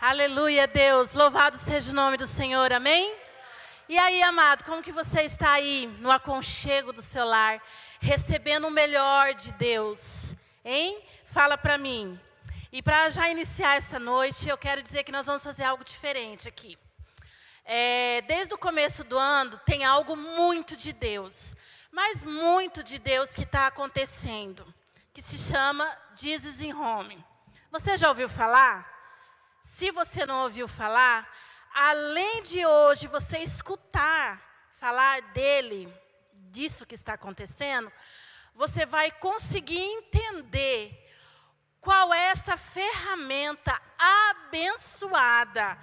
Aleluia, 0.00 0.68
Deus. 0.68 1.12
Louvado 1.12 1.56
seja 1.56 1.90
o 1.90 1.94
nome 1.94 2.16
do 2.16 2.24
Senhor. 2.24 2.72
Amém? 2.72 3.12
E 3.88 3.98
aí, 3.98 4.22
amado, 4.22 4.62
como 4.62 4.80
que 4.80 4.92
você 4.92 5.22
está 5.22 5.50
aí 5.50 5.92
no 5.98 6.08
aconchego 6.08 6.92
do 6.92 7.02
seu 7.02 7.26
lar, 7.26 7.60
recebendo 7.98 8.68
o 8.68 8.70
melhor 8.70 9.34
de 9.34 9.50
Deus? 9.54 10.36
Hein? 10.64 11.02
Fala 11.24 11.58
para 11.58 11.76
mim. 11.76 12.16
E 12.70 12.80
para 12.80 13.10
já 13.10 13.28
iniciar 13.28 13.76
essa 13.76 13.98
noite, 13.98 14.48
eu 14.48 14.56
quero 14.56 14.84
dizer 14.84 15.02
que 15.02 15.10
nós 15.10 15.26
vamos 15.26 15.42
fazer 15.42 15.64
algo 15.64 15.82
diferente 15.82 16.46
aqui. 16.46 16.78
É, 17.64 18.22
desde 18.22 18.54
o 18.54 18.58
começo 18.58 19.02
do 19.02 19.18
ano, 19.18 19.58
tem 19.66 19.84
algo 19.84 20.14
muito 20.14 20.76
de 20.76 20.92
Deus, 20.92 21.56
mas 21.90 22.22
muito 22.22 22.84
de 22.84 23.00
Deus 23.00 23.34
que 23.34 23.42
está 23.42 23.66
acontecendo, 23.66 24.64
que 25.12 25.20
se 25.20 25.36
chama 25.36 25.90
Jesus 26.14 26.62
in 26.62 26.72
Home. 26.72 27.18
Você 27.72 27.96
já 27.96 28.08
ouviu 28.08 28.28
falar? 28.28 28.97
Se 29.78 29.92
você 29.92 30.26
não 30.26 30.42
ouviu 30.42 30.66
falar, 30.66 31.32
além 31.72 32.42
de 32.42 32.66
hoje 32.66 33.06
você 33.06 33.38
escutar 33.38 34.42
falar 34.72 35.22
dele, 35.30 35.88
disso 36.50 36.84
que 36.84 36.96
está 36.96 37.12
acontecendo, 37.12 37.92
você 38.56 38.84
vai 38.84 39.12
conseguir 39.12 39.78
entender 39.78 40.90
qual 41.80 42.12
é 42.12 42.24
essa 42.24 42.56
ferramenta 42.56 43.80
abençoada 43.96 45.78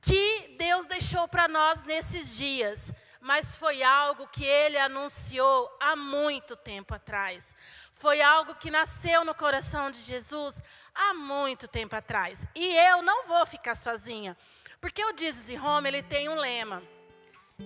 que 0.00 0.56
Deus 0.58 0.86
deixou 0.86 1.28
para 1.28 1.46
nós 1.46 1.84
nesses 1.84 2.34
dias, 2.34 2.90
mas 3.20 3.54
foi 3.54 3.82
algo 3.82 4.26
que 4.28 4.46
ele 4.46 4.78
anunciou 4.78 5.76
há 5.78 5.94
muito 5.94 6.56
tempo 6.56 6.94
atrás. 6.94 7.54
Foi 7.92 8.22
algo 8.22 8.54
que 8.54 8.70
nasceu 8.70 9.26
no 9.26 9.34
coração 9.34 9.90
de 9.90 10.00
Jesus 10.00 10.62
há 10.94 11.14
muito 11.14 11.66
tempo 11.66 11.96
atrás. 11.96 12.46
E 12.54 12.76
eu 12.76 13.02
não 13.02 13.26
vou 13.26 13.44
ficar 13.46 13.74
sozinha, 13.74 14.36
porque 14.80 15.04
o 15.04 15.16
Jesus 15.16 15.50
em 15.50 15.56
Roma, 15.56 15.88
ele 15.88 16.02
tem 16.02 16.28
um 16.28 16.36
lema. 16.36 16.82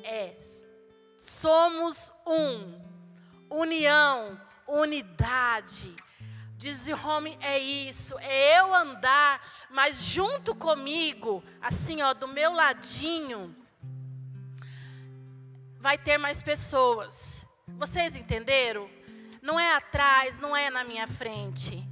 É 0.03 0.37
somos 1.19 2.15
um, 2.25 2.81
união, 3.51 4.41
unidade. 4.67 5.95
Diz 6.57 6.89
home 6.89 7.37
é 7.41 7.59
isso, 7.59 8.19
é 8.19 8.59
eu 8.59 8.75
andar, 8.75 9.41
mas 9.71 10.03
junto 10.03 10.55
comigo, 10.55 11.43
assim 11.61 12.03
ó, 12.03 12.15
do 12.15 12.27
meu 12.27 12.53
ladinho, 12.53 13.55
vai 15.79 15.97
ter 15.97 16.19
mais 16.19 16.43
pessoas. 16.43 17.45
Vocês 17.69 18.17
entenderam? 18.17 18.91
Não 19.41 19.59
é 19.59 19.77
atrás, 19.77 20.41
não 20.41 20.57
é 20.57 20.69
na 20.69 20.83
minha 20.83 21.07
frente. 21.07 21.88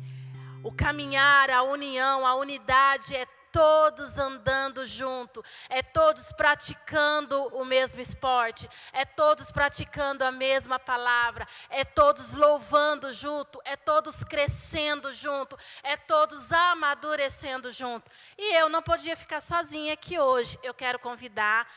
O 0.66 0.72
caminhar, 0.72 1.48
a 1.48 1.62
união, 1.62 2.26
a 2.26 2.34
unidade 2.34 3.14
é 3.14 3.24
todos 3.52 4.18
andando 4.18 4.84
junto, 4.84 5.40
é 5.68 5.80
todos 5.80 6.32
praticando 6.32 7.40
o 7.54 7.64
mesmo 7.64 8.00
esporte, 8.00 8.68
é 8.92 9.04
todos 9.04 9.52
praticando 9.52 10.24
a 10.24 10.32
mesma 10.32 10.76
palavra, 10.76 11.46
é 11.70 11.84
todos 11.84 12.32
louvando 12.32 13.12
junto, 13.12 13.62
é 13.64 13.76
todos 13.76 14.24
crescendo 14.24 15.12
junto, 15.12 15.56
é 15.84 15.96
todos 15.96 16.50
amadurecendo 16.50 17.70
junto. 17.70 18.10
E 18.36 18.56
eu 18.56 18.68
não 18.68 18.82
podia 18.82 19.14
ficar 19.14 19.40
sozinha 19.40 19.92
aqui 19.92 20.18
hoje. 20.18 20.58
Eu 20.64 20.74
quero 20.74 20.98
convidar 20.98 21.70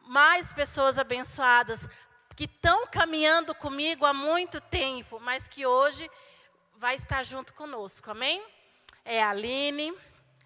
mais 0.00 0.52
pessoas 0.52 0.98
abençoadas 0.98 1.88
que 2.34 2.46
estão 2.46 2.88
caminhando 2.88 3.54
comigo 3.54 4.04
há 4.04 4.12
muito 4.12 4.60
tempo, 4.60 5.20
mas 5.20 5.48
que 5.48 5.64
hoje 5.64 6.10
vai 6.82 6.96
estar 6.96 7.22
junto 7.22 7.54
conosco. 7.54 8.10
Amém? 8.10 8.44
É 9.04 9.22
a 9.22 9.30
Aline. 9.30 9.96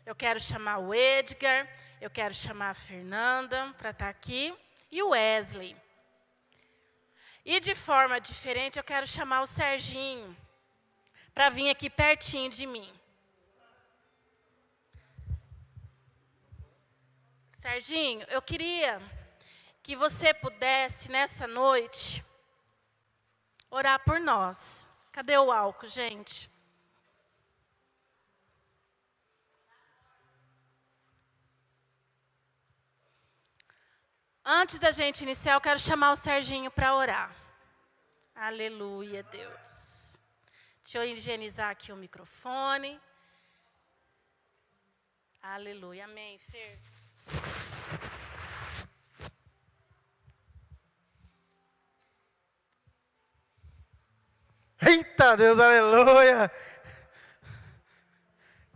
Eu 0.04 0.14
quero 0.14 0.38
chamar 0.38 0.76
o 0.76 0.92
Edgar, 0.92 1.66
eu 1.98 2.10
quero 2.10 2.34
chamar 2.34 2.68
a 2.68 2.74
Fernanda 2.74 3.74
para 3.78 3.88
estar 3.88 4.04
tá 4.04 4.10
aqui 4.10 4.54
e 4.90 5.02
o 5.02 5.08
Wesley. 5.08 5.74
E 7.42 7.58
de 7.58 7.74
forma 7.74 8.20
diferente, 8.20 8.78
eu 8.78 8.84
quero 8.84 9.06
chamar 9.06 9.40
o 9.40 9.46
Serginho 9.46 10.36
para 11.32 11.48
vir 11.48 11.70
aqui 11.70 11.88
pertinho 11.88 12.50
de 12.50 12.66
mim. 12.66 12.92
Serginho, 17.54 18.26
eu 18.28 18.42
queria 18.42 19.00
que 19.82 19.96
você 19.96 20.34
pudesse, 20.34 21.10
nessa 21.10 21.46
noite, 21.46 22.22
orar 23.70 23.98
por 24.00 24.20
nós. 24.20 24.85
Cadê 25.16 25.38
o 25.38 25.50
álcool, 25.50 25.88
gente? 25.88 26.50
Antes 34.44 34.78
da 34.78 34.90
gente 34.90 35.22
iniciar, 35.22 35.54
eu 35.54 35.60
quero 35.62 35.78
chamar 35.78 36.12
o 36.12 36.16
Serginho 36.16 36.70
para 36.70 36.94
orar. 36.94 37.34
Aleluia, 38.34 39.22
Deus. 39.22 40.18
Deixa 40.84 40.98
eu 40.98 41.04
higienizar 41.04 41.70
aqui 41.70 41.90
o 41.92 41.96
microfone. 41.96 43.00
Aleluia. 45.40 46.04
Amém, 46.04 46.38
Fer. 46.38 46.78
Eita 54.86 55.36
Deus, 55.36 55.58
aleluia. 55.58 56.48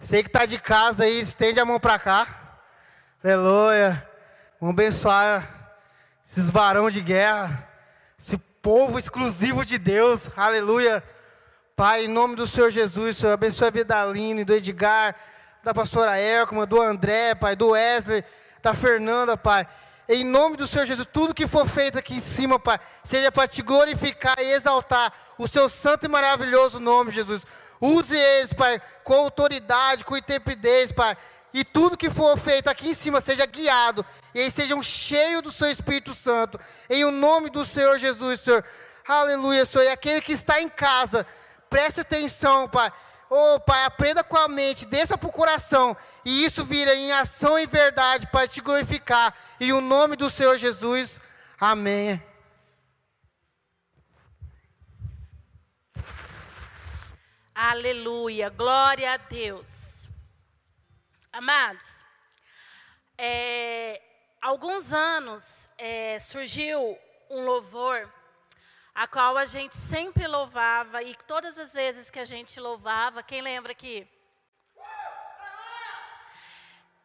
Sei 0.01 0.25
que 0.25 0.29
está 0.29 0.45
de 0.45 0.59
casa 0.59 1.05
aí, 1.05 1.21
estende 1.21 1.61
a 1.61 1.65
mão 1.65 1.79
para 1.79 2.01
cá. 2.01 2.27
Aleluia. 3.23 4.09
Vamos 4.61 4.75
abençoar 4.75 5.79
esses 6.27 6.51
varão 6.51 6.91
de 6.91 7.01
guerra, 7.01 7.69
esse 8.19 8.37
povo 8.37 8.99
exclusivo 8.99 9.65
de 9.65 9.79
Deus, 9.79 10.29
aleluia. 10.37 11.01
Pai, 11.77 12.07
em 12.07 12.09
nome 12.09 12.35
do 12.35 12.47
Senhor 12.47 12.71
Jesus, 12.71 13.17
Senhor, 13.17 13.33
abençoe 13.33 13.69
a 13.69 13.71
vida 13.71 13.85
da 13.85 14.03
Aline, 14.03 14.45
do 14.45 14.53
Edgar, 14.53 15.15
da 15.63 15.73
pastora 15.73 16.19
Elkma, 16.19 16.67
do 16.67 16.81
André, 16.81 17.37
Pai, 17.37 17.55
do 17.55 17.69
Wesley, 17.69 18.25
da 18.61 18.75
Fernanda, 18.75 19.37
Pai. 19.37 19.65
Em 20.13 20.25
nome 20.25 20.57
do 20.57 20.67
Senhor 20.67 20.87
Jesus, 20.87 21.07
tudo 21.13 21.33
que 21.33 21.47
for 21.47 21.69
feito 21.69 21.97
aqui 21.97 22.15
em 22.15 22.21
cima, 22.21 22.59
Pai, 22.59 22.81
seja 23.05 23.31
para 23.31 23.47
te 23.47 23.63
glorificar 23.63 24.35
e 24.41 24.53
exaltar 24.53 25.13
o 25.39 25.47
seu 25.47 25.69
santo 25.69 26.05
e 26.05 26.09
maravilhoso 26.09 26.81
nome, 26.81 27.13
Jesus. 27.13 27.47
Use 27.81 28.17
eles, 28.17 28.53
Pai, 28.53 28.83
com 29.05 29.15
autoridade, 29.15 30.05
com 30.05 30.17
intrepidez, 30.17 30.91
Pai 30.91 31.17
e 31.53 31.65
tudo 31.65 31.97
que 31.97 32.11
for 32.11 32.37
feito 32.37 32.69
aqui 32.69 32.89
em 32.89 32.95
cima 32.95 33.21
seja 33.21 33.47
guiado, 33.47 34.05
e 34.35 34.41
eles 34.41 34.55
sejam 34.55 34.83
cheios 34.83 35.43
do 35.43 35.53
seu 35.53 35.71
Espírito 35.71 36.13
Santo, 36.13 36.59
em 36.89 37.05
o 37.05 37.11
nome 37.11 37.49
do 37.49 37.65
Senhor 37.65 37.99
Jesus, 37.99 38.41
Senhor. 38.41 38.65
Aleluia, 39.07 39.65
Senhor. 39.65 39.85
E 39.85 39.89
aquele 39.89 40.21
que 40.21 40.33
está 40.33 40.61
em 40.61 40.69
casa, 40.69 41.27
preste 41.69 42.01
atenção, 42.01 42.69
Pai. 42.69 42.93
Oh, 43.33 43.61
Pai, 43.61 43.85
aprenda 43.85 44.25
com 44.25 44.37
a 44.37 44.49
mente, 44.49 44.85
desça 44.85 45.17
para 45.17 45.29
o 45.29 45.33
coração, 45.33 45.97
e 46.25 46.45
isso 46.45 46.65
vira 46.65 46.97
em 46.97 47.13
ação 47.13 47.57
e 47.57 47.65
verdade 47.65 48.27
para 48.27 48.49
te 48.49 48.61
glorificar. 48.61 49.33
Em 49.61 49.73
o 49.73 49.81
nome 49.81 50.17
do 50.17 50.29
Senhor 50.29 50.57
Jesus. 50.59 51.21
Amém. 51.61 52.21
Aleluia, 57.55 58.49
glória 58.49 59.13
a 59.13 59.17
Deus. 59.17 60.09
Amados, 61.33 62.03
é, 63.17 64.03
alguns 64.43 64.93
anos 64.93 65.71
é, 65.79 66.19
surgiu 66.19 66.99
um 67.31 67.45
louvor 67.45 68.13
a 68.95 69.07
qual 69.07 69.37
a 69.37 69.47
gente 69.47 69.77
sempre 69.77 70.27
louvava 70.27 71.03
e 71.03 71.15
todas 71.27 71.59
as 71.59 71.73
vezes 71.73 72.11
que 72.11 72.19
a 72.19 72.25
gente 72.25 72.59
louvava, 72.59 73.23
quem 73.23 73.41
lembra 73.41 73.73
aqui? 73.73 74.09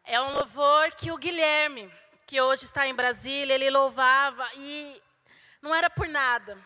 É 0.04 0.20
um 0.20 0.34
louvor 0.34 0.92
que 0.92 1.10
o 1.10 1.18
Guilherme, 1.18 1.92
que 2.26 2.40
hoje 2.40 2.64
está 2.64 2.86
em 2.86 2.94
Brasília, 2.94 3.54
ele 3.54 3.70
louvava 3.70 4.46
e 4.54 5.02
não 5.60 5.74
era 5.74 5.90
por 5.90 6.06
nada. 6.06 6.56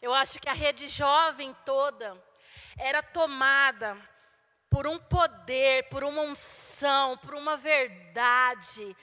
Eu 0.00 0.12
acho 0.12 0.38
que 0.38 0.48
a 0.48 0.52
rede 0.52 0.88
jovem 0.88 1.54
toda 1.64 2.22
era 2.78 3.02
tomada 3.02 3.96
por 4.68 4.86
um 4.86 4.98
poder, 4.98 5.88
por 5.88 6.02
uma 6.02 6.22
unção, 6.22 7.16
por 7.18 7.34
uma 7.34 7.56
verdade, 7.56 8.96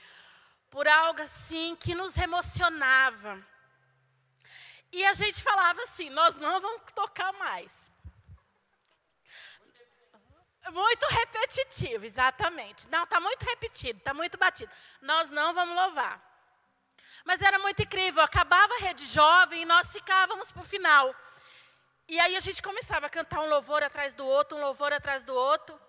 por 0.68 0.86
algo 0.86 1.22
assim 1.22 1.76
que 1.76 1.94
nos 1.94 2.16
emocionava. 2.16 3.44
E 4.92 5.04
a 5.06 5.14
gente 5.14 5.42
falava 5.42 5.82
assim: 5.82 6.10
nós 6.10 6.36
não 6.36 6.60
vamos 6.60 6.82
tocar 6.94 7.32
mais. 7.34 7.90
Muito 10.70 11.06
repetitivo, 11.06 12.04
exatamente. 12.04 12.88
Não, 12.88 13.04
está 13.04 13.18
muito 13.18 13.42
repetido, 13.44 13.98
está 13.98 14.14
muito 14.14 14.38
batido. 14.38 14.70
Nós 15.00 15.30
não 15.30 15.52
vamos 15.52 15.74
louvar. 15.74 16.20
Mas 17.24 17.40
era 17.42 17.58
muito 17.58 17.82
incrível. 17.82 18.22
Acabava 18.22 18.74
a 18.74 18.78
rede 18.78 19.06
jovem 19.06 19.62
e 19.62 19.64
nós 19.64 19.92
ficávamos 19.92 20.52
para 20.52 20.62
o 20.62 20.64
final. 20.64 21.14
E 22.08 22.18
aí 22.18 22.36
a 22.36 22.40
gente 22.40 22.62
começava 22.62 23.06
a 23.06 23.10
cantar 23.10 23.40
um 23.40 23.48
louvor 23.48 23.82
atrás 23.82 24.14
do 24.14 24.26
outro, 24.26 24.58
um 24.58 24.60
louvor 24.60 24.92
atrás 24.92 25.24
do 25.24 25.34
outro. 25.34 25.80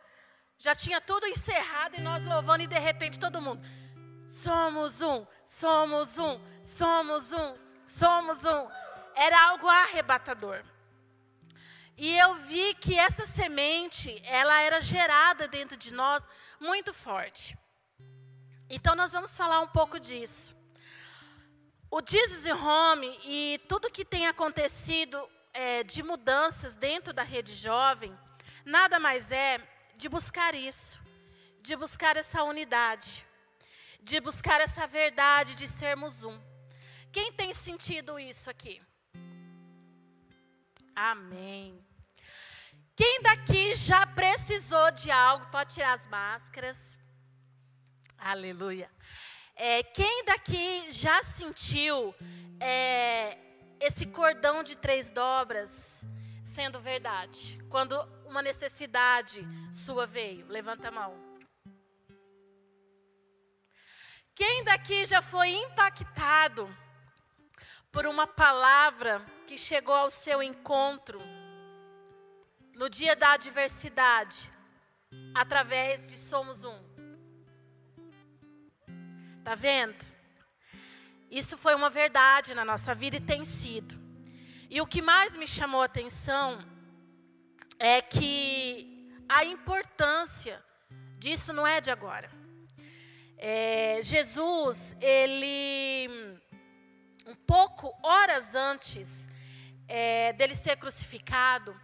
Já 0.57 0.75
tinha 0.75 1.01
tudo 1.01 1.25
encerrado 1.27 1.95
e 1.97 2.01
nós 2.01 2.23
louvando, 2.23 2.63
e 2.63 2.67
de 2.67 2.77
repente 2.77 3.17
todo 3.17 3.41
mundo. 3.41 3.61
Somos 4.29 5.01
um, 5.01 5.25
somos 5.45 6.17
um, 6.19 6.39
somos 6.63 7.33
um, 7.33 7.57
somos 7.87 8.45
um. 8.45 8.69
Era 9.15 9.49
algo 9.49 9.67
arrebatador. 9.67 10.63
E 11.97 12.17
eu 12.17 12.33
vi 12.35 12.73
que 12.75 12.97
essa 12.97 13.27
semente, 13.27 14.21
ela 14.25 14.59
era 14.61 14.81
gerada 14.81 15.47
dentro 15.47 15.77
de 15.77 15.93
nós 15.93 16.27
muito 16.59 16.93
forte. 16.93 17.57
Então 18.69 18.95
nós 18.95 19.11
vamos 19.11 19.35
falar 19.35 19.59
um 19.59 19.67
pouco 19.67 19.99
disso. 19.99 20.55
O 21.89 22.01
Jesus 22.03 22.45
e 22.45 22.51
Home 22.53 23.19
e 23.25 23.61
tudo 23.67 23.91
que 23.91 24.05
tem 24.05 24.27
acontecido 24.27 25.29
é, 25.53 25.83
de 25.83 26.01
mudanças 26.01 26.75
dentro 26.75 27.13
da 27.13 27.21
rede 27.21 27.53
jovem, 27.53 28.17
nada 28.63 28.99
mais 28.99 29.31
é 29.31 29.59
de 29.95 30.07
buscar 30.07 30.55
isso, 30.55 30.99
de 31.61 31.75
buscar 31.75 32.15
essa 32.15 32.43
unidade, 32.43 33.27
de 34.01 34.19
buscar 34.19 34.61
essa 34.61 34.87
verdade 34.87 35.53
de 35.53 35.67
sermos 35.67 36.23
um. 36.23 36.41
Quem 37.11 37.31
tem 37.33 37.53
sentido 37.53 38.17
isso 38.17 38.49
aqui? 38.49 38.81
Amém. 41.09 41.83
Quem 42.95 43.23
daqui 43.23 43.73
já 43.73 44.05
precisou 44.05 44.91
de 44.91 45.09
algo, 45.09 45.47
pode 45.47 45.73
tirar 45.73 45.93
as 45.93 46.05
máscaras. 46.05 46.95
Aleluia. 48.19 48.87
É, 49.55 49.81
quem 49.81 50.23
daqui 50.25 50.91
já 50.91 51.23
sentiu 51.23 52.13
é, 52.59 53.35
esse 53.79 54.05
cordão 54.05 54.61
de 54.61 54.75
três 54.75 55.09
dobras 55.09 56.05
sendo 56.45 56.79
verdade? 56.79 57.59
Quando 57.67 57.99
uma 58.27 58.43
necessidade 58.43 59.43
sua 59.71 60.05
veio, 60.05 60.45
levanta 60.49 60.89
a 60.89 60.91
mão. 60.91 61.15
Quem 64.35 64.63
daqui 64.63 65.03
já 65.05 65.19
foi 65.19 65.49
impactado 65.49 66.69
por 67.91 68.05
uma 68.05 68.25
palavra 68.25 69.23
que 69.45 69.57
chegou 69.57 69.93
ao 69.93 70.09
seu 70.09 70.41
encontro 70.41 71.19
no 72.73 72.89
dia 72.89 73.15
da 73.15 73.33
adversidade, 73.33 74.51
através 75.35 76.07
de 76.07 76.17
Somos 76.17 76.63
Um? 76.63 76.79
Tá 79.43 79.55
vendo? 79.55 80.05
Isso 81.29 81.57
foi 81.57 81.75
uma 81.75 81.89
verdade 81.89 82.53
na 82.53 82.63
nossa 82.63 82.93
vida 82.93 83.17
e 83.17 83.21
tem 83.21 83.43
sido. 83.43 83.99
E 84.69 84.79
o 84.79 84.87
que 84.87 85.01
mais 85.01 85.35
me 85.35 85.45
chamou 85.47 85.81
a 85.81 85.85
atenção 85.85 86.59
é 87.77 88.01
que 88.01 89.09
a 89.27 89.43
importância 89.43 90.63
disso 91.17 91.51
não 91.51 91.65
é 91.67 91.81
de 91.81 91.91
agora. 91.91 92.31
É, 93.37 93.99
Jesus, 94.03 94.95
ele, 95.01 96.30
um 97.25 97.35
pouco 97.35 97.93
horas 98.03 98.55
antes 98.55 99.27
é, 99.87 100.33
dele 100.33 100.55
ser 100.55 100.77
crucificado, 100.77 101.79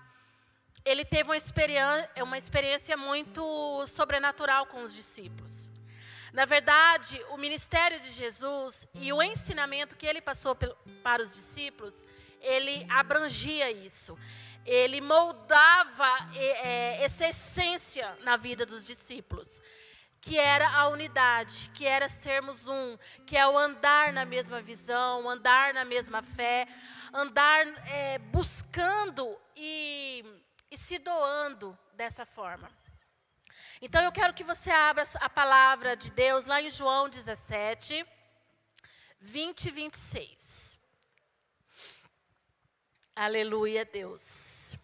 ele 0.86 1.04
teve 1.04 1.30
uma 1.30 1.38
experiência, 1.38 2.10
uma 2.24 2.38
experiência 2.38 2.96
muito 2.96 3.86
sobrenatural 3.88 4.66
com 4.68 4.84
os 4.84 4.94
discípulos. 4.94 5.70
Na 6.32 6.46
verdade, 6.46 7.22
o 7.32 7.38
ministério 7.38 8.00
de 8.00 8.12
Jesus 8.12 8.88
e 8.96 9.12
o 9.12 9.22
ensinamento 9.22 9.98
que 9.98 10.06
ele 10.06 10.22
passou 10.22 10.56
para 11.04 11.24
os 11.24 11.34
discípulos, 11.34 12.06
ele 12.40 12.86
abrangia 12.90 13.72
isso. 13.72 14.18
Ele 14.66 15.02
moldava 15.02 16.30
é, 16.36 17.04
essa 17.04 17.28
essência 17.28 18.18
na 18.22 18.38
vida 18.38 18.66
dos 18.66 18.86
discípulos, 18.86 19.62
que 20.28 20.38
era 20.38 20.68
a 20.72 20.90
unidade, 20.90 21.72
que 21.74 21.86
era 21.86 22.10
sermos 22.10 22.68
um, 22.68 22.98
que 23.26 23.38
é 23.38 23.48
o 23.48 23.58
andar 23.58 24.12
na 24.12 24.26
mesma 24.26 24.62
visão, 24.62 25.30
andar 25.30 25.74
na 25.74 25.86
mesma 25.86 26.22
fé, 26.22 26.68
andar 27.14 27.66
é, 27.88 28.18
buscando 28.18 29.40
e, 29.56 30.26
e 30.70 30.78
se 30.78 31.00
doando 31.00 31.80
dessa 31.94 32.26
forma. 32.26 32.70
Então 33.82 34.04
eu 34.04 34.12
quero 34.12 34.34
que 34.34 34.44
você 34.44 34.70
abra 34.70 35.06
a 35.22 35.30
palavra 35.30 35.96
de 35.96 36.12
Deus 36.12 36.46
lá 36.46 36.62
em 36.62 36.70
João 36.70 37.08
17, 37.08 38.06
20 39.22 39.66
e 39.66 39.72
26. 39.72 40.80
Aleluia, 43.16 43.86
Deus. 43.86 44.76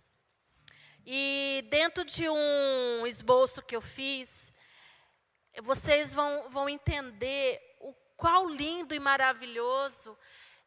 E 1.05 1.65
dentro 1.69 2.05
de 2.05 2.29
um 2.29 3.05
esboço 3.05 3.61
que 3.61 3.75
eu 3.75 3.81
fiz, 3.81 4.52
vocês 5.61 6.13
vão, 6.13 6.49
vão 6.49 6.67
entender 6.67 7.77
o 7.79 7.93
qual 8.17 8.47
lindo 8.47 8.93
e 8.95 8.99
maravilhoso 8.99 10.17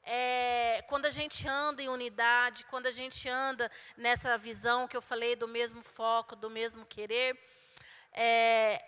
é 0.03 0.85
quando 0.89 1.07
a 1.07 1.11
gente 1.11 1.49
anda 1.49 1.83
em 1.83 1.89
unidade, 1.89 2.65
quando 2.67 2.87
a 2.87 2.93
gente 2.93 3.29
anda 3.29 3.71
nessa 3.97 4.39
visão 4.39 4.87
que 4.87 4.97
eu 4.97 5.03
falei 5.03 5.35
do 5.35 5.49
mesmo 5.49 5.83
foco, 5.83 6.37
do 6.37 6.49
mesmo 6.49 6.87
querer 6.87 7.37
é, 8.17 8.83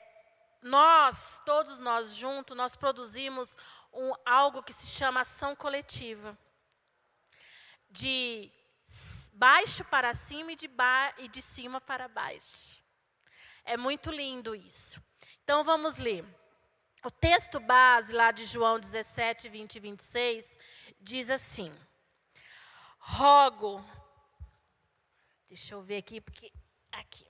nós, 0.62 1.40
todos 1.44 1.78
nós 1.78 2.14
juntos, 2.14 2.56
nós 2.56 2.74
produzimos 2.74 3.56
um, 3.92 4.12
algo 4.24 4.62
que 4.62 4.72
se 4.72 4.86
chama 4.86 5.20
ação 5.20 5.54
coletiva. 5.54 6.36
De 7.90 8.50
baixo 9.32 9.84
para 9.84 10.14
cima 10.14 10.52
e 10.52 10.56
de, 10.56 10.70
e 11.18 11.28
de 11.28 11.42
cima 11.42 11.80
para 11.80 12.08
baixo. 12.08 12.76
É 13.64 13.76
muito 13.76 14.10
lindo 14.10 14.54
isso. 14.54 15.00
Então 15.48 15.64
vamos 15.64 15.96
ler. 15.96 16.26
O 17.02 17.10
texto 17.10 17.58
base 17.58 18.12
lá 18.12 18.30
de 18.30 18.44
João 18.44 18.78
17, 18.78 19.48
20 19.48 19.76
e 19.76 19.80
26 19.80 20.58
diz 21.00 21.30
assim: 21.30 21.74
Rogo. 22.98 23.82
Deixa 25.48 25.74
eu 25.74 25.80
ver 25.80 25.96
aqui, 25.96 26.20
porque. 26.20 26.52
Aqui 26.92 27.26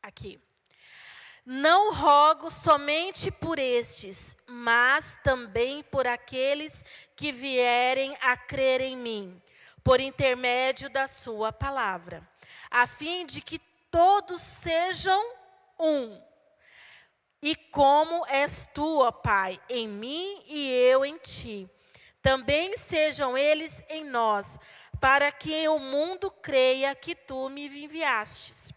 aqui. 0.00 0.40
Não 1.44 1.92
rogo 1.92 2.52
somente 2.52 3.28
por 3.32 3.58
estes, 3.58 4.36
mas 4.46 5.18
também 5.24 5.82
por 5.82 6.06
aqueles 6.06 6.84
que 7.16 7.32
vierem 7.32 8.16
a 8.20 8.36
crer 8.36 8.80
em 8.80 8.96
mim, 8.96 9.42
por 9.82 9.98
intermédio 9.98 10.88
da 10.88 11.08
Sua 11.08 11.50
palavra, 11.50 12.22
a 12.70 12.86
fim 12.86 13.26
de 13.26 13.40
que 13.40 13.58
todos 13.90 14.40
sejam 14.40 15.35
um. 15.78 16.20
E 17.42 17.54
como 17.54 18.26
és 18.26 18.68
tu, 18.72 19.00
ó 19.00 19.12
Pai, 19.12 19.60
em 19.68 19.86
mim 19.86 20.42
e 20.46 20.70
eu 20.70 21.04
em 21.04 21.18
ti, 21.18 21.70
também 22.22 22.76
sejam 22.76 23.36
eles 23.36 23.84
em 23.88 24.04
nós, 24.04 24.58
para 25.00 25.30
que 25.30 25.68
o 25.68 25.78
mundo 25.78 26.30
creia 26.30 26.94
que 26.94 27.14
tu 27.14 27.48
me 27.48 27.66
enviastes. 27.84 28.72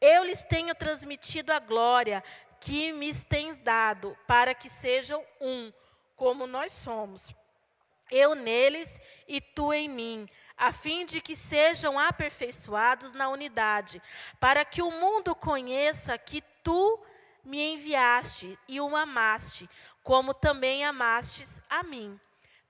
Eu 0.00 0.24
lhes 0.24 0.44
tenho 0.44 0.74
transmitido 0.74 1.52
a 1.52 1.58
glória 1.58 2.22
que 2.60 2.92
me 2.92 3.12
tens 3.14 3.58
dado, 3.58 4.16
para 4.26 4.54
que 4.54 4.68
sejam 4.68 5.24
um, 5.40 5.72
como 6.16 6.46
nós 6.46 6.72
somos. 6.72 7.34
Eu 8.10 8.34
neles 8.34 9.00
e 9.26 9.40
tu 9.40 9.72
em 9.72 9.88
mim, 9.88 10.28
a 10.56 10.72
fim 10.72 11.06
de 11.06 11.20
que 11.20 11.36
sejam 11.36 11.98
aperfeiçoados 11.98 13.12
na 13.12 13.28
unidade, 13.28 14.02
para 14.40 14.64
que 14.64 14.82
o 14.82 14.90
mundo 14.90 15.34
conheça 15.34 16.18
que 16.18 16.42
tu 16.62 17.00
me 17.44 17.74
enviaste 17.74 18.58
e 18.68 18.80
o 18.80 18.94
amaste, 18.94 19.68
como 20.02 20.34
também 20.34 20.84
amastes 20.84 21.62
a 21.68 21.82
mim. 21.82 22.18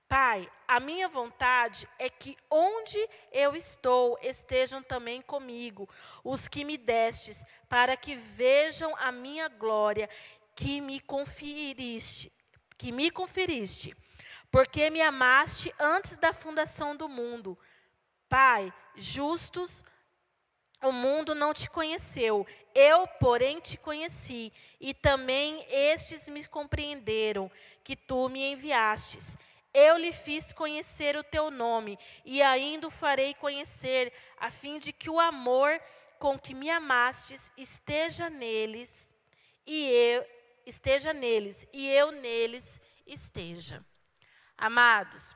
Pai, 0.07 0.49
a 0.67 0.79
minha 0.79 1.07
vontade 1.07 1.87
é 1.99 2.09
que 2.09 2.35
onde 2.49 2.97
eu 3.31 3.55
estou 3.55 4.17
estejam 4.23 4.81
também 4.81 5.21
comigo 5.21 5.87
os 6.23 6.47
que 6.47 6.65
me 6.65 6.77
destes, 6.77 7.45
para 7.67 7.95
que 7.95 8.15
vejam 8.15 8.95
a 8.97 9.11
minha 9.11 9.47
glória 9.47 10.09
que 10.55 10.81
me 10.81 10.99
conferiste, 10.99 12.31
que 12.75 12.91
me 12.91 13.11
conferiste, 13.11 13.95
porque 14.51 14.89
me 14.89 15.01
amaste 15.01 15.73
antes 15.79 16.17
da 16.17 16.33
fundação 16.33 16.95
do 16.95 17.07
mundo. 17.07 17.57
Pai, 18.27 18.73
justos 18.95 19.83
o 20.81 20.91
mundo 20.91 21.35
não 21.35 21.53
te 21.53 21.69
conheceu, 21.69 22.47
eu, 22.73 23.05
porém, 23.19 23.59
te 23.59 23.77
conheci, 23.77 24.53
e 24.79 24.93
também 24.93 25.65
estes 25.69 26.29
me 26.29 26.45
compreenderam 26.47 27.51
que 27.83 27.95
tu 27.95 28.29
me 28.29 28.53
enviastes. 28.53 29.37
Eu 29.73 29.97
lhe 29.97 30.13
fiz 30.13 30.53
conhecer 30.53 31.17
o 31.17 31.23
teu 31.23 31.51
nome, 31.51 31.99
e 32.23 32.41
ainda 32.41 32.87
o 32.87 32.91
farei 32.91 33.33
conhecer, 33.33 34.13
a 34.37 34.49
fim 34.49 34.79
de 34.79 34.93
que 34.93 35.09
o 35.09 35.19
amor 35.19 35.81
com 36.17 36.39
que 36.39 36.53
me 36.53 36.69
amastes 36.69 37.51
esteja 37.57 38.29
neles, 38.29 39.13
e 39.65 39.85
eu 39.89 40.25
esteja 40.65 41.11
neles, 41.11 41.67
e 41.73 41.89
eu 41.89 42.11
neles 42.11 42.79
esteja. 43.05 43.85
Amados, 44.61 45.33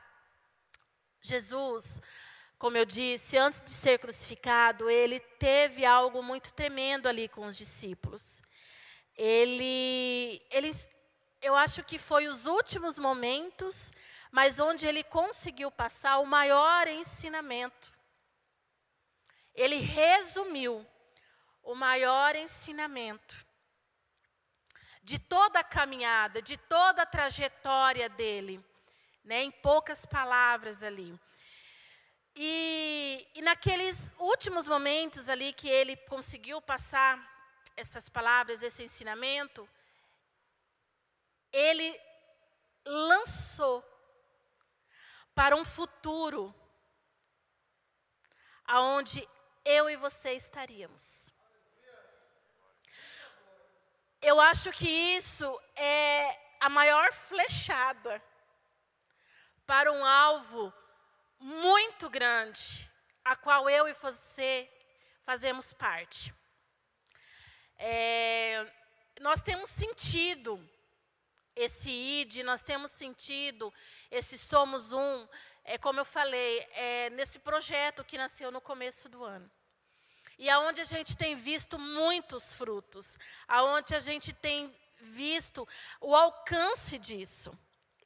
Jesus, 1.22 2.02
como 2.58 2.76
eu 2.76 2.84
disse, 2.84 3.38
antes 3.38 3.64
de 3.64 3.72
ser 3.72 3.98
crucificado, 3.98 4.90
ele 4.90 5.18
teve 5.18 5.86
algo 5.86 6.22
muito 6.22 6.54
tremendo 6.54 7.08
ali 7.08 7.30
com 7.30 7.46
os 7.46 7.56
discípulos. 7.56 8.42
Ele, 9.16 10.46
ele, 10.52 10.72
eu 11.42 11.56
acho 11.56 11.86
que 11.86 11.98
foi 11.98 12.28
os 12.28 12.46
últimos 12.46 13.00
momentos, 13.00 13.94
mas 14.30 14.60
onde 14.60 14.86
ele 14.86 15.06
conseguiu 15.06 15.72
passar 15.72 16.18
o 16.20 16.26
maior 16.26 16.86
ensinamento. 16.90 17.94
Ele 19.56 19.78
resumiu 19.78 20.86
o 21.64 21.74
maior 21.76 22.36
ensinamento 22.36 23.38
de 25.02 25.18
toda 25.18 25.60
a 25.60 25.64
caminhada, 25.64 26.42
de 26.42 26.58
toda 26.58 27.04
a 27.04 27.06
trajetória 27.06 28.10
dele, 28.10 28.62
né, 29.24 29.44
em 29.44 29.52
poucas 29.52 30.06
palavras 30.06 30.84
ali. 30.84 31.20
E, 32.36 33.28
e 33.36 33.42
naqueles 33.42 34.12
últimos 34.18 34.68
momentos 34.68 35.30
ali 35.30 35.54
que 35.54 35.70
ele 35.70 35.96
conseguiu 35.96 36.62
passar 36.62 37.32
essas 37.78 38.10
palavras, 38.10 38.64
esse 38.64 38.84
ensinamento, 38.84 39.70
ele 41.52 42.00
lançou 42.86 43.84
para 45.34 45.56
um 45.56 45.64
futuro 45.64 46.54
aonde 48.66 49.28
eu 49.64 49.90
e 49.90 49.96
você 49.96 50.34
estaríamos. 50.34 51.32
Eu 54.22 54.40
acho 54.40 54.72
que 54.72 54.88
isso 54.88 55.62
é 55.76 56.40
a 56.60 56.70
maior 56.70 57.12
flechada 57.12 58.22
para 59.66 59.92
um 59.92 60.04
alvo 60.06 60.74
muito 61.40 62.10
grande, 62.10 62.90
a 63.24 63.36
qual 63.36 63.70
eu 63.70 63.88
e 63.88 63.94
você 63.94 64.70
fazemos 65.24 65.74
parte. 65.74 66.34
É, 67.78 68.66
nós 69.20 69.42
temos 69.44 69.70
sentido 69.70 70.60
esse 71.56 71.90
id, 71.90 72.44
nós 72.44 72.64
temos 72.64 72.92
sentido 72.92 73.74
esse 74.10 74.38
somos 74.38 74.92
um, 74.92 75.28
é, 75.64 75.78
como 75.78 76.00
eu 76.00 76.06
falei, 76.06 76.60
é, 76.72 77.10
nesse 77.12 77.40
projeto 77.40 78.04
que 78.04 78.18
nasceu 78.18 78.52
no 78.52 78.62
começo 78.62 79.08
do 79.08 79.24
ano. 79.24 79.50
E 80.38 80.50
aonde 80.50 80.82
a 80.82 80.86
gente 80.86 81.16
tem 81.16 81.36
visto 81.36 81.78
muitos 81.78 82.54
frutos, 82.54 83.18
aonde 83.48 83.96
a 83.96 84.00
gente 84.00 84.34
tem 84.34 84.76
visto 85.00 85.68
o 86.02 86.16
alcance 86.16 86.98
disso. 86.98 87.58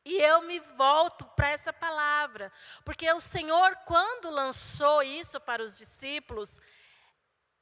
E 0.09 0.21
eu 0.21 0.41
me 0.43 0.57
volto 0.77 1.25
para 1.35 1.49
essa 1.49 1.73
palavra, 1.73 2.49
porque 2.85 3.11
o 3.11 3.19
Senhor, 3.19 3.75
quando 3.85 4.29
lançou 4.29 5.03
isso 5.03 5.37
para 5.37 5.61
os 5.61 5.77
discípulos, 5.77 6.61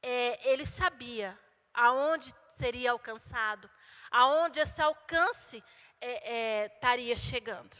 é, 0.00 0.52
ele 0.52 0.64
sabia 0.64 1.36
aonde 1.74 2.32
seria 2.50 2.92
alcançado, 2.92 3.68
aonde 4.12 4.60
esse 4.60 4.80
alcance 4.80 5.60
é, 6.00 6.34
é, 6.34 6.66
estaria 6.66 7.16
chegando, 7.16 7.76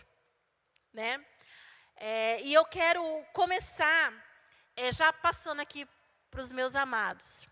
né? 0.93 1.25
É, 1.95 2.41
e 2.43 2.53
eu 2.53 2.65
quero 2.65 3.05
começar 3.33 4.13
é, 4.75 4.91
já 4.91 5.13
passando 5.13 5.61
aqui 5.61 5.89
para 6.29 6.41
os 6.41 6.51
meus 6.51 6.75
amados. 6.75 7.49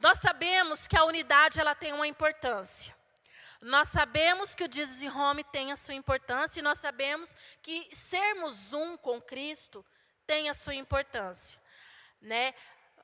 Nós 0.00 0.18
sabemos 0.18 0.88
que 0.88 0.96
a 0.96 1.04
unidade 1.04 1.60
ela 1.60 1.76
tem 1.76 1.92
uma 1.92 2.08
importância. 2.08 3.00
Nós 3.62 3.90
sabemos 3.90 4.56
que 4.56 4.64
o 4.64 4.68
desenrome 4.68 5.44
tem 5.44 5.70
a 5.70 5.76
sua 5.76 5.94
importância 5.94 6.58
e 6.58 6.62
nós 6.64 6.78
sabemos 6.78 7.36
que 7.62 7.88
sermos 7.94 8.72
um 8.72 8.96
com 8.96 9.22
Cristo 9.22 9.86
tem 10.26 10.50
a 10.50 10.54
sua 10.54 10.74
importância, 10.74 11.60
né? 12.20 12.54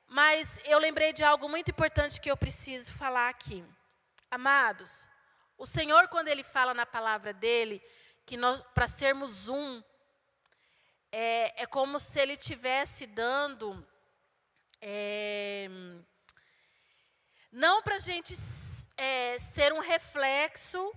Mas 0.05 0.59
eu 0.65 0.77
lembrei 0.77 1.13
de 1.13 1.23
algo 1.23 1.47
muito 1.47 1.71
importante 1.71 2.19
que 2.19 2.29
eu 2.29 2.35
preciso 2.35 2.91
falar 2.91 3.29
aqui. 3.29 3.63
Amados, 4.29 5.07
o 5.57 5.65
Senhor 5.65 6.09
quando 6.09 6.27
ele 6.27 6.43
fala 6.43 6.73
na 6.73 6.85
palavra 6.85 7.31
dele 7.31 7.81
que 8.25 8.35
nós 8.35 8.61
para 8.73 8.87
sermos 8.89 9.47
um 9.47 9.81
é, 11.09 11.63
é 11.63 11.65
como 11.65 12.01
se 12.01 12.19
ele 12.19 12.35
tivesse 12.35 13.07
dando 13.07 13.87
é, 14.81 15.69
não 17.49 17.81
para 17.81 17.95
a 17.95 17.99
gente 17.99 18.35
é, 18.99 19.39
ser 19.39 19.71
um 19.71 19.79
reflexo 19.79 20.93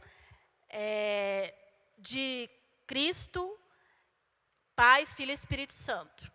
é, 0.68 1.54
de 1.97 2.50
Cristo, 2.85 3.56
Pai, 4.75 5.06
Filho 5.06 5.30
e 5.30 5.35
Espírito 5.35 5.73
Santo. 5.73 6.30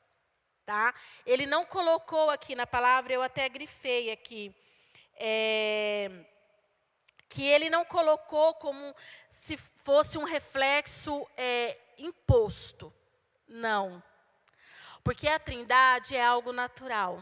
Tá? 0.65 0.93
Ele 1.25 1.45
não 1.45 1.65
colocou 1.65 2.29
aqui 2.29 2.55
na 2.55 2.65
palavra, 2.65 3.11
eu 3.11 3.21
até 3.21 3.49
grifei 3.49 4.11
aqui, 4.11 4.55
é, 5.15 6.09
que 7.27 7.43
ele 7.45 7.69
não 7.69 7.83
colocou 7.83 8.53
como 8.55 8.95
se 9.29 9.57
fosse 9.57 10.17
um 10.17 10.23
reflexo 10.23 11.27
é, 11.35 11.77
imposto. 11.97 12.93
Não. 13.45 14.01
Porque 15.03 15.27
a 15.27 15.37
trindade 15.37 16.15
é 16.15 16.25
algo 16.25 16.53
natural. 16.53 17.21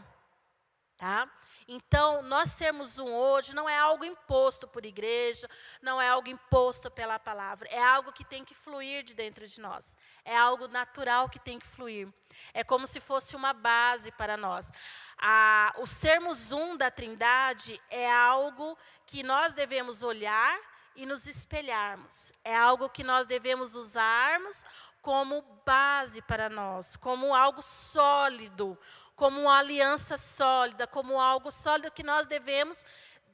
Tá? 0.96 1.28
Então, 1.68 2.22
nós 2.22 2.50
sermos 2.52 2.96
um 2.98 3.12
hoje 3.12 3.52
não 3.52 3.68
é 3.68 3.76
algo 3.76 4.04
imposto 4.04 4.68
por 4.68 4.86
igreja, 4.86 5.48
não 5.82 6.00
é 6.00 6.08
algo 6.08 6.28
imposto 6.28 6.88
pela 6.90 7.18
palavra, 7.18 7.68
é 7.68 7.82
algo 7.82 8.12
que 8.12 8.24
tem 8.24 8.44
que 8.44 8.54
fluir 8.54 9.02
de 9.02 9.14
dentro 9.14 9.48
de 9.48 9.60
nós. 9.60 9.96
É 10.24 10.36
algo 10.36 10.68
natural 10.68 11.28
que 11.28 11.40
tem 11.40 11.58
que 11.58 11.66
fluir. 11.66 12.08
É 12.54 12.62
como 12.62 12.86
se 12.86 13.00
fosse 13.00 13.34
uma 13.34 13.52
base 13.52 14.12
para 14.12 14.36
nós. 14.36 14.70
A, 15.18 15.74
o 15.78 15.86
sermos 15.86 16.52
um 16.52 16.76
da 16.76 16.90
Trindade 16.90 17.80
é 17.90 18.10
algo 18.12 18.78
que 19.04 19.24
nós 19.24 19.52
devemos 19.52 20.04
olhar 20.04 20.56
e 20.94 21.04
nos 21.04 21.26
espelharmos. 21.26 22.32
É 22.44 22.56
algo 22.56 22.88
que 22.88 23.02
nós 23.02 23.26
devemos 23.26 23.74
usarmos 23.74 24.64
como 25.06 25.40
base 25.64 26.20
para 26.22 26.48
nós, 26.48 26.96
como 26.96 27.32
algo 27.32 27.62
sólido, 27.62 28.76
como 29.16 29.40
uma 29.40 29.58
aliança 29.58 30.16
sólida, 30.18 30.86
como 30.86 31.18
algo 31.18 31.50
sólido 31.50 31.90
que 31.90 32.02
nós 32.02 32.26
devemos, 32.26 32.86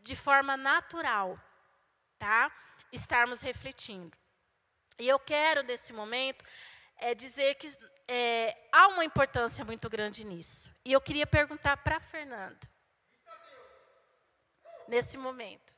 de 0.02 0.16
forma 0.16 0.56
natural, 0.56 1.38
tá? 2.18 2.50
estarmos 2.92 3.40
refletindo. 3.40 4.16
E 4.98 5.08
eu 5.08 5.18
quero, 5.18 5.62
nesse 5.62 5.92
momento, 5.92 6.44
é, 6.96 7.14
dizer 7.14 7.56
que 7.56 7.68
é, 8.06 8.56
há 8.70 8.88
uma 8.88 9.04
importância 9.04 9.64
muito 9.64 9.88
grande 9.90 10.24
nisso. 10.24 10.70
E 10.84 10.92
eu 10.92 11.00
queria 11.00 11.26
perguntar 11.26 11.78
para 11.78 11.96
a 11.96 12.00
Fernanda, 12.00 12.60
nesse 14.86 15.16
momento. 15.16 15.74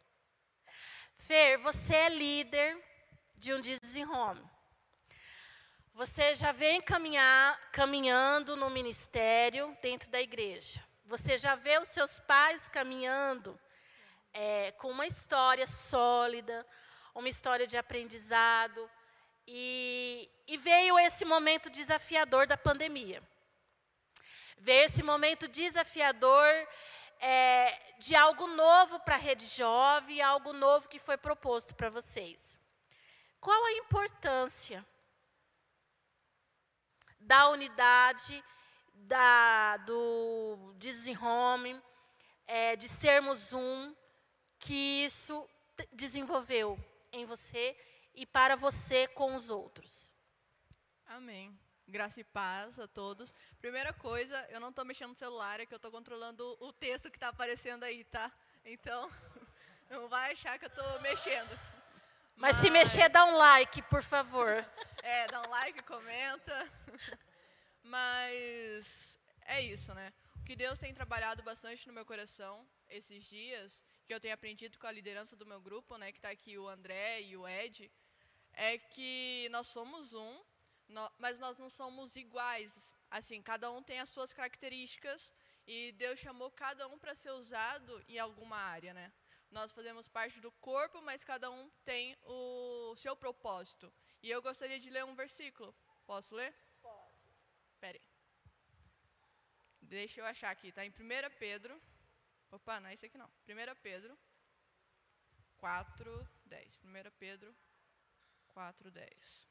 Fer, 1.17 1.57
você 1.59 1.95
é 1.95 2.09
líder 2.09 2.85
de 3.37 3.55
um 3.55 3.61
desenrome. 3.61 4.54
Você 5.95 6.35
já 6.35 6.51
vem 6.51 6.81
caminhar, 6.81 7.71
caminhando 7.71 8.57
no 8.57 8.69
ministério 8.69 9.79
dentro 9.81 10.11
da 10.11 10.21
igreja. 10.21 10.85
Você 11.05 11.39
já 11.39 11.55
vê 11.55 11.79
os 11.79 11.87
seus 11.87 12.19
pais 12.19 12.69
caminhando 12.69 13.57
é, 14.33 14.73
com 14.73 14.91
uma 14.91 15.07
história 15.07 15.69
sólida, 15.69 16.67
uma 17.15 17.29
história 17.29 17.65
de 17.65 17.77
aprendizado. 17.77 18.91
E, 19.47 20.29
e 20.49 20.57
veio 20.57 20.99
esse 20.99 21.25
momento 21.25 21.71
desafiador 21.71 22.45
da 22.45 22.57
pandemia. 22.57 23.23
Veio 24.59 24.87
esse 24.87 25.03
momento 25.03 25.47
desafiador 25.47 26.49
é, 27.21 27.73
de 27.99 28.17
algo 28.17 28.49
novo 28.49 28.99
para 28.99 29.15
a 29.15 29.19
rede 29.19 29.47
jovem, 29.47 30.21
algo 30.21 30.53
novo 30.53 30.89
que 30.89 30.99
foi 30.99 31.17
proposto 31.17 31.73
para 31.73 31.89
vocês. 31.89 32.59
Qual 33.41 33.65
a 33.65 33.73
importância 33.75 34.85
da 37.25 37.49
unidade, 37.49 38.45
da, 38.95 39.77
do 39.79 40.75
desenhome, 40.77 41.81
é, 42.47 42.77
de 42.77 42.89
sermos 42.89 43.53
um, 43.53 43.95
que 44.59 45.05
isso 45.05 45.49
desenvolveu 45.93 46.79
em 47.13 47.25
você 47.25 47.77
e 48.15 48.27
para 48.27 48.57
você 48.57 49.09
com 49.09 49.35
os 49.35 49.51
outros. 49.51 50.15
Amém. 51.07 51.59
Graça 51.87 52.21
e 52.21 52.25
paz 52.25 52.79
a 52.79 52.87
todos. 52.87 53.35
Primeira 53.61 53.93
coisa, 53.93 54.47
eu 54.51 54.61
não 54.61 54.71
estou 54.71 54.85
mexendo 54.85 55.11
no 55.11 55.17
celular, 55.17 55.61
é 55.61 55.67
que 55.67 55.75
eu 55.75 55.77
estou 55.77 55.91
controlando 55.91 56.57
o 56.61 56.73
texto 56.73 57.11
que 57.11 57.17
está 57.17 57.29
aparecendo 57.29 57.85
aí, 57.85 58.05
tá? 58.05 58.33
Então, 58.65 59.11
não 59.91 60.09
vai 60.09 60.33
achar 60.33 60.59
que 60.59 60.65
eu 60.65 60.71
estou 60.71 61.01
mexendo. 61.01 61.74
Mas, 62.37 62.57
Mas 62.57 62.57
se 62.57 62.71
mexer, 62.71 63.09
dá 63.09 63.25
um 63.25 63.37
like, 63.37 63.83
por 63.83 64.03
favor. 64.03 64.65
É, 65.07 65.27
dá 65.27 65.43
um 65.43 65.51
like, 65.51 65.83
comenta. 65.83 66.73
Mas 67.83 69.19
é 69.43 69.61
isso, 69.61 69.93
né? 69.93 70.15
O 70.37 70.43
que 70.43 70.57
Deus 70.57 70.79
tem 70.79 70.95
trabalhado 70.95 71.43
bastante 71.43 71.87
no 71.87 71.93
meu 71.93 72.07
coração 72.07 72.67
esses 72.89 73.23
dias, 73.25 73.85
que 74.07 74.15
eu 74.15 74.19
tenho 74.19 74.33
aprendido 74.33 74.79
com 74.79 74.87
a 74.87 74.93
liderança 74.93 75.37
do 75.37 75.45
meu 75.45 75.61
grupo, 75.61 75.99
né, 75.99 76.11
que 76.11 76.17
está 76.17 76.31
aqui 76.31 76.57
o 76.57 76.67
André 76.67 77.21
e 77.21 77.37
o 77.37 77.47
Ed, 77.47 77.93
é 78.55 78.79
que 78.79 79.47
nós 79.51 79.67
somos 79.67 80.15
um, 80.15 80.43
mas 81.19 81.39
nós 81.39 81.59
não 81.59 81.69
somos 81.69 82.17
iguais 82.17 82.95
assim, 83.11 83.41
cada 83.41 83.71
um 83.71 83.83
tem 83.83 84.01
as 84.01 84.11
suas 84.11 84.33
características 84.33 85.33
e 85.67 85.93
Deus 85.93 86.19
chamou 86.19 86.51
cada 86.51 86.87
um 86.89 86.99
para 86.99 87.15
ser 87.15 87.31
usado 87.31 88.05
em 88.09 88.19
alguma 88.19 88.57
área, 88.57 88.93
né? 88.93 89.13
Nós 89.57 89.71
fazemos 89.71 90.09
parte 90.09 90.41
do 90.41 90.51
corpo, 90.69 91.01
mas 91.01 91.23
cada 91.23 91.49
um 91.49 91.71
tem 91.85 92.17
o 92.25 92.97
seu 92.97 93.15
propósito. 93.15 93.87
E 94.21 94.29
eu 94.29 94.43
gostaria 94.43 94.81
de 94.81 94.91
ler 94.91 95.05
um 95.05 95.15
versículo. 95.15 95.73
Posso 96.05 96.35
ler? 96.35 96.53
Pode. 96.83 97.23
Peraí. 97.79 98.03
Deixa 99.81 100.21
eu 100.21 100.27
achar 100.27 100.51
aqui, 100.51 100.73
tá 100.73 100.85
em 100.85 100.91
1 100.91 100.95
Pedro. 101.39 101.81
Opa, 102.51 102.81
não 102.81 102.89
é 102.89 102.95
esse 102.95 103.07
aqui 103.07 103.17
não. 103.17 103.31
1 103.49 103.77
Pedro 103.81 104.19
4, 105.59 106.29
10. 106.47 106.81
1 106.83 107.11
Pedro 107.17 107.57
4, 108.49 108.91
10. 108.91 109.49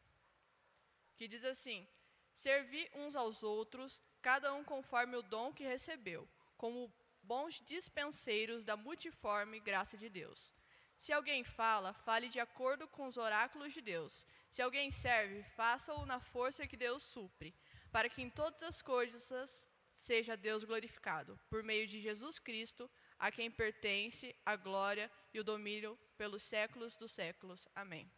Que 1.16 1.30
diz 1.30 1.46
assim: 1.46 1.88
Servi 2.34 2.92
uns 2.94 3.16
aos 3.16 3.42
outros, 3.42 4.04
cada 4.22 4.54
um 4.54 4.66
conforme 4.66 5.16
o 5.16 5.22
dom 5.22 5.54
que 5.54 5.64
recebeu, 5.64 6.28
como 6.58 6.94
bons 7.24 7.62
dispenseiros 7.66 8.64
da 8.64 8.76
multiforme 8.76 9.60
graça 9.60 9.98
de 9.98 10.10
Deus. 10.10 10.54
Se 10.98 11.12
alguém 11.12 11.44
fala, 11.44 11.94
fale 11.94 12.30
de 12.30 12.40
acordo 12.40 12.88
com 12.88 13.08
os 13.08 13.18
oráculos 13.18 13.74
de 13.74 13.82
Deus. 13.82 14.26
Se 14.50 14.62
alguém 14.62 14.92
serve, 14.92 15.44
faça-o 15.56 16.06
na 16.06 16.20
força 16.20 16.68
que 16.68 16.78
Deus 16.78 17.04
supre, 17.04 17.54
para 17.92 18.10
que 18.10 18.22
em 18.22 18.30
todas 18.30 18.64
as 18.64 18.82
coisas 18.82 19.72
seja 19.94 20.38
Deus 20.38 20.64
glorificado, 20.64 21.40
por 21.50 21.62
meio 21.64 21.88
de 21.88 22.02
Jesus 22.02 22.40
Cristo, 22.40 22.90
a 23.20 23.32
quem 23.32 23.50
pertence 23.52 24.36
a 24.46 24.56
glória 24.56 25.12
e 25.34 25.40
o 25.40 25.44
domínio 25.44 25.98
pelos 26.18 26.44
séculos 26.44 26.98
dos 26.98 27.12
séculos. 27.12 27.68
Amém. 27.76 28.10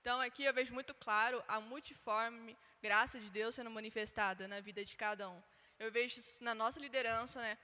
Então 0.00 0.20
aqui 0.20 0.44
eu 0.44 0.54
vejo 0.54 0.72
muito 0.72 0.94
claro 0.94 1.42
a 1.46 1.60
multiforme 1.60 2.56
graça 2.82 3.18
de 3.20 3.30
Deus 3.30 3.54
sendo 3.54 3.70
manifestada 3.70 4.48
na 4.48 4.60
vida 4.60 4.84
de 4.84 4.96
cada 4.96 5.28
um. 5.28 5.42
Eu 5.78 5.90
vejo 5.90 6.20
na 6.40 6.54
nossa 6.54 6.78
liderança, 6.78 7.40
né? 7.40 7.56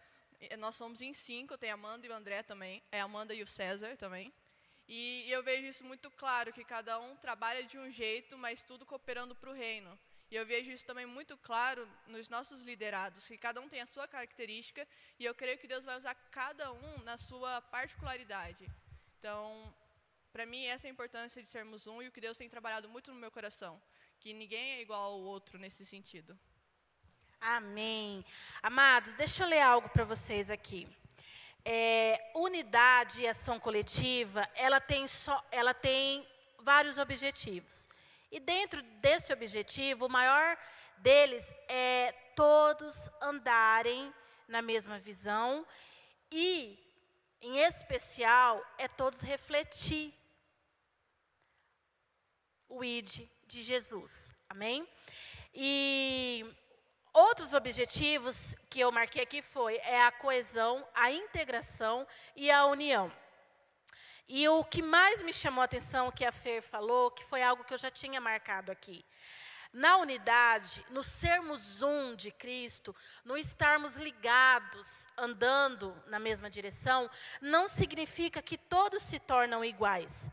Nós 0.58 0.74
somos 0.74 1.00
em 1.00 1.12
cinco, 1.12 1.56
tem 1.56 1.70
a 1.70 1.74
Amanda 1.74 2.06
e 2.06 2.10
o 2.10 2.14
André 2.14 2.42
também, 2.42 2.82
é 2.92 3.00
a 3.00 3.04
Amanda 3.04 3.34
e 3.34 3.42
o 3.42 3.46
César 3.46 3.96
também. 3.96 4.32
E, 4.88 5.28
eu 5.30 5.42
vejo 5.42 5.66
isso 5.66 5.84
muito 5.84 6.10
claro, 6.10 6.52
que 6.52 6.64
cada 6.64 6.98
um 6.98 7.16
trabalha 7.16 7.64
de 7.64 7.76
um 7.78 7.90
jeito, 7.90 8.38
mas 8.38 8.62
tudo 8.62 8.86
cooperando 8.86 9.34
para 9.34 9.50
o 9.50 9.52
reino. 9.52 9.98
E 10.30 10.36
eu 10.36 10.46
vejo 10.46 10.70
isso 10.70 10.84
também 10.84 11.06
muito 11.06 11.36
claro 11.38 11.88
nos 12.06 12.28
nossos 12.28 12.62
liderados, 12.62 13.26
que 13.26 13.38
cada 13.38 13.60
um 13.60 13.68
tem 13.68 13.80
a 13.80 13.86
sua 13.86 14.06
característica, 14.06 14.86
e 15.18 15.24
eu 15.24 15.34
creio 15.34 15.58
que 15.58 15.66
Deus 15.66 15.84
vai 15.84 15.96
usar 15.96 16.14
cada 16.30 16.72
um 16.72 16.98
na 17.02 17.16
sua 17.16 17.60
particularidade. 17.62 18.68
Então, 19.18 19.74
para 20.32 20.46
mim, 20.46 20.64
essa 20.66 20.86
é 20.86 20.90
a 20.90 20.92
importância 20.92 21.42
de 21.42 21.48
sermos 21.48 21.86
um 21.86 22.02
e 22.02 22.08
o 22.08 22.12
que 22.12 22.20
Deus 22.20 22.38
tem 22.38 22.48
trabalhado 22.48 22.88
muito 22.88 23.12
no 23.12 23.18
meu 23.18 23.30
coração 23.30 23.80
que 24.26 24.32
ninguém 24.32 24.72
é 24.72 24.80
igual 24.80 25.12
ao 25.12 25.20
outro 25.20 25.58
nesse 25.58 25.84
sentido. 25.84 26.38
Amém. 27.48 28.24
Amados, 28.60 29.14
deixa 29.14 29.44
eu 29.44 29.48
ler 29.48 29.60
algo 29.60 29.88
para 29.90 30.02
vocês 30.02 30.50
aqui. 30.50 30.84
É, 31.64 32.32
unidade 32.34 33.22
e 33.22 33.28
ação 33.28 33.60
coletiva, 33.60 34.50
ela 34.56 34.80
tem, 34.80 35.06
só, 35.06 35.40
ela 35.52 35.72
tem 35.72 36.26
vários 36.58 36.98
objetivos. 36.98 37.88
E 38.32 38.40
dentro 38.40 38.82
desse 39.00 39.32
objetivo, 39.32 40.06
o 40.06 40.08
maior 40.08 40.58
deles 40.98 41.54
é 41.68 42.10
todos 42.34 43.08
andarem 43.22 44.12
na 44.48 44.60
mesma 44.60 44.98
visão 44.98 45.64
e, 46.32 46.76
em 47.40 47.58
especial, 47.58 48.60
é 48.76 48.88
todos 48.88 49.20
refletir 49.20 50.12
o 52.68 52.82
ID 52.82 53.28
de 53.46 53.62
Jesus. 53.62 54.34
Amém? 54.48 54.84
E 55.54 56.44
outros 57.16 57.54
objetivos 57.54 58.54
que 58.68 58.80
eu 58.80 58.92
marquei 58.92 59.22
aqui 59.22 59.40
foi 59.40 59.76
é 59.76 60.04
a 60.04 60.12
coesão, 60.12 60.86
a 60.94 61.10
integração 61.10 62.06
e 62.34 62.50
a 62.50 62.66
união. 62.66 63.10
E 64.28 64.46
o 64.48 64.62
que 64.62 64.82
mais 64.82 65.22
me 65.22 65.32
chamou 65.32 65.62
a 65.62 65.64
atenção 65.64 66.10
que 66.10 66.24
a 66.24 66.32
Fer 66.32 66.60
falou, 66.60 67.10
que 67.10 67.24
foi 67.24 67.42
algo 67.42 67.64
que 67.64 67.72
eu 67.72 67.78
já 67.78 67.90
tinha 67.90 68.20
marcado 68.20 68.70
aqui. 68.70 69.02
Na 69.72 69.96
unidade, 69.96 70.84
no 70.90 71.02
sermos 71.02 71.80
um 71.80 72.14
de 72.14 72.30
Cristo, 72.30 72.94
no 73.24 73.36
estarmos 73.36 73.96
ligados, 73.96 75.06
andando 75.16 75.96
na 76.06 76.18
mesma 76.18 76.50
direção, 76.50 77.10
não 77.40 77.66
significa 77.66 78.42
que 78.42 78.58
todos 78.58 79.02
se 79.02 79.18
tornam 79.18 79.64
iguais 79.64 80.30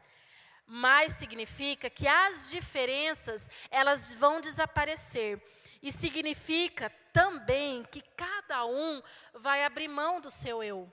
mas 0.66 1.14
significa 1.14 1.90
que 1.90 2.08
as 2.08 2.50
diferenças 2.50 3.50
elas 3.70 4.14
vão 4.14 4.40
desaparecer. 4.40 5.42
E 5.84 5.92
significa 5.92 6.90
também 7.12 7.84
que 7.84 8.02
cada 8.16 8.66
um 8.66 9.04
vai 9.34 9.66
abrir 9.66 9.90
mão 9.90 10.22
do 10.22 10.32
seu 10.32 10.64
eu. 10.64 10.92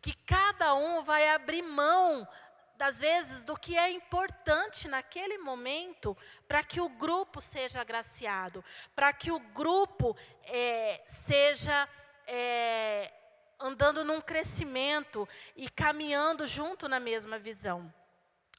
Que 0.00 0.14
cada 0.14 0.74
um 0.74 1.02
vai 1.02 1.28
abrir 1.28 1.60
mão, 1.60 2.26
das 2.74 3.00
vezes, 3.00 3.44
do 3.44 3.54
que 3.54 3.76
é 3.76 3.90
importante 3.90 4.88
naquele 4.88 5.36
momento 5.36 6.16
para 6.48 6.62
que 6.62 6.80
o 6.80 6.88
grupo 6.88 7.38
seja 7.38 7.82
agraciado, 7.82 8.64
para 8.96 9.12
que 9.12 9.30
o 9.30 9.38
grupo 9.38 10.16
é, 10.44 11.04
seja 11.06 11.86
é, 12.26 13.12
andando 13.58 14.02
num 14.02 14.22
crescimento 14.22 15.28
e 15.54 15.68
caminhando 15.68 16.46
junto 16.46 16.88
na 16.88 16.98
mesma 16.98 17.38
visão 17.38 17.92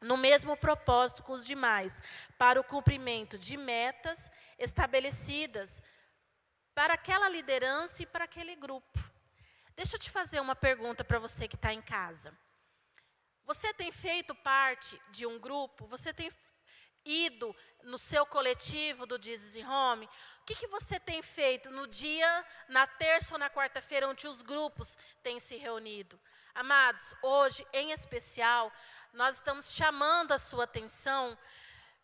no 0.02 0.18
mesmo 0.18 0.58
propósito 0.58 1.24
com 1.24 1.32
os 1.32 1.46
demais, 1.46 2.02
para 2.38 2.60
o 2.60 2.64
cumprimento 2.64 3.38
de 3.38 3.56
metas 3.56 4.32
estabelecidas 4.58 5.82
para 6.74 6.96
aquela 6.96 7.30
liderança 7.30 8.02
e 8.02 8.06
para 8.06 8.24
aquele 8.24 8.56
grupo. 8.56 9.00
Deixa 9.76 9.96
eu 9.96 10.00
te 10.00 10.10
fazer 10.10 10.40
uma 10.40 10.56
pergunta 10.56 11.04
para 11.04 11.20
você 11.20 11.48
que 11.48 11.56
está 11.56 11.74
em 11.74 11.82
casa. 11.82 12.36
Você 13.44 13.74
tem 13.74 13.92
feito 13.92 14.34
parte 14.36 15.00
de 15.10 15.26
um 15.26 15.40
grupo? 15.40 15.86
Você 15.88 16.14
tem 16.14 16.32
ido 17.04 17.56
no 17.84 17.98
seu 17.98 18.26
coletivo 18.26 19.06
do 19.06 19.22
Jesus 19.22 19.56
in 19.56 19.66
Home? 19.66 20.06
O 20.06 20.46
que, 20.46 20.56
que 20.56 20.68
você 20.68 21.00
tem 21.00 21.22
feito 21.22 21.70
no 21.72 21.88
dia, 21.88 22.46
na 22.68 22.86
terça 22.86 23.36
ou 23.36 23.40
na 23.40 23.50
quarta-feira, 23.50 24.08
onde 24.08 24.28
os 24.28 24.42
grupos 24.42 24.98
têm 25.24 25.40
se 25.40 25.56
reunido? 25.56 26.20
Amados, 26.54 27.16
hoje, 27.24 27.66
em 27.72 27.92
especial, 27.92 28.72
nós 29.14 29.38
estamos 29.38 29.74
chamando 29.74 30.32
a 30.32 30.40
sua 30.40 30.64
atenção 30.64 31.38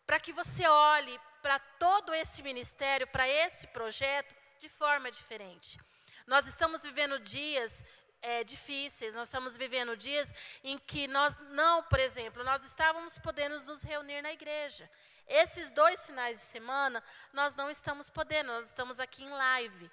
para 0.06 0.20
que 0.20 0.32
você 0.32 0.66
olhe 0.66 1.20
para 1.42 1.58
todo 1.58 2.14
esse 2.14 2.42
ministério, 2.42 3.06
para 3.06 3.28
esse 3.28 3.66
projeto, 3.68 4.34
de 4.58 4.68
forma 4.68 5.10
diferente. 5.10 5.78
Nós 6.26 6.46
estamos 6.46 6.82
vivendo 6.82 7.18
dias 7.18 7.84
é, 8.20 8.42
difíceis, 8.44 9.14
nós 9.14 9.28
estamos 9.28 9.56
vivendo 9.56 9.96
dias 9.96 10.34
em 10.64 10.76
que 10.78 11.06
nós 11.06 11.38
não, 11.50 11.82
por 11.84 12.00
exemplo, 12.00 12.42
nós 12.44 12.64
estávamos 12.64 13.18
podendo 13.18 13.58
nos 13.60 13.82
reunir 13.82 14.22
na 14.22 14.32
igreja. 14.32 14.90
Esses 15.26 15.70
dois 15.70 16.04
finais 16.06 16.38
de 16.38 16.44
semana, 16.44 17.02
nós 17.32 17.54
não 17.54 17.70
estamos 17.70 18.10
podendo, 18.10 18.52
nós 18.52 18.68
estamos 18.68 18.98
aqui 18.98 19.22
em 19.22 19.30
live. 19.30 19.90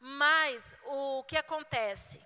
Mas 0.00 0.76
o 0.84 1.24
que 1.24 1.36
acontece? 1.36 2.20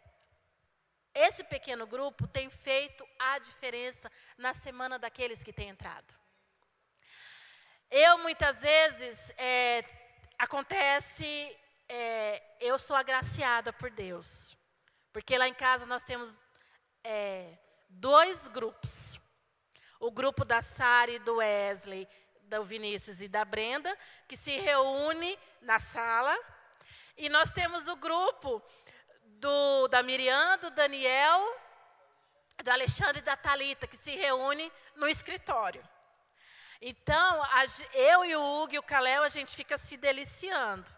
Esse 1.15 1.43
pequeno 1.43 1.87
grupo 1.87 2.27
tem 2.27 2.49
feito 2.49 3.07
a 3.19 3.39
diferença 3.39 4.11
na 4.39 4.55
semana 4.55 4.99
daqueles 4.99 5.43
que 5.43 5.53
têm 5.53 5.69
entrado. 5.69 6.15
Eu, 7.91 8.19
muitas 8.19 8.63
vezes, 8.63 9.35
é, 9.37 9.83
acontece, 10.39 11.57
é, 11.89 12.41
eu 12.61 12.79
sou 12.79 12.95
agraciada 12.95 13.73
por 13.73 13.91
Deus. 13.91 14.57
Porque 15.13 15.37
lá 15.37 15.49
em 15.49 15.55
casa 15.55 15.87
nós 15.87 16.05
temos 16.05 16.39
é, 17.03 17.59
dois 17.89 18.47
grupos. 18.47 19.19
O 19.99 20.11
grupo 20.11 20.45
da 20.45 20.63
Sara 20.63 21.11
e 21.11 21.19
do 21.19 21.37
Wesley, 21.37 22.09
do 22.43 22.65
Vinícius 22.65 23.21
e 23.21 23.27
da 23.27 23.45
Brenda, 23.45 23.97
que 24.29 24.37
se 24.37 24.57
reúne 24.59 25.37
na 25.61 25.81
sala. 25.81 26.37
E 27.17 27.29
nós 27.29 27.53
temos 27.53 27.89
o 27.89 27.97
grupo 27.97 28.63
do, 29.41 29.89
da 29.89 30.03
Miriam, 30.03 30.59
do 30.59 30.71
Daniel, 30.71 31.41
do 32.63 32.71
Alexandre 32.71 33.21
e 33.21 33.23
da 33.23 33.37
Talita 33.37 33.87
que 33.87 33.97
se 33.97 34.15
reúne 34.15 34.71
no 34.95 35.09
escritório. 35.09 35.83
Então, 36.81 37.43
a, 37.43 37.65
eu 37.95 38.25
e 38.25 38.37
o 38.37 38.63
Hugo 38.63 38.75
e 38.75 38.79
o 38.79 38.83
Caléu, 38.83 39.23
a 39.23 39.29
gente 39.29 39.57
fica 39.57 39.79
se 39.79 39.97
deliciando. 39.97 40.89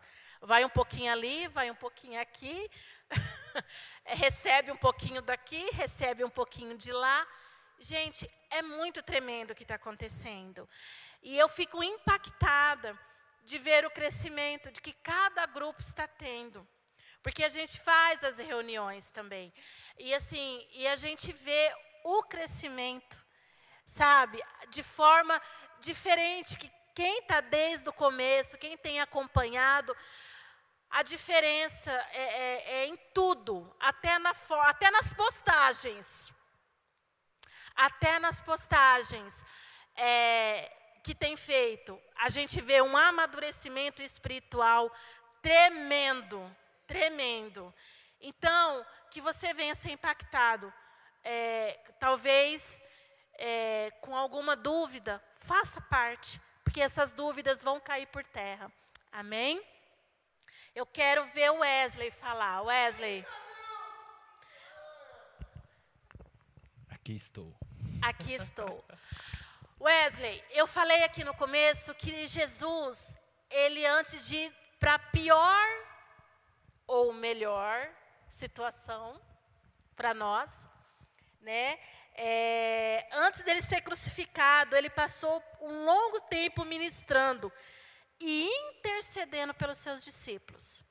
Vai 0.41 0.65
um 0.65 0.69
pouquinho 0.69 1.13
ali, 1.13 1.47
vai 1.49 1.71
um 1.71 1.75
pouquinho 1.75 2.21
aqui, 2.21 2.69
recebe 4.05 4.73
um 4.73 4.77
pouquinho 4.77 5.23
daqui, 5.23 5.71
recebe 5.73 6.25
um 6.25 6.31
pouquinho 6.31 6.77
de 6.77 6.93
lá. 6.93 7.27
Gente, 7.79 8.29
é 8.51 8.61
muito 8.61 9.03
tremendo 9.03 9.53
o 9.53 9.55
que 9.55 9.63
está 9.63 9.77
acontecendo. 9.77 10.69
E 11.23 11.39
eu 11.39 11.49
fico 11.49 11.83
impactada 11.83 12.99
de 13.45 13.57
ver 13.59 13.85
o 13.85 13.91
crescimento 13.91 14.71
de 14.73 14.81
que 14.81 14.93
cada 14.93 15.47
grupo 15.47 15.81
está 15.81 16.09
tendo. 16.09 16.67
Porque 17.23 17.45
a 17.45 17.49
gente 17.49 17.79
faz 17.81 18.25
as 18.25 18.39
reuniões 18.39 19.11
também. 19.11 19.53
E 19.99 20.15
assim, 20.15 20.67
e 20.73 20.87
a 20.89 20.97
gente 20.97 21.33
vê 21.33 21.73
o 22.05 22.23
crescimento, 22.25 23.17
sabe? 23.87 24.43
De 24.69 24.83
forma 24.83 25.41
diferente 25.79 26.59
que 26.59 26.71
quem 26.95 27.19
está 27.19 27.41
desde 27.41 27.89
o 27.89 27.93
começo, 27.93 28.59
quem 28.59 28.77
tem 28.77 29.01
acompanhado, 29.01 29.97
a 30.91 31.03
diferença 31.03 31.91
é, 32.13 32.23
é, 32.23 32.73
é 32.83 32.87
em 32.87 32.97
tudo, 33.15 33.75
até, 33.81 34.19
na, 34.19 34.33
até 34.65 34.91
nas 34.91 35.13
postagens. 35.13 36.33
Até 37.75 38.19
nas 38.19 38.41
postagens 38.43 39.43
é, 39.97 40.71
que 41.03 41.15
tem 41.15 41.37
feito, 41.37 41.99
a 42.17 42.29
gente 42.29 42.61
vê 42.61 42.83
um 42.83 42.97
amadurecimento 42.97 44.03
espiritual 44.03 44.95
tremendo, 45.41 46.39
tremendo. 46.93 47.75
Então, 48.21 48.87
que 49.11 49.21
você 49.21 49.55
venha 49.55 49.75
ser 49.75 49.91
impactado. 49.91 50.73
É, 51.25 51.79
talvez 51.99 52.83
é, 53.39 53.91
com 54.03 54.15
alguma 54.15 54.55
dúvida, 54.55 55.23
faça 55.37 55.81
parte, 55.81 56.41
porque 56.63 56.81
essas 56.81 57.13
dúvidas 57.13 57.63
vão 57.63 57.81
cair 57.81 58.07
por 58.09 58.25
terra. 58.25 58.71
Amém? 59.11 59.63
Eu 60.75 60.85
quero 60.85 61.25
ver 61.27 61.51
o 61.51 61.59
Wesley 61.59 62.11
falar. 62.11 62.63
Wesley. 62.63 63.25
Aqui 66.91 67.15
estou. 67.15 67.55
Aqui 68.03 68.35
estou. 68.35 68.85
Wesley, 69.81 70.45
eu 70.51 70.67
falei 70.67 71.03
aqui 71.05 71.25
no 71.25 71.35
começo 71.35 71.95
que 71.95 72.27
Jesus, 72.27 73.17
ele 73.51 73.85
antes 73.85 74.29
de 74.29 74.37
ir 74.37 74.55
para 74.79 74.99
pior 74.99 75.92
ou 76.87 77.13
melhor 77.13 77.89
situação 78.29 79.21
para 79.95 80.15
nós, 80.15 80.69
né? 81.41 81.79
É, 82.15 83.09
antes 83.13 83.43
dele 83.43 83.63
ser 83.63 83.81
crucificado, 83.81 84.77
ele 84.77 84.91
passou 84.91 85.43
um 85.61 85.85
longo 85.85 86.21
tempo 86.23 86.65
ministrando 86.65 87.51
e 88.21 88.49
intercedendo 88.71 89.55
pelos 89.55 89.79
seus 89.79 90.05
discípulos. 90.05 90.83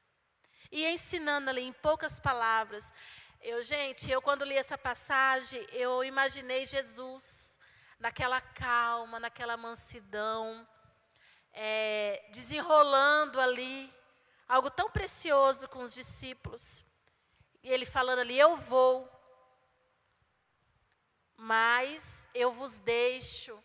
E 0.71 0.85
ensinando 0.85 1.49
ali 1.49 1.61
em 1.61 1.73
poucas 1.73 2.19
palavras. 2.19 2.93
Eu, 3.41 3.61
gente, 3.61 4.09
eu 4.09 4.21
quando 4.21 4.45
li 4.45 4.55
essa 4.55 4.77
passagem, 4.77 5.65
eu 5.71 6.03
imaginei 6.03 6.65
Jesus 6.65 7.59
naquela 7.99 8.41
calma, 8.41 9.19
naquela 9.19 9.55
mansidão, 9.57 10.67
é, 11.53 12.25
desenrolando 12.31 13.39
ali 13.39 13.93
algo 14.51 14.69
tão 14.69 14.91
precioso 14.91 15.65
com 15.69 15.81
os 15.81 15.93
discípulos. 15.93 16.83
E 17.63 17.71
ele 17.71 17.85
falando 17.85 18.19
ali: 18.19 18.37
Eu 18.37 18.57
vou, 18.57 19.09
mas 21.37 22.27
eu 22.35 22.51
vos 22.51 22.81
deixo 22.81 23.57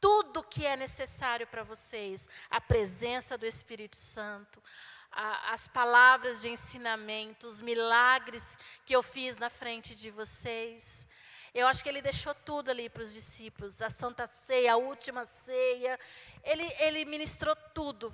tudo 0.00 0.42
que 0.42 0.66
é 0.66 0.76
necessário 0.76 1.46
para 1.46 1.62
vocês, 1.62 2.28
a 2.50 2.60
presença 2.60 3.38
do 3.38 3.46
Espírito 3.46 3.96
Santo, 3.96 4.62
as 5.10 5.66
palavras 5.68 6.40
de 6.40 6.48
ensinamento, 6.48 7.46
os 7.46 7.60
milagres 7.60 8.56
que 8.84 8.94
eu 8.94 9.02
fiz 9.02 9.36
na 9.36 9.50
frente 9.50 9.94
de 9.96 10.10
vocês. 10.10 11.06
Eu 11.54 11.66
acho 11.66 11.82
que 11.82 11.88
ele 11.88 12.02
deixou 12.02 12.34
tudo 12.34 12.70
ali 12.70 12.88
para 12.88 13.02
os 13.02 13.12
discípulos, 13.12 13.82
a 13.82 13.90
Santa 13.90 14.26
Ceia, 14.26 14.74
a 14.74 14.76
última 14.76 15.24
ceia. 15.24 15.98
Ele, 16.44 16.64
ele 16.80 17.04
ministrou 17.04 17.56
tudo 17.74 18.12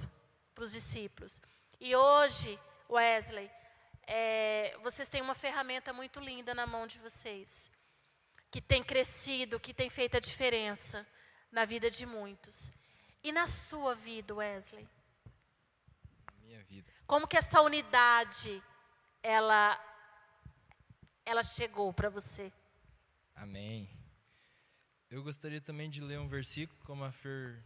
para 0.55 0.65
os 0.65 0.73
discípulos. 0.73 1.41
E 1.81 1.95
hoje, 1.95 2.59
Wesley, 2.89 3.51
é, 4.07 4.77
vocês 4.83 5.09
têm 5.09 5.21
uma 5.21 5.35
ferramenta 5.35 5.93
muito 5.93 6.21
linda 6.21 6.55
na 6.55 6.67
mão 6.67 6.87
de 6.87 6.99
vocês, 6.99 7.71
que 8.51 8.61
tem 8.61 8.83
crescido, 8.83 9.59
que 9.59 9.75
tem 9.75 9.91
feito 9.91 10.17
a 10.17 10.21
diferença 10.21 11.07
na 11.51 11.65
vida 11.65 11.91
de 11.91 12.07
muitos. 12.07 12.71
E 13.23 13.33
na 13.33 13.47
sua 13.47 13.95
vida, 13.95 14.35
Wesley? 14.35 14.89
Minha 16.43 16.63
vida. 16.63 16.93
Como 17.07 17.27
que 17.27 17.37
essa 17.37 17.61
unidade 17.61 18.63
ela 19.23 19.81
ela 21.25 21.43
chegou 21.43 21.93
para 21.93 22.11
você? 22.11 22.53
Amém. 23.35 23.89
Eu 25.11 25.23
gostaria 25.23 25.61
também 25.61 25.89
de 25.89 26.01
ler 26.01 26.19
um 26.19 26.29
versículo, 26.29 26.79
como 26.85 27.03
a 27.05 27.11
Fer 27.13 27.65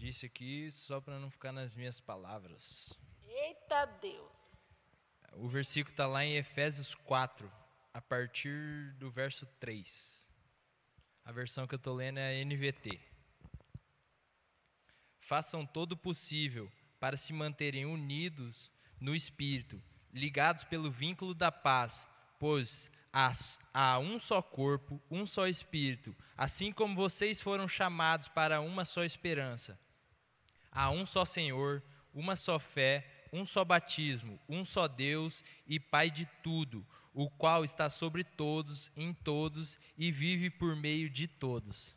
disse 0.00 0.24
aqui, 0.24 0.72
só 0.72 0.98
para 0.98 1.18
não 1.18 1.30
ficar 1.30 1.52
nas 1.52 1.74
minhas 1.74 2.00
palavras. 2.00 2.98
Eita 3.22 3.84
Deus. 3.84 4.38
O 5.34 5.46
versículo 5.46 5.92
está 5.92 6.06
lá 6.06 6.24
em 6.24 6.36
Efésios 6.36 6.94
4, 6.94 7.52
a 7.92 8.00
partir 8.00 8.94
do 8.94 9.10
verso 9.10 9.44
3. 9.60 10.32
A 11.22 11.32
versão 11.32 11.66
que 11.66 11.74
eu 11.74 11.76
estou 11.76 11.94
lendo 11.94 12.18
é 12.18 12.40
a 12.40 12.44
NVT. 12.44 12.98
Façam 15.18 15.66
todo 15.66 15.92
o 15.92 15.96
possível 15.98 16.72
para 16.98 17.18
se 17.18 17.34
manterem 17.34 17.84
unidos 17.84 18.72
no 18.98 19.14
espírito, 19.14 19.82
ligados 20.14 20.64
pelo 20.64 20.90
vínculo 20.90 21.34
da 21.34 21.52
paz, 21.52 22.08
pois 22.38 22.90
há, 23.12 23.30
há 23.72 23.98
um 23.98 24.18
só 24.18 24.40
corpo, 24.40 25.00
um 25.10 25.26
só 25.26 25.46
espírito, 25.46 26.16
assim 26.38 26.72
como 26.72 26.96
vocês 26.96 27.38
foram 27.38 27.68
chamados 27.68 28.28
para 28.28 28.62
uma 28.62 28.86
só 28.86 29.04
esperança. 29.04 29.78
Há 30.70 30.90
um 30.90 31.04
só 31.04 31.24
Senhor, 31.24 31.82
uma 32.14 32.36
só 32.36 32.58
fé, 32.58 33.06
um 33.32 33.44
só 33.44 33.64
batismo, 33.64 34.38
um 34.48 34.64
só 34.64 34.88
Deus 34.88 35.44
e 35.66 35.78
Pai 35.78 36.10
de 36.10 36.26
tudo, 36.42 36.86
o 37.12 37.28
qual 37.28 37.64
está 37.64 37.88
sobre 37.90 38.24
todos, 38.24 38.90
em 38.96 39.12
todos 39.12 39.78
e 39.96 40.10
vive 40.10 40.50
por 40.50 40.76
meio 40.76 41.08
de 41.08 41.26
todos. 41.26 41.96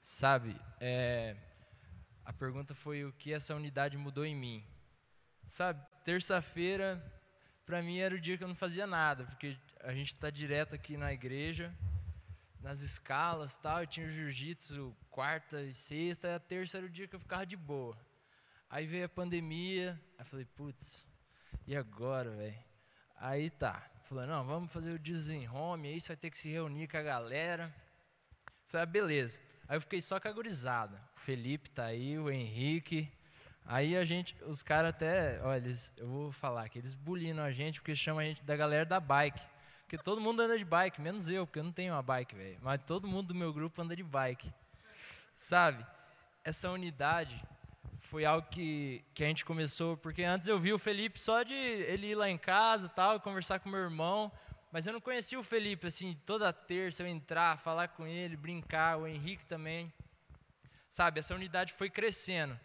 Sabe, 0.00 0.56
é, 0.80 1.36
a 2.24 2.32
pergunta 2.32 2.74
foi 2.74 3.04
o 3.04 3.12
que 3.12 3.32
essa 3.32 3.54
unidade 3.54 3.96
mudou 3.96 4.24
em 4.24 4.34
mim. 4.34 4.64
Sabe, 5.44 5.84
terça-feira, 6.04 7.04
para 7.66 7.82
mim 7.82 7.98
era 7.98 8.14
o 8.14 8.20
dia 8.20 8.38
que 8.38 8.44
eu 8.44 8.48
não 8.48 8.54
fazia 8.54 8.86
nada, 8.86 9.24
porque 9.24 9.56
a 9.80 9.92
gente 9.92 10.14
está 10.14 10.30
direto 10.30 10.74
aqui 10.74 10.96
na 10.96 11.12
igreja, 11.12 11.74
nas 12.60 12.80
escalas 12.80 13.56
tal, 13.56 13.80
eu 13.80 13.86
tinha 13.86 14.08
jiu-jitsu 14.08 14.94
quarta 15.10 15.62
e 15.62 15.72
sexta, 15.72 16.28
e 16.28 16.34
a 16.34 16.38
terça 16.38 16.76
era 16.76 16.86
o 16.86 16.90
dia 16.90 17.08
que 17.08 17.16
eu 17.16 17.20
ficava 17.20 17.46
de 17.46 17.56
boa. 17.56 17.96
Aí 18.68 18.86
veio 18.86 19.06
a 19.06 19.08
pandemia, 19.08 20.00
aí 20.18 20.24
falei, 20.24 20.44
putz, 20.44 21.08
e 21.66 21.74
agora, 21.74 22.30
velho? 22.30 22.58
Aí 23.16 23.50
tá, 23.50 23.90
falou, 24.04 24.26
não, 24.26 24.44
vamos 24.44 24.72
fazer 24.72 24.92
o 24.92 24.98
desenhome, 24.98 25.88
aí 25.88 26.00
você 26.00 26.08
vai 26.08 26.16
ter 26.16 26.30
que 26.30 26.38
se 26.38 26.48
reunir 26.48 26.86
com 26.88 26.96
a 26.96 27.02
galera. 27.02 27.74
Falei, 28.66 28.84
ah, 28.84 28.86
beleza. 28.86 29.40
Aí 29.68 29.76
eu 29.76 29.80
fiquei 29.80 30.00
só 30.00 30.20
com 30.20 30.28
a 30.28 30.32
gurizada. 30.32 31.00
O 31.16 31.20
Felipe 31.20 31.70
tá 31.70 31.84
aí, 31.84 32.18
o 32.18 32.30
Henrique. 32.30 33.10
Aí 33.64 33.96
a 33.96 34.04
gente, 34.04 34.36
os 34.44 34.62
caras 34.62 34.90
até, 34.90 35.40
olha, 35.42 35.58
eles, 35.58 35.92
eu 35.96 36.08
vou 36.08 36.32
falar 36.32 36.68
que 36.68 36.78
eles 36.78 36.94
bulinam 36.94 37.44
a 37.44 37.52
gente 37.52 37.80
porque 37.80 37.94
chamam 37.94 38.20
a 38.20 38.24
gente 38.24 38.42
da 38.42 38.56
galera 38.56 38.84
da 38.84 38.98
bike. 38.98 39.40
Porque 39.90 40.04
todo 40.04 40.20
mundo 40.20 40.40
anda 40.40 40.56
de 40.56 40.64
bike, 40.64 41.00
menos 41.00 41.26
eu, 41.28 41.44
porque 41.44 41.58
eu 41.58 41.64
não 41.64 41.72
tenho 41.72 41.92
uma 41.92 42.00
bike, 42.00 42.36
velho. 42.36 42.58
Mas 42.62 42.80
todo 42.86 43.08
mundo 43.08 43.26
do 43.26 43.34
meu 43.34 43.52
grupo 43.52 43.82
anda 43.82 43.96
de 43.96 44.04
bike. 44.04 44.48
Sabe? 45.34 45.84
Essa 46.44 46.70
unidade 46.70 47.42
foi 47.98 48.24
algo 48.24 48.46
que, 48.48 49.04
que 49.12 49.24
a 49.24 49.26
gente 49.26 49.44
começou, 49.44 49.96
porque 49.96 50.22
antes 50.22 50.46
eu 50.46 50.60
vi 50.60 50.72
o 50.72 50.78
Felipe 50.78 51.20
só 51.20 51.42
de 51.42 51.54
ele 51.54 52.06
ir 52.06 52.14
lá 52.14 52.30
em 52.30 52.38
casa 52.38 52.88
tal, 52.88 53.18
conversar 53.18 53.58
com 53.58 53.68
meu 53.68 53.80
irmão, 53.80 54.30
mas 54.70 54.86
eu 54.86 54.92
não 54.92 55.00
conhecia 55.00 55.40
o 55.40 55.42
Felipe, 55.42 55.88
assim, 55.88 56.16
toda 56.24 56.52
terça 56.52 57.02
eu 57.02 57.08
entrar, 57.08 57.58
falar 57.58 57.88
com 57.88 58.06
ele, 58.06 58.36
brincar, 58.36 58.96
o 58.96 59.08
Henrique 59.08 59.44
também. 59.44 59.92
Sabe, 60.88 61.18
essa 61.18 61.34
unidade 61.34 61.72
foi 61.72 61.90
crescendo. 61.90 62.56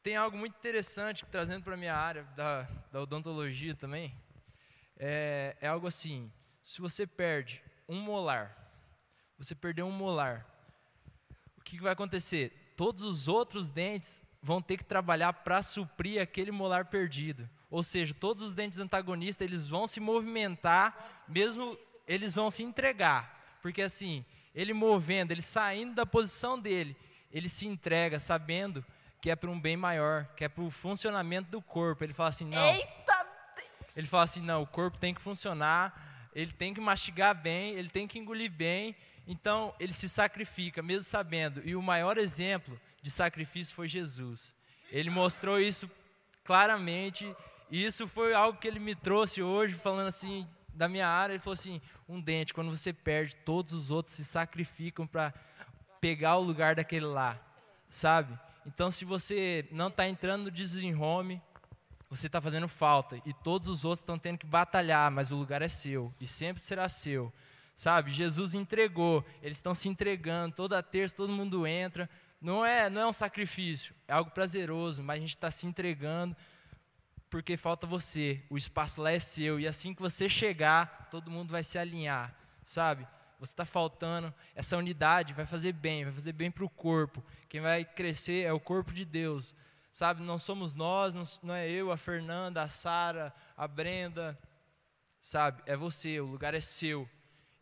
Tem 0.00 0.14
algo 0.14 0.38
muito 0.38 0.56
interessante, 0.56 1.26
trazendo 1.28 1.64
para 1.64 1.74
a 1.74 1.76
minha 1.76 1.96
área 1.96 2.22
da, 2.36 2.68
da 2.92 3.00
odontologia 3.00 3.74
também, 3.74 4.14
é, 4.96 5.56
é 5.60 5.66
algo 5.66 5.88
assim, 5.88 6.30
se 6.62 6.80
você 6.80 7.06
perde 7.06 7.62
um 7.88 8.00
molar, 8.00 8.56
você 9.38 9.54
perdeu 9.54 9.86
um 9.86 9.92
molar, 9.92 10.46
o 11.56 11.62
que, 11.62 11.80
vai 11.80 11.92
acontecer? 11.92 12.74
Todos 12.76 13.02
os 13.02 13.28
outros 13.28 13.70
dentes 13.70 14.24
vão 14.42 14.60
ter 14.60 14.76
que 14.76 14.84
trabalhar 14.84 15.32
para 15.32 15.62
suprir 15.62 16.20
aquele 16.20 16.50
molar 16.50 16.86
perdido. 16.86 17.48
Ou 17.70 17.82
seja, 17.82 18.12
todos 18.12 18.42
os 18.42 18.52
dentes 18.52 18.78
antagonistas, 18.78 19.46
eles 19.46 19.68
vão 19.68 19.86
se 19.86 20.00
movimentar, 20.00 21.24
mesmo 21.28 21.78
eles 22.06 22.34
vão 22.34 22.50
se 22.50 22.62
entregar. 22.62 23.40
Porque 23.62 23.82
assim, 23.82 24.24
ele 24.54 24.74
movendo, 24.74 25.30
ele 25.30 25.40
saindo 25.40 25.94
da 25.94 26.04
posição 26.04 26.58
dele, 26.58 26.96
ele 27.30 27.48
se 27.48 27.66
entrega 27.66 28.20
sabendo 28.20 28.84
que 29.20 29.30
é 29.30 29.36
para 29.36 29.50
um 29.50 29.58
bem 29.58 29.76
maior, 29.76 30.26
que 30.36 30.44
é 30.44 30.48
para 30.48 30.64
o 30.64 30.70
funcionamento 30.70 31.48
do 31.48 31.62
corpo. 31.62 32.02
Ele 32.02 32.12
fala 32.12 32.30
assim, 32.30 32.44
não. 32.44 32.60
Eita 32.60 33.26
Deus. 33.54 33.96
Ele 33.96 34.06
fala 34.06 34.24
assim, 34.24 34.40
não, 34.40 34.62
o 34.62 34.66
corpo 34.66 34.98
tem 34.98 35.14
que 35.14 35.22
funcionar, 35.22 36.11
ele 36.34 36.52
tem 36.52 36.72
que 36.72 36.80
mastigar 36.80 37.34
bem, 37.34 37.74
ele 37.74 37.88
tem 37.88 38.06
que 38.06 38.18
engolir 38.18 38.50
bem. 38.50 38.96
Então, 39.26 39.74
ele 39.78 39.92
se 39.92 40.08
sacrifica, 40.08 40.82
mesmo 40.82 41.04
sabendo. 41.04 41.62
E 41.64 41.76
o 41.76 41.82
maior 41.82 42.18
exemplo 42.18 42.78
de 43.00 43.10
sacrifício 43.10 43.74
foi 43.74 43.88
Jesus. 43.88 44.54
Ele 44.90 45.10
mostrou 45.10 45.60
isso 45.60 45.90
claramente. 46.44 47.34
E 47.70 47.84
isso 47.84 48.06
foi 48.08 48.34
algo 48.34 48.58
que 48.58 48.66
ele 48.66 48.80
me 48.80 48.94
trouxe 48.94 49.42
hoje, 49.42 49.74
falando 49.74 50.08
assim, 50.08 50.46
da 50.74 50.88
minha 50.88 51.08
área. 51.08 51.34
Ele 51.34 51.42
falou 51.42 51.54
assim: 51.54 51.80
um 52.08 52.20
dente, 52.20 52.54
quando 52.54 52.74
você 52.74 52.92
perde, 52.92 53.36
todos 53.36 53.72
os 53.72 53.90
outros 53.90 54.14
se 54.14 54.24
sacrificam 54.24 55.06
para 55.06 55.32
pegar 56.00 56.36
o 56.36 56.42
lugar 56.42 56.74
daquele 56.74 57.06
lá, 57.06 57.40
sabe? 57.88 58.38
Então, 58.66 58.90
se 58.90 59.04
você 59.04 59.66
não 59.70 59.88
está 59.88 60.08
entrando 60.08 60.44
no 60.44 60.50
desenhome, 60.50 61.40
você 62.16 62.26
está 62.26 62.42
fazendo 62.42 62.68
falta. 62.68 63.16
E 63.24 63.32
todos 63.32 63.68
os 63.68 63.86
outros 63.86 64.02
estão 64.02 64.18
tendo 64.18 64.36
que 64.36 64.46
batalhar, 64.46 65.10
mas 65.10 65.32
o 65.32 65.36
lugar 65.36 65.62
é 65.62 65.68
seu. 65.68 66.12
E 66.20 66.26
sempre 66.26 66.62
será 66.62 66.86
seu. 66.86 67.32
Sabe? 67.74 68.10
Jesus 68.10 68.52
entregou. 68.52 69.24
Eles 69.42 69.56
estão 69.56 69.74
se 69.74 69.88
entregando. 69.88 70.54
Toda 70.54 70.82
terça 70.82 71.16
todo 71.16 71.32
mundo 71.32 71.66
entra. 71.66 72.10
Não 72.38 72.66
é, 72.66 72.90
não 72.90 73.00
é 73.00 73.06
um 73.06 73.14
sacrifício. 73.14 73.94
É 74.06 74.12
algo 74.12 74.30
prazeroso, 74.30 75.02
mas 75.02 75.16
a 75.16 75.20
gente 75.20 75.34
está 75.34 75.50
se 75.50 75.66
entregando 75.66 76.36
porque 77.30 77.56
falta 77.56 77.86
você. 77.86 78.44
O 78.50 78.58
espaço 78.58 79.00
lá 79.00 79.10
é 79.10 79.18
seu. 79.18 79.58
E 79.58 79.66
assim 79.66 79.94
que 79.94 80.02
você 80.02 80.28
chegar, 80.28 81.08
todo 81.10 81.30
mundo 81.30 81.50
vai 81.50 81.64
se 81.64 81.78
alinhar. 81.78 82.36
Sabe? 82.62 83.08
Você 83.40 83.54
está 83.54 83.64
faltando. 83.64 84.34
Essa 84.54 84.76
unidade 84.76 85.32
vai 85.32 85.46
fazer 85.46 85.72
bem, 85.72 86.04
vai 86.04 86.12
fazer 86.12 86.32
bem 86.32 86.50
para 86.50 86.64
o 86.64 86.68
corpo. 86.68 87.24
Quem 87.48 87.62
vai 87.62 87.86
crescer 87.86 88.44
é 88.44 88.52
o 88.52 88.60
corpo 88.60 88.92
de 88.92 89.06
Deus 89.06 89.54
sabe? 89.92 90.22
Não 90.22 90.38
somos 90.38 90.74
nós, 90.74 91.38
não, 91.42 91.54
é 91.54 91.70
eu, 91.70 91.92
a 91.92 91.96
Fernanda, 91.96 92.62
a 92.62 92.68
Sara, 92.68 93.32
a 93.56 93.68
Brenda, 93.68 94.36
sabe? 95.20 95.62
É 95.66 95.76
você, 95.76 96.18
o 96.18 96.26
lugar 96.26 96.54
é 96.54 96.60
seu. 96.60 97.08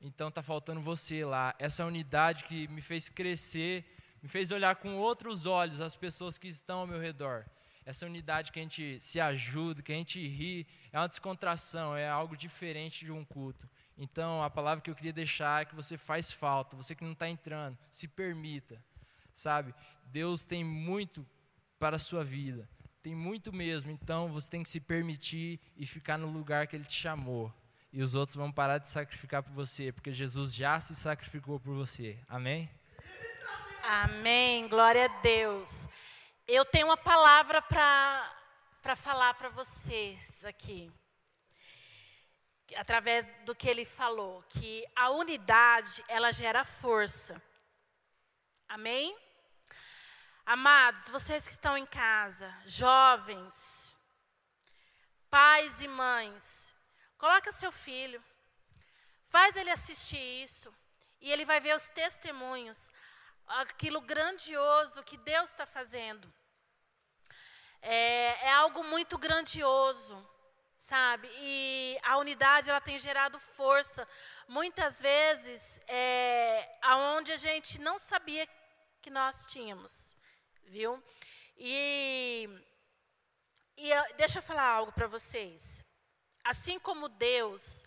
Então 0.00 0.28
está 0.28 0.42
faltando 0.42 0.80
você 0.80 1.24
lá. 1.24 1.54
Essa 1.58 1.84
unidade 1.84 2.44
que 2.44 2.68
me 2.68 2.80
fez 2.80 3.08
crescer, 3.08 3.84
me 4.22 4.28
fez 4.28 4.52
olhar 4.52 4.76
com 4.76 4.96
outros 4.96 5.44
olhos 5.44 5.80
as 5.80 5.96
pessoas 5.96 6.38
que 6.38 6.48
estão 6.48 6.80
ao 6.80 6.86
meu 6.86 7.00
redor. 7.00 7.44
Essa 7.84 8.06
unidade 8.06 8.52
que 8.52 8.60
a 8.60 8.62
gente 8.62 9.00
se 9.00 9.18
ajuda, 9.18 9.82
que 9.82 9.92
a 9.92 9.96
gente 9.96 10.24
ri, 10.24 10.66
é 10.92 10.98
uma 10.98 11.08
descontração, 11.08 11.96
é 11.96 12.08
algo 12.08 12.36
diferente 12.36 13.04
de 13.04 13.10
um 13.10 13.24
culto. 13.24 13.68
Então, 13.98 14.42
a 14.42 14.48
palavra 14.48 14.80
que 14.80 14.90
eu 14.90 14.94
queria 14.94 15.12
deixar 15.12 15.62
é 15.62 15.64
que 15.64 15.74
você 15.74 15.98
faz 15.98 16.30
falta, 16.30 16.76
você 16.76 16.94
que 16.94 17.02
não 17.02 17.12
está 17.12 17.28
entrando, 17.28 17.76
se 17.90 18.06
permita, 18.06 18.82
sabe? 19.34 19.74
Deus 20.04 20.44
tem 20.44 20.62
muito 20.62 21.26
para 21.80 21.96
a 21.96 21.98
sua 21.98 22.22
vida. 22.22 22.68
Tem 23.02 23.14
muito 23.14 23.50
mesmo, 23.50 23.90
então 23.90 24.30
você 24.30 24.50
tem 24.50 24.62
que 24.62 24.68
se 24.68 24.78
permitir 24.78 25.58
e 25.74 25.86
ficar 25.86 26.18
no 26.18 26.30
lugar 26.30 26.66
que 26.66 26.76
Ele 26.76 26.84
te 26.84 27.00
chamou. 27.00 27.52
E 27.90 28.02
os 28.02 28.14
outros 28.14 28.36
vão 28.36 28.52
parar 28.52 28.78
de 28.78 28.88
sacrificar 28.88 29.42
por 29.42 29.52
você, 29.52 29.90
porque 29.90 30.12
Jesus 30.12 30.54
já 30.54 30.78
se 30.78 30.94
sacrificou 30.94 31.58
por 31.58 31.74
você. 31.74 32.18
Amém? 32.28 32.70
Amém. 33.82 34.68
Glória 34.68 35.06
a 35.06 35.20
Deus. 35.22 35.88
Eu 36.46 36.64
tenho 36.64 36.88
uma 36.88 36.96
palavra 36.96 37.62
para 37.62 38.94
falar 38.94 39.32
para 39.34 39.48
vocês 39.48 40.44
aqui. 40.44 40.92
Através 42.76 43.26
do 43.46 43.54
que 43.54 43.68
ele 43.68 43.84
falou, 43.84 44.44
que 44.48 44.84
a 44.94 45.10
unidade, 45.10 46.04
ela 46.06 46.30
gera 46.30 46.62
força. 46.62 47.42
Amém? 48.68 49.16
Amados, 50.52 51.08
vocês 51.08 51.46
que 51.46 51.52
estão 51.52 51.78
em 51.78 51.86
casa, 51.86 52.52
jovens, 52.66 53.94
pais 55.30 55.80
e 55.80 55.86
mães, 55.86 56.74
coloca 57.16 57.52
seu 57.52 57.70
filho, 57.70 58.20
faz 59.26 59.54
ele 59.54 59.70
assistir 59.70 60.42
isso, 60.42 60.74
e 61.20 61.30
ele 61.30 61.44
vai 61.44 61.60
ver 61.60 61.76
os 61.76 61.88
testemunhos, 61.90 62.90
aquilo 63.46 64.00
grandioso 64.00 65.04
que 65.04 65.16
Deus 65.18 65.50
está 65.50 65.66
fazendo. 65.66 66.26
É, 67.80 68.48
é, 68.48 68.52
algo 68.54 68.82
muito 68.82 69.16
grandioso, 69.18 70.16
sabe? 70.76 71.30
E 71.34 71.96
a 72.02 72.16
unidade 72.16 72.70
ela 72.70 72.80
tem 72.80 72.98
gerado 72.98 73.38
força. 73.38 74.04
Muitas 74.48 75.00
vezes, 75.00 75.80
é, 75.86 76.76
aonde 76.82 77.30
a 77.30 77.36
gente 77.36 77.80
não 77.80 78.00
sabia 78.00 78.48
que 79.00 79.10
nós 79.10 79.46
tínhamos 79.46 80.18
viu? 80.70 81.02
E, 81.56 82.48
e 83.76 83.90
deixa 84.16 84.38
eu 84.38 84.42
falar 84.42 84.64
algo 84.64 84.92
para 84.92 85.06
vocês. 85.06 85.84
Assim 86.44 86.78
como 86.78 87.08
Deus, 87.08 87.84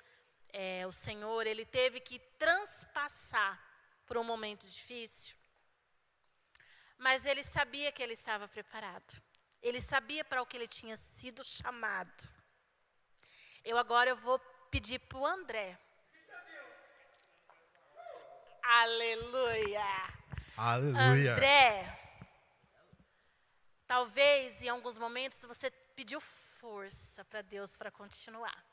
é, 0.51 0.85
o 0.85 0.91
Senhor, 0.91 1.47
ele 1.47 1.65
teve 1.65 1.99
que 1.99 2.19
transpassar 2.37 3.59
por 4.05 4.17
um 4.17 4.23
momento 4.23 4.67
difícil, 4.67 5.35
mas 6.97 7.25
ele 7.25 7.43
sabia 7.43 7.91
que 7.91 8.03
ele 8.03 8.13
estava 8.13 8.47
preparado. 8.47 9.13
Ele 9.61 9.79
sabia 9.79 10.25
para 10.25 10.41
o 10.41 10.45
que 10.45 10.57
ele 10.57 10.67
tinha 10.67 10.97
sido 10.97 11.43
chamado. 11.43 12.27
Eu 13.63 13.77
agora 13.77 14.09
eu 14.09 14.15
vou 14.15 14.37
pedir 14.69 14.99
para 14.99 15.17
o 15.17 15.25
André. 15.25 15.79
Aleluia. 18.61 19.85
Aleluia. 20.57 21.31
André, 21.31 22.02
Talvez 23.87 24.61
em 24.61 24.69
alguns 24.69 24.97
momentos 24.97 25.41
você 25.43 25.69
pediu 25.95 26.19
força 26.21 27.23
para 27.25 27.41
Deus 27.41 27.75
para 27.75 27.91
continuar. 27.91 28.65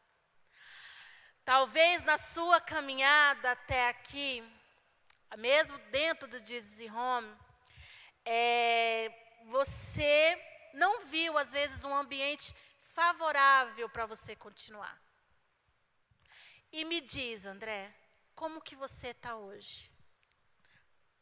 Talvez 1.44 2.04
na 2.04 2.16
sua 2.16 2.60
caminhada 2.60 3.52
até 3.52 3.88
aqui, 3.88 4.42
mesmo 5.36 5.78
dentro 5.90 6.28
do 6.28 6.38
Home, 6.94 7.36
é, 8.24 9.10
você 9.46 10.38
não 10.74 11.04
viu, 11.06 11.36
às 11.36 11.52
vezes, 11.52 11.84
um 11.84 11.94
ambiente 11.94 12.54
favorável 12.80 13.88
para 13.88 14.06
você 14.06 14.36
continuar. 14.36 15.00
E 16.72 16.84
me 16.84 17.00
diz, 17.00 17.46
André, 17.46 17.92
como 18.34 18.60
que 18.60 18.76
você 18.76 19.08
está 19.08 19.36
hoje? 19.36 19.92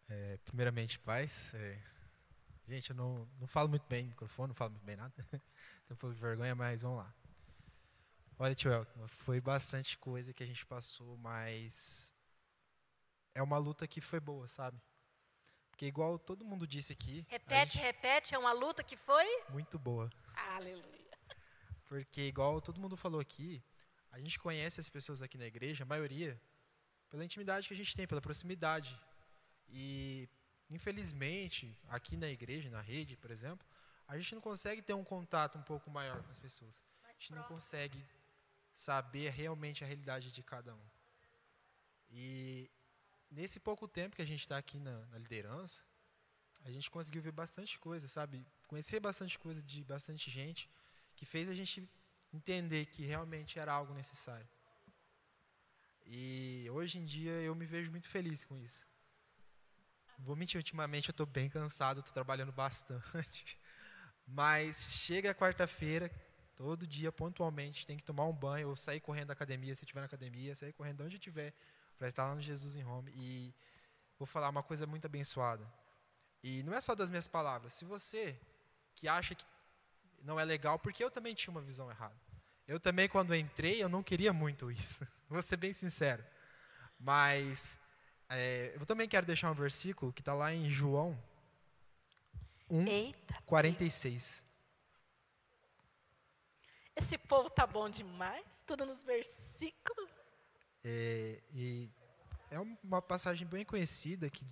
É, 0.08 0.38
primeiramente, 0.44 0.98
paz. 0.98 1.54
É, 1.54 1.80
Gente, 2.68 2.90
eu 2.90 2.96
não, 2.96 3.26
não 3.40 3.46
falo 3.46 3.66
muito 3.66 3.86
bem 3.88 4.02
no 4.02 4.10
microfone, 4.10 4.48
não 4.48 4.54
falo 4.54 4.72
muito 4.72 4.84
bem 4.84 4.96
nada. 4.96 5.14
Um 5.90 5.96
pouco 5.96 6.14
de 6.14 6.20
vergonha, 6.20 6.54
mas 6.54 6.82
vamos 6.82 6.98
lá. 6.98 7.14
Olha, 8.38 8.54
tio 8.54 8.70
Elton, 8.70 9.08
foi 9.08 9.40
bastante 9.40 9.96
coisa 9.96 10.34
que 10.34 10.42
a 10.42 10.46
gente 10.46 10.66
passou, 10.66 11.16
mas 11.16 12.14
é 13.34 13.42
uma 13.42 13.56
luta 13.56 13.88
que 13.88 14.02
foi 14.02 14.20
boa, 14.20 14.46
sabe? 14.46 14.78
Porque 15.70 15.86
igual 15.86 16.18
todo 16.18 16.44
mundo 16.44 16.66
disse 16.66 16.92
aqui. 16.92 17.24
Repete, 17.30 17.78
gente... 17.78 17.82
repete, 17.82 18.34
é 18.34 18.38
uma 18.38 18.52
luta 18.52 18.84
que 18.84 18.98
foi? 18.98 19.24
Muito 19.48 19.78
boa. 19.78 20.10
Aleluia. 20.34 21.18
Porque 21.86 22.20
igual 22.20 22.60
todo 22.60 22.78
mundo 22.78 22.98
falou 22.98 23.18
aqui, 23.18 23.64
a 24.12 24.18
gente 24.18 24.38
conhece 24.38 24.78
as 24.78 24.90
pessoas 24.90 25.22
aqui 25.22 25.38
na 25.38 25.46
igreja, 25.46 25.84
a 25.84 25.86
maioria, 25.86 26.38
pela 27.08 27.24
intimidade 27.24 27.66
que 27.66 27.72
a 27.72 27.76
gente 27.76 27.96
tem, 27.96 28.06
pela 28.06 28.20
proximidade. 28.20 29.00
E 29.70 30.28
Infelizmente, 30.70 31.76
aqui 31.88 32.16
na 32.16 32.28
igreja, 32.28 32.68
na 32.68 32.80
rede, 32.80 33.16
por 33.16 33.30
exemplo, 33.30 33.66
a 34.06 34.16
gente 34.18 34.34
não 34.34 34.40
consegue 34.40 34.82
ter 34.82 34.94
um 34.94 35.04
contato 35.04 35.58
um 35.58 35.62
pouco 35.62 35.90
maior 35.90 36.22
com 36.22 36.30
as 36.30 36.40
pessoas. 36.40 36.84
A 37.04 37.12
gente 37.12 37.34
não 37.34 37.42
consegue 37.44 38.04
saber 38.72 39.30
realmente 39.30 39.82
a 39.82 39.86
realidade 39.86 40.30
de 40.30 40.42
cada 40.42 40.74
um. 40.74 40.88
E 42.10 42.70
nesse 43.30 43.60
pouco 43.60 43.86
tempo 43.86 44.16
que 44.16 44.22
a 44.22 44.26
gente 44.26 44.40
está 44.40 44.56
aqui 44.56 44.78
na, 44.78 45.04
na, 45.06 45.18
liderança, 45.18 45.82
a 46.64 46.70
gente 46.70 46.90
conseguiu 46.90 47.22
ver 47.22 47.32
bastante 47.32 47.78
coisa, 47.78 48.08
sabe? 48.08 48.44
Conhecer 48.66 49.00
bastante 49.00 49.38
coisa 49.38 49.62
de 49.62 49.84
bastante 49.84 50.30
gente, 50.30 50.70
que 51.14 51.26
fez 51.26 51.48
a 51.48 51.54
gente 51.54 51.88
entender 52.32 52.86
que 52.86 53.02
realmente 53.02 53.58
era 53.58 53.72
algo 53.72 53.92
necessário. 53.92 54.48
E 56.06 56.66
hoje 56.70 56.98
em 56.98 57.04
dia 57.04 57.32
eu 57.32 57.54
me 57.54 57.66
vejo 57.66 57.90
muito 57.90 58.08
feliz 58.08 58.44
com 58.44 58.56
isso. 58.56 58.86
Vou 60.18 60.34
mentir, 60.36 60.58
ultimamente 60.58 61.08
eu 61.08 61.12
estou 61.12 61.26
bem 61.26 61.48
cansado, 61.48 62.00
estou 62.00 62.12
trabalhando 62.12 62.52
bastante. 62.52 63.58
Mas 64.26 64.92
chega 64.92 65.34
quarta-feira, 65.34 66.10
todo 66.56 66.86
dia, 66.86 67.10
pontualmente, 67.10 67.86
tem 67.86 67.96
que 67.96 68.04
tomar 68.04 68.24
um 68.24 68.32
banho 68.32 68.68
ou 68.68 68.76
sair 68.76 69.00
correndo 69.00 69.28
da 69.28 69.32
academia, 69.32 69.74
se 69.74 69.84
estiver 69.84 70.00
na 70.00 70.06
academia, 70.06 70.54
sair 70.54 70.72
correndo 70.72 71.04
onde 71.04 71.16
estiver, 71.16 71.54
para 71.96 72.08
estar 72.08 72.26
lá 72.26 72.34
no 72.34 72.40
Jesus 72.40 72.76
em 72.76 72.84
Home. 72.84 73.12
E 73.14 73.54
vou 74.18 74.26
falar 74.26 74.48
uma 74.48 74.62
coisa 74.62 74.86
muito 74.86 75.06
abençoada. 75.06 75.64
E 76.42 76.62
não 76.64 76.74
é 76.74 76.80
só 76.80 76.94
das 76.94 77.10
minhas 77.10 77.28
palavras. 77.28 77.72
Se 77.72 77.84
você 77.84 78.38
que 78.94 79.06
acha 79.06 79.34
que 79.34 79.44
não 80.22 80.38
é 80.38 80.44
legal, 80.44 80.78
porque 80.78 81.02
eu 81.02 81.10
também 81.10 81.34
tinha 81.34 81.52
uma 81.52 81.62
visão 81.62 81.90
errada. 81.90 82.16
Eu 82.66 82.78
também, 82.78 83.08
quando 83.08 83.34
entrei, 83.34 83.82
eu 83.82 83.88
não 83.88 84.02
queria 84.02 84.32
muito 84.32 84.70
isso. 84.70 85.06
Vou 85.28 85.40
ser 85.42 85.56
bem 85.56 85.72
sincero. 85.72 86.24
Mas 86.98 87.78
é, 88.30 88.74
eu 88.74 88.84
também 88.84 89.08
quero 89.08 89.26
deixar 89.26 89.50
um 89.50 89.54
versículo 89.54 90.12
que 90.12 90.20
está 90.20 90.34
lá 90.34 90.52
em 90.52 90.68
João 90.68 91.18
1, 92.70 92.86
Eita 92.86 93.34
46. 93.46 94.44
Esse 96.94 97.16
povo 97.16 97.48
tá 97.48 97.66
bom 97.66 97.88
demais, 97.88 98.44
tudo 98.66 98.84
nos 98.84 99.02
versículos. 99.04 100.10
É, 100.84 101.40
e 101.54 101.88
é 102.50 102.58
uma 102.82 103.00
passagem 103.00 103.46
bem 103.46 103.64
conhecida 103.64 104.28
que 104.28 104.44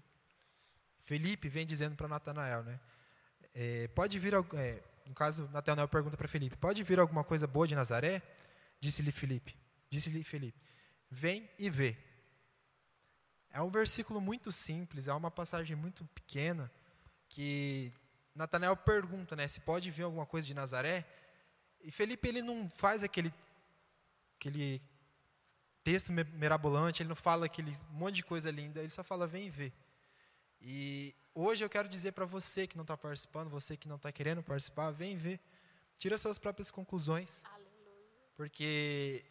Felipe 1.00 1.48
vem 1.48 1.66
dizendo 1.66 1.96
para 1.96 2.08
Natanael, 2.08 2.62
né? 2.62 2.80
É, 3.54 3.88
pode 3.88 4.18
vir, 4.18 4.34
é, 4.54 4.82
no 5.06 5.14
caso, 5.14 5.48
Natanael 5.52 5.88
pergunta 5.88 6.16
para 6.16 6.28
Felipe, 6.28 6.56
pode 6.56 6.82
vir 6.82 6.98
alguma 6.98 7.24
coisa 7.24 7.46
boa 7.46 7.66
de 7.66 7.74
Nazaré? 7.74 8.22
Disse-lhe 8.80 9.12
Felipe, 9.12 9.56
disse-lhe 9.90 10.22
Felipe, 10.22 10.60
vem 11.10 11.48
e 11.58 11.68
vê. 11.68 11.96
É 13.56 13.62
um 13.62 13.70
versículo 13.70 14.20
muito 14.20 14.52
simples, 14.52 15.08
é 15.08 15.14
uma 15.14 15.30
passagem 15.30 15.74
muito 15.74 16.04
pequena 16.08 16.70
que 17.26 17.90
Natanael 18.34 18.76
pergunta, 18.76 19.34
né, 19.34 19.48
se 19.48 19.60
pode 19.60 19.90
ver 19.90 20.02
alguma 20.02 20.26
coisa 20.26 20.46
de 20.46 20.52
Nazaré. 20.52 21.06
E 21.80 21.90
Felipe 21.90 22.28
ele 22.28 22.42
não 22.42 22.68
faz 22.68 23.02
aquele 23.02 23.32
aquele 24.38 24.82
texto 25.82 26.12
mirabolante, 26.12 27.00
ele 27.00 27.08
não 27.08 27.16
fala 27.16 27.46
aquele 27.46 27.74
monte 27.92 28.16
de 28.16 28.24
coisa 28.24 28.50
linda, 28.50 28.80
ele 28.80 28.90
só 28.90 29.02
fala 29.02 29.26
vem 29.26 29.48
ver. 29.48 29.72
E 30.60 31.14
hoje 31.34 31.64
eu 31.64 31.70
quero 31.70 31.88
dizer 31.88 32.12
para 32.12 32.26
você 32.26 32.66
que 32.66 32.76
não 32.76 32.82
está 32.84 32.94
participando, 32.94 33.48
você 33.48 33.74
que 33.74 33.88
não 33.88 33.96
está 33.96 34.12
querendo 34.12 34.42
participar, 34.42 34.90
vem 34.90 35.16
ver, 35.16 35.40
tira 35.96 36.18
suas 36.18 36.38
próprias 36.38 36.70
conclusões, 36.70 37.42
Aleluia. 37.42 37.72
porque 38.36 39.24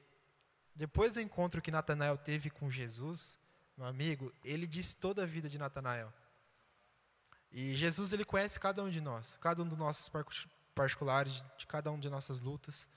depois 0.73 1.13
do 1.13 1.21
encontro 1.21 1.61
que 1.61 1.69
Natanael 1.69 2.17
teve 2.17 2.49
com 2.49 2.71
Jesus, 2.71 3.37
meu 3.77 3.87
amigo, 3.87 4.33
ele 4.43 4.65
disse 4.65 4.95
toda 4.95 5.23
a 5.23 5.25
vida 5.25 5.49
de 5.49 5.57
Natanael. 5.57 6.13
E 7.51 7.75
Jesus 7.75 8.13
ele 8.13 8.25
conhece 8.25 8.59
cada 8.59 8.83
um 8.83 8.89
de 8.89 9.01
nós, 9.01 9.37
cada 9.37 9.61
um 9.61 9.67
dos 9.67 9.77
nossos 9.77 10.11
particulares, 10.73 11.45
de 11.57 11.65
cada 11.67 11.91
um 11.91 11.99
de 11.99 12.09
nossas 12.09 12.41
lutas. 12.41 12.87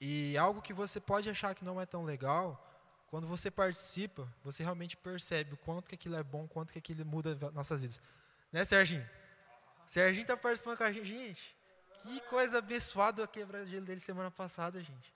E 0.00 0.36
algo 0.36 0.60
que 0.60 0.72
você 0.72 1.00
pode 1.00 1.30
achar 1.30 1.54
que 1.54 1.64
não 1.64 1.80
é 1.80 1.86
tão 1.86 2.04
legal, 2.04 2.68
quando 3.08 3.26
você 3.26 3.50
participa, 3.50 4.26
você 4.42 4.62
realmente 4.62 4.96
percebe 4.96 5.54
o 5.54 5.56
quanto 5.58 5.88
que 5.88 5.94
aquilo 5.94 6.16
é 6.16 6.22
bom, 6.22 6.48
quanto 6.48 6.72
que 6.72 6.78
aquilo 6.78 7.04
muda 7.04 7.38
nossas 7.52 7.82
vidas. 7.82 8.00
Né, 8.50 8.64
Serginho? 8.64 9.06
Serginho 9.86 10.22
está 10.22 10.36
participando 10.36 10.78
com 10.78 10.84
a 10.84 10.92
gente. 10.92 11.04
Gente, 11.04 11.56
que 12.00 12.20
coisa 12.22 12.58
abençoada 12.58 13.24
a 13.24 13.28
quebra-gelo 13.28 13.84
dele 13.84 14.00
semana 14.00 14.30
passada, 14.30 14.82
gente. 14.82 15.14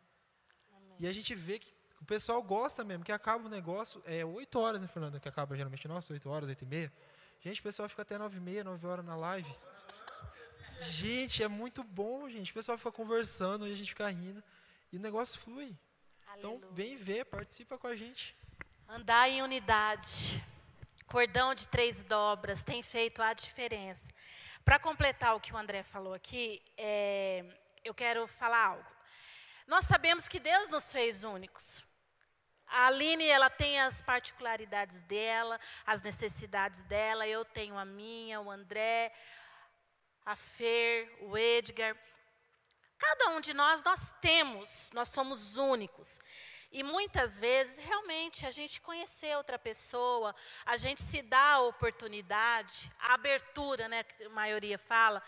E 0.98 1.06
a 1.06 1.12
gente 1.12 1.34
vê 1.34 1.58
que 1.58 1.72
o 2.06 2.14
pessoal 2.16 2.40
gosta 2.40 2.84
mesmo, 2.84 3.04
que 3.04 3.10
acaba 3.10 3.46
o 3.46 3.48
negócio, 3.48 4.00
é 4.06 4.24
8 4.24 4.60
horas, 4.60 4.80
né, 4.80 4.86
Fernanda? 4.86 5.18
Que 5.18 5.28
acaba 5.28 5.56
geralmente, 5.56 5.88
nossa, 5.88 6.12
8 6.12 6.30
horas, 6.30 6.48
8 6.48 6.62
e 6.62 6.66
meia. 6.66 6.92
Gente, 7.40 7.58
o 7.58 7.64
pessoal 7.64 7.88
fica 7.88 8.02
até 8.02 8.16
9 8.16 8.36
e 8.36 8.40
meia, 8.40 8.62
9 8.62 8.86
horas 8.86 9.04
na 9.04 9.16
live. 9.16 9.52
Gente, 10.80 11.42
é 11.42 11.48
muito 11.48 11.82
bom, 11.82 12.30
gente. 12.30 12.52
O 12.52 12.54
pessoal 12.54 12.78
fica 12.78 12.92
conversando 12.92 13.66
e 13.66 13.72
a 13.72 13.76
gente 13.76 13.88
fica 13.88 14.08
rindo. 14.08 14.40
E 14.92 14.98
o 14.98 15.00
negócio 15.00 15.40
flui. 15.40 15.76
Então, 16.38 16.52
Aleluia. 16.52 16.56
Então, 16.58 16.74
vem 16.74 16.96
ver, 16.96 17.24
participa 17.24 17.76
com 17.76 17.88
a 17.88 17.96
gente. 17.96 18.36
Andar 18.88 19.28
em 19.28 19.42
unidade. 19.42 20.40
Cordão 21.08 21.56
de 21.56 21.66
três 21.66 22.04
dobras 22.04 22.62
tem 22.62 22.84
feito 22.84 23.20
a 23.20 23.32
diferença. 23.32 24.12
Para 24.64 24.78
completar 24.78 25.34
o 25.34 25.40
que 25.40 25.52
o 25.52 25.56
André 25.56 25.82
falou 25.82 26.14
aqui, 26.14 26.62
é, 26.76 27.44
eu 27.84 27.92
quero 27.92 28.28
falar 28.28 28.64
algo. 28.64 28.96
Nós 29.66 29.86
sabemos 29.86 30.28
que 30.28 30.38
Deus 30.38 30.70
nos 30.70 30.92
fez 30.92 31.24
únicos. 31.24 31.84
A 32.66 32.86
Aline, 32.86 33.26
ela 33.26 33.48
tem 33.48 33.80
as 33.80 34.02
particularidades 34.02 35.02
dela, 35.02 35.58
as 35.86 36.02
necessidades 36.02 36.84
dela, 36.84 37.26
eu 37.26 37.44
tenho 37.44 37.78
a 37.78 37.84
minha, 37.84 38.40
o 38.40 38.50
André, 38.50 39.12
a 40.24 40.34
Fer, 40.34 41.16
o 41.20 41.38
Edgar. 41.38 41.96
Cada 42.98 43.30
um 43.30 43.40
de 43.40 43.54
nós, 43.54 43.84
nós 43.84 44.14
temos, 44.20 44.90
nós 44.92 45.08
somos 45.08 45.56
únicos. 45.56 46.18
E 46.72 46.82
muitas 46.82 47.38
vezes, 47.38 47.78
realmente, 47.78 48.44
a 48.44 48.50
gente 48.50 48.80
conhecer 48.80 49.36
outra 49.36 49.58
pessoa, 49.58 50.34
a 50.64 50.76
gente 50.76 51.02
se 51.02 51.22
dá 51.22 51.52
a 51.52 51.60
oportunidade, 51.60 52.90
a 52.98 53.14
abertura, 53.14 53.88
né, 53.88 54.02
que 54.02 54.24
a 54.24 54.28
maioria 54.30 54.76
fala, 54.76 55.22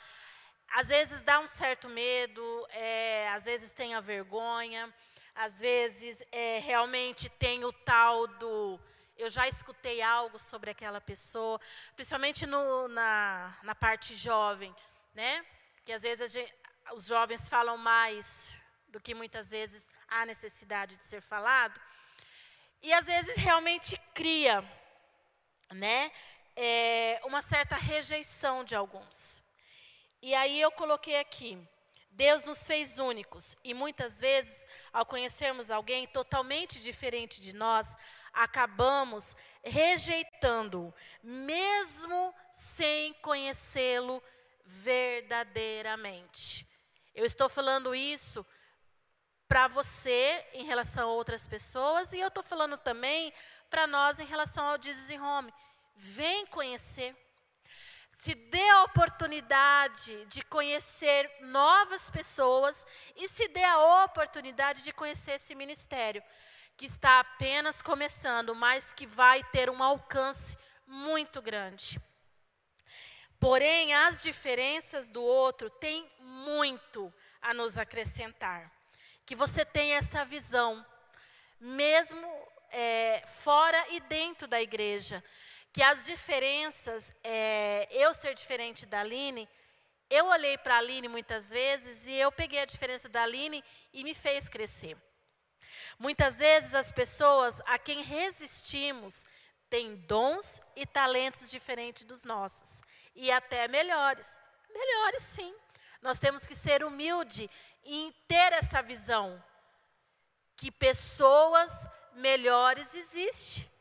às 0.70 0.88
vezes 0.88 1.22
dá 1.22 1.38
um 1.40 1.46
certo 1.46 1.88
medo, 1.88 2.66
é, 2.70 3.28
às 3.30 3.44
vezes 3.46 3.72
tem 3.72 3.94
a 3.94 4.00
vergonha, 4.00 4.92
às 5.38 5.60
vezes 5.60 6.20
é, 6.32 6.58
realmente 6.58 7.28
tem 7.28 7.64
o 7.64 7.72
tal 7.72 8.26
do 8.26 8.80
eu 9.16 9.30
já 9.30 9.46
escutei 9.46 10.02
algo 10.02 10.36
sobre 10.36 10.70
aquela 10.70 11.00
pessoa, 11.00 11.60
principalmente 11.94 12.44
no, 12.44 12.88
na, 12.88 13.56
na 13.62 13.74
parte 13.74 14.16
jovem, 14.16 14.74
né? 15.14 15.44
Que 15.84 15.92
às 15.92 16.02
vezes 16.02 16.32
gente, 16.32 16.52
os 16.92 17.06
jovens 17.06 17.48
falam 17.48 17.76
mais 17.76 18.52
do 18.88 19.00
que 19.00 19.14
muitas 19.14 19.50
vezes 19.50 19.88
há 20.08 20.26
necessidade 20.26 20.96
de 20.96 21.04
ser 21.04 21.20
falado. 21.20 21.80
E 22.82 22.92
às 22.92 23.06
vezes 23.06 23.36
realmente 23.36 23.96
cria, 24.14 24.64
né? 25.70 26.10
É, 26.56 27.20
uma 27.24 27.42
certa 27.42 27.76
rejeição 27.76 28.64
de 28.64 28.74
alguns. 28.74 29.40
E 30.20 30.34
aí 30.34 30.60
eu 30.60 30.72
coloquei 30.72 31.16
aqui, 31.20 31.56
Deus 32.18 32.44
nos 32.44 32.66
fez 32.66 32.98
únicos 32.98 33.56
e 33.62 33.72
muitas 33.72 34.18
vezes, 34.18 34.66
ao 34.92 35.06
conhecermos 35.06 35.70
alguém 35.70 36.04
totalmente 36.08 36.82
diferente 36.82 37.40
de 37.40 37.54
nós, 37.54 37.96
acabamos 38.32 39.36
rejeitando, 39.62 40.92
mesmo 41.22 42.34
sem 42.50 43.12
conhecê-lo 43.22 44.20
verdadeiramente. 44.64 46.68
Eu 47.14 47.24
estou 47.24 47.48
falando 47.48 47.94
isso 47.94 48.44
para 49.46 49.68
você 49.68 50.44
em 50.54 50.64
relação 50.64 51.10
a 51.10 51.12
outras 51.12 51.46
pessoas 51.46 52.12
e 52.12 52.18
eu 52.18 52.26
estou 52.26 52.42
falando 52.42 52.76
também 52.76 53.32
para 53.70 53.86
nós 53.86 54.18
em 54.18 54.26
relação 54.26 54.66
ao 54.66 54.82
Jesus 54.82 55.08
Home. 55.22 55.54
Vem 55.94 56.46
conhecer 56.46 57.14
se 58.18 58.34
dê 58.34 58.68
a 58.70 58.82
oportunidade 58.82 60.24
de 60.24 60.42
conhecer 60.42 61.30
novas 61.40 62.10
pessoas 62.10 62.84
e 63.14 63.28
se 63.28 63.46
dê 63.46 63.62
a 63.62 64.04
oportunidade 64.04 64.82
de 64.82 64.92
conhecer 64.92 65.34
esse 65.34 65.54
ministério, 65.54 66.20
que 66.76 66.84
está 66.86 67.20
apenas 67.20 67.80
começando, 67.80 68.56
mas 68.56 68.92
que 68.92 69.06
vai 69.06 69.44
ter 69.52 69.70
um 69.70 69.80
alcance 69.80 70.58
muito 70.84 71.40
grande. 71.40 72.00
Porém, 73.38 73.94
as 73.94 74.20
diferenças 74.20 75.08
do 75.08 75.22
outro 75.22 75.70
têm 75.70 76.04
muito 76.18 77.14
a 77.40 77.54
nos 77.54 77.78
acrescentar. 77.78 78.68
Que 79.24 79.36
você 79.36 79.64
tenha 79.64 79.96
essa 79.96 80.24
visão, 80.24 80.84
mesmo 81.60 82.26
é, 82.72 83.22
fora 83.26 83.80
e 83.90 84.00
dentro 84.00 84.48
da 84.48 84.60
igreja 84.60 85.22
que 85.78 85.82
as 85.84 86.04
diferenças, 86.06 87.14
é, 87.22 87.86
eu 87.92 88.12
ser 88.12 88.34
diferente 88.34 88.84
da 88.84 88.98
Aline, 88.98 89.48
eu 90.10 90.26
olhei 90.26 90.58
para 90.58 90.74
a 90.74 90.78
Aline 90.78 91.06
muitas 91.06 91.50
vezes 91.50 92.04
e 92.04 92.14
eu 92.14 92.32
peguei 92.32 92.58
a 92.58 92.64
diferença 92.64 93.08
da 93.08 93.22
Aline 93.22 93.62
e 93.92 94.02
me 94.02 94.12
fez 94.12 94.48
crescer. 94.48 94.96
Muitas 95.96 96.38
vezes 96.38 96.74
as 96.74 96.90
pessoas 96.90 97.62
a 97.64 97.78
quem 97.78 98.02
resistimos 98.02 99.24
têm 99.70 99.94
dons 99.94 100.60
e 100.74 100.84
talentos 100.84 101.48
diferentes 101.48 102.04
dos 102.04 102.24
nossos 102.24 102.82
e 103.14 103.30
até 103.30 103.68
melhores. 103.68 104.36
Melhores 104.74 105.22
sim. 105.22 105.54
Nós 106.02 106.18
temos 106.18 106.44
que 106.44 106.56
ser 106.56 106.82
humilde 106.82 107.48
em 107.84 108.10
ter 108.26 108.52
essa 108.52 108.82
visão 108.82 109.40
que 110.56 110.72
pessoas 110.72 111.86
melhores 112.14 112.96
existem 112.96 113.77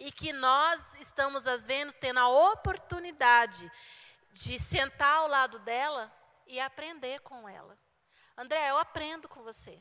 e 0.00 0.10
que 0.10 0.32
nós 0.32 0.96
estamos, 0.98 1.46
às 1.46 1.66
vezes, 1.66 1.92
tendo 2.00 2.18
a 2.18 2.26
oportunidade 2.26 3.70
de 4.32 4.58
sentar 4.58 5.18
ao 5.18 5.28
lado 5.28 5.58
dela 5.58 6.10
e 6.46 6.58
aprender 6.58 7.20
com 7.20 7.46
ela. 7.46 7.78
André, 8.34 8.70
eu 8.70 8.78
aprendo 8.78 9.28
com 9.28 9.42
você. 9.42 9.78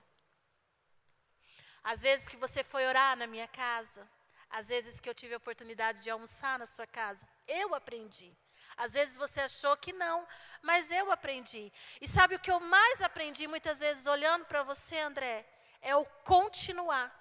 Às 1.81 2.01
vezes 2.01 2.27
que 2.27 2.35
você 2.35 2.65
foi 2.65 2.85
orar 2.85 3.15
na 3.15 3.27
minha 3.27 3.47
casa, 3.47 4.05
às 4.49 4.67
vezes 4.67 4.99
que 4.99 5.09
eu 5.09 5.15
tive 5.15 5.35
a 5.35 5.37
oportunidade 5.37 6.03
de 6.03 6.09
almoçar 6.09 6.59
na 6.59 6.65
sua 6.65 6.85
casa, 6.85 7.25
eu 7.47 7.73
aprendi. 7.73 8.37
Às 8.75 8.95
vezes 8.95 9.15
você 9.15 9.39
achou 9.39 9.77
que 9.77 9.93
não, 9.93 10.27
mas 10.61 10.91
eu 10.91 11.09
aprendi. 11.13 11.71
E 12.01 12.09
sabe 12.09 12.35
o 12.35 12.39
que 12.39 12.51
eu 12.51 12.59
mais 12.59 13.01
aprendi 13.01 13.47
muitas 13.47 13.79
vezes 13.79 14.05
olhando 14.05 14.43
para 14.43 14.63
você, 14.63 14.99
André? 14.99 15.47
É 15.81 15.95
o 15.95 16.03
continuar 16.25 17.18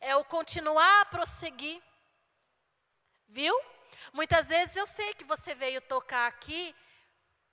é 0.00 0.16
o 0.16 0.24
continuar 0.24 1.02
a 1.02 1.06
prosseguir. 1.06 1.82
Viu? 3.28 3.54
Muitas 4.12 4.48
vezes 4.48 4.76
eu 4.76 4.86
sei 4.86 5.14
que 5.14 5.24
você 5.24 5.54
veio 5.54 5.80
tocar 5.80 6.26
aqui 6.26 6.74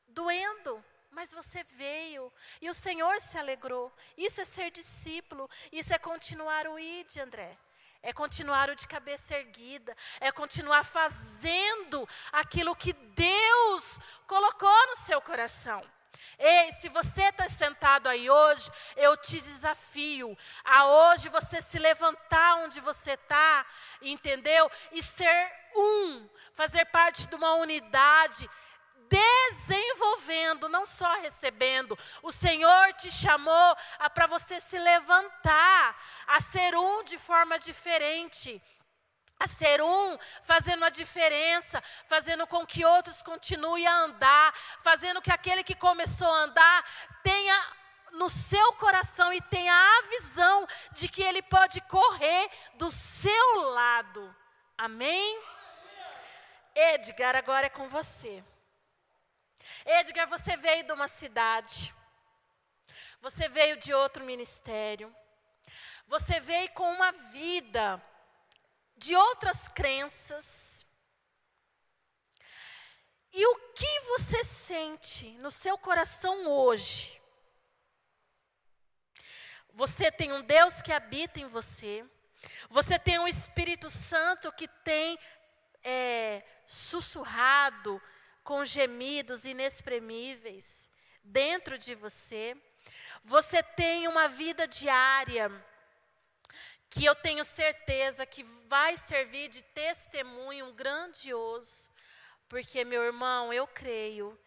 doendo, 0.08 0.84
mas 1.12 1.32
você 1.32 1.64
veio 1.64 2.32
e 2.62 2.70
o 2.70 2.74
Senhor 2.74 3.20
se 3.22 3.38
alegrou. 3.38 3.92
Isso 4.18 4.42
é 4.42 4.46
ser 4.46 4.72
discípulo, 4.72 5.50
isso 5.72 5.94
é 5.94 5.98
continuar 5.98 6.68
o 6.68 6.80
ID, 6.80 7.18
André. 7.18 7.58
É 8.02 8.12
continuar 8.12 8.70
o 8.70 8.76
de 8.76 8.86
cabeça 8.86 9.34
erguida, 9.34 9.96
é 10.20 10.30
continuar 10.30 10.84
fazendo 10.84 12.08
aquilo 12.34 12.76
que 12.76 12.92
Deus 12.92 13.98
colocou 14.28 14.88
no 14.88 14.98
seu 14.98 15.22
coração. 15.22 15.82
Ei, 16.38 16.74
se 16.74 16.90
você 16.90 17.24
está 17.24 17.50
sentado 17.50 18.08
aí 18.08 18.30
hoje, 18.30 18.72
eu 18.96 19.16
te 19.18 19.40
desafio 19.40 20.38
a 20.64 20.86
hoje 20.86 21.30
você 21.30 21.62
se 21.62 21.80
levantar 21.80 22.56
onde 22.58 22.80
você 22.80 23.12
está, 23.12 23.66
entendeu? 24.02 24.70
E 24.92 25.02
ser 25.02 25.52
um, 25.76 26.30
fazer 26.54 26.86
parte 26.86 27.28
de 27.28 27.36
uma 27.36 27.54
unidade, 27.56 28.50
desenvolvendo, 29.10 30.68
não 30.70 30.86
só 30.86 31.14
recebendo. 31.22 31.98
O 32.22 32.32
Senhor 32.32 32.94
te 32.94 33.12
chamou 33.12 33.76
para 34.14 34.28
você 34.28 34.60
se 34.60 34.80
levantar, 34.80 36.04
a 36.28 36.42
ser 36.42 36.76
um 36.76 37.04
de 37.04 37.18
forma 37.18 37.60
diferente 37.60 38.62
a 39.44 39.48
ser 39.48 39.82
um, 39.82 40.18
fazendo 40.42 40.86
a 40.86 40.90
diferença, 40.90 41.84
fazendo 42.08 42.48
com 42.48 42.66
que 42.66 42.86
outros 42.86 43.22
continuem 43.22 43.86
a 43.86 43.96
andar, 44.06 44.54
fazendo 44.82 45.22
que 45.22 45.32
aquele 45.32 45.64
que 45.64 45.76
começou 45.76 46.32
a 46.32 46.44
andar 46.44 46.86
tenha 47.22 47.74
no 48.14 48.30
seu 48.30 48.74
coração 48.74 49.34
e 49.34 49.42
tenha 49.42 49.74
a 49.74 50.02
visão 50.08 50.68
de 50.92 51.10
que 51.10 51.22
ele 51.22 51.42
pode 51.42 51.82
correr 51.82 52.50
do 52.76 52.90
seu 52.90 53.62
lado. 53.72 54.34
Amém? 54.78 55.42
Edgar, 56.74 57.36
agora 57.36 57.66
é 57.66 57.70
com 57.70 57.88
você. 57.90 58.42
Edgar, 59.86 60.28
você 60.28 60.56
veio 60.56 60.86
de 60.86 60.94
uma 60.94 61.10
cidade, 61.10 61.94
você 63.20 63.50
veio 63.50 63.76
de 63.76 63.94
outro 63.94 64.24
ministério, 64.24 65.14
você 66.08 66.40
veio 66.40 66.70
com 66.72 66.90
uma 66.94 67.12
vida 67.12 68.02
de 69.04 69.16
outras 69.16 69.68
crenças. 69.68 70.86
E 73.34 73.46
o 73.46 73.56
que 73.74 74.00
você 74.12 74.44
sente 74.46 75.32
no 75.40 75.52
seu 75.52 75.78
coração 75.78 76.48
hoje? 76.48 77.22
Você 79.74 80.10
tem 80.10 80.32
um 80.32 80.42
Deus 80.42 80.82
que 80.82 80.94
habita 80.94 81.40
em 81.42 81.48
você. 81.48 82.06
Você 82.70 82.98
tem 82.98 83.20
um 83.20 83.28
Espírito 83.28 83.90
Santo 83.90 84.54
que 84.54 84.68
tem 84.68 85.20
é, 85.84 86.44
sussurrado 86.66 88.02
com 88.42 88.64
gemidos 88.64 89.44
inexprimíveis 89.44 90.90
dentro 91.24 91.78
de 91.78 91.94
você. 91.94 92.56
Você 93.24 93.62
tem 93.62 94.08
uma 94.08 94.30
vida 94.30 94.66
diária 94.66 95.52
que 96.94 97.06
eu 97.06 97.16
tenho 97.16 97.44
certeza 97.44 98.24
que 98.24 98.44
vai 98.68 98.96
servir 98.98 99.50
de 99.50 99.64
testemunho 99.64 100.72
grandioso, 100.74 101.90
porque, 102.48 102.86
meu 102.86 103.02
irmão, 103.02 103.52
eu 103.52 103.66
creio 103.66 104.40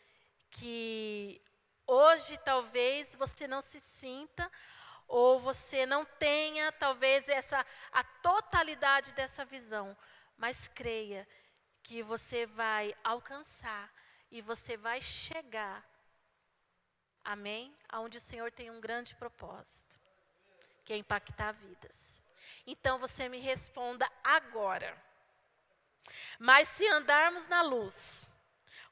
que 0.48 1.42
hoje 1.84 2.38
talvez 2.38 3.16
você 3.16 3.48
não 3.48 3.60
se 3.60 3.80
sinta 3.80 4.48
ou 5.08 5.40
você 5.40 5.84
não 5.86 6.04
tenha 6.04 6.70
talvez 6.70 7.28
essa 7.28 7.66
a 7.90 8.04
totalidade 8.04 9.12
dessa 9.12 9.44
visão, 9.44 9.96
mas 10.36 10.68
creia 10.68 11.26
que 11.82 12.00
você 12.00 12.46
vai 12.46 12.94
alcançar 13.02 13.92
e 14.30 14.40
você 14.40 14.76
vai 14.76 15.02
chegar. 15.02 15.84
Amém? 17.24 17.76
Aonde 17.88 18.18
o 18.18 18.20
Senhor 18.20 18.52
tem 18.52 18.70
um 18.70 18.80
grande 18.80 19.16
propósito, 19.16 19.98
que 20.84 20.92
é 20.92 20.96
impactar 20.96 21.50
vidas. 21.50 22.24
Então 22.66 22.98
você 22.98 23.28
me 23.28 23.38
responda 23.38 24.10
agora. 24.22 24.96
Mas 26.38 26.68
se 26.68 26.86
andarmos 26.88 27.48
na 27.48 27.62
luz, 27.62 28.30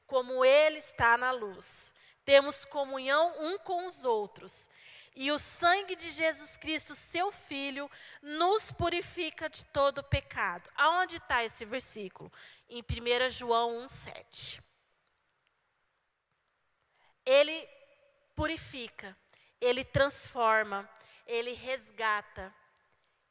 como 0.05 0.43
Ele 0.43 0.79
está 0.79 1.17
na 1.17 1.31
luz, 1.31 1.93
temos 2.23 2.65
comunhão 2.65 3.33
um 3.39 3.57
com 3.59 3.85
os 3.85 4.03
outros, 4.03 4.69
e 5.15 5.31
o 5.31 5.39
sangue 5.39 5.95
de 5.95 6.11
Jesus 6.11 6.57
Cristo, 6.57 6.93
seu 6.93 7.31
Filho, 7.31 7.89
nos 8.21 8.71
purifica 8.71 9.49
de 9.49 9.63
todo 9.65 10.03
pecado. 10.03 10.69
Aonde 10.75 11.17
está 11.17 11.43
esse 11.43 11.63
versículo? 11.63 12.29
Em 12.67 12.81
1 12.81 13.29
João 13.29 13.85
1,7. 13.85 14.61
Ele 17.25 17.67
purifica, 18.35 19.17
ele 19.61 19.85
transforma, 19.85 20.87
ele 21.25 21.53
resgata. 21.53 22.53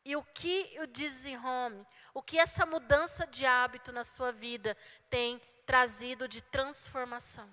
E 0.05 0.14
o 0.16 0.22
que 0.22 0.76
o 0.80 0.86
desenhome, 0.86 1.86
o 2.12 2.22
que 2.22 2.38
essa 2.38 2.66
mudança 2.66 3.26
de 3.26 3.46
hábito 3.46 3.90
na 3.90 4.05
sua 4.05 4.30
vida 4.30 4.76
tem 5.09 5.40
trazido 5.64 6.28
de 6.28 6.42
transformação? 6.42 7.48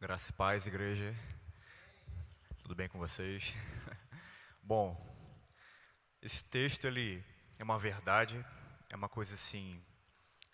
Graças 0.00 0.30
e 0.30 0.32
paz, 0.32 0.66
igreja. 0.66 1.14
Tudo 2.62 2.74
bem 2.74 2.88
com 2.88 2.98
vocês? 2.98 3.52
Bom, 4.62 4.96
esse 6.22 6.42
texto 6.42 6.86
ele 6.86 7.22
é 7.58 7.62
uma 7.62 7.78
verdade, 7.78 8.42
é 8.88 8.96
uma 8.96 9.08
coisa 9.10 9.34
assim 9.34 9.84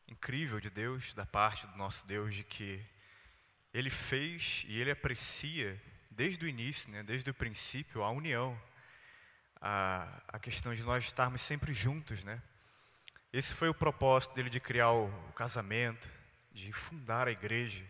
incrível 0.09 0.61
de 0.61 0.69
Deus, 0.69 1.15
da 1.15 1.25
parte 1.25 1.67
do 1.67 1.77
nosso 1.77 2.07
Deus, 2.07 2.35
de 2.35 2.45
que 2.45 2.85
Ele 3.73 3.89
fez 3.89 4.65
e 4.67 4.81
Ele 4.81 4.91
aprecia 4.91 5.81
desde 6.11 6.45
o 6.45 6.49
início, 6.49 6.91
né, 6.91 7.03
desde 7.03 7.31
o 7.31 7.35
princípio, 7.35 8.03
a 8.03 8.11
união 8.11 8.61
a, 9.65 10.21
a 10.27 10.39
questão 10.41 10.75
de 10.75 10.83
nós 10.83 11.05
estarmos 11.05 11.41
sempre 11.41 11.73
juntos, 11.73 12.25
né? 12.25 12.43
Esse 13.33 13.55
foi 13.55 13.69
o 13.69 13.75
propósito 13.75 14.35
dele 14.35 14.51
de 14.51 14.59
criar 14.59 14.91
o, 14.91 15.07
o 15.07 15.33
casamento, 15.35 16.11
de 16.51 16.73
fundar 16.73 17.29
a 17.29 17.31
igreja, 17.31 17.85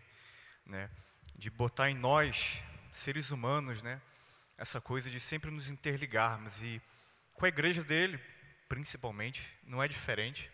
né? 0.67 0.87
De 1.35 1.49
botar 1.49 1.89
em 1.89 1.95
nós, 1.95 2.61
seres 2.91 3.31
humanos, 3.31 3.81
né? 3.81 3.99
Essa 4.55 4.79
coisa 4.79 5.09
de 5.09 5.19
sempre 5.19 5.49
nos 5.49 5.67
interligarmos 5.67 6.61
e 6.61 6.79
com 7.33 7.43
a 7.43 7.49
igreja 7.49 7.83
dele, 7.83 8.19
principalmente, 8.69 9.51
não 9.65 9.81
é 9.81 9.87
diferente. 9.87 10.51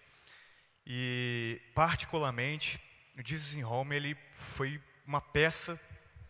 E 0.87 1.61
particularmente, 1.75 2.81
o 3.17 3.21
Jesus 3.23 3.55
in 3.55 3.63
Home, 3.63 3.93
ele 3.93 4.17
foi 4.35 4.81
uma 5.05 5.19
peça 5.19 5.77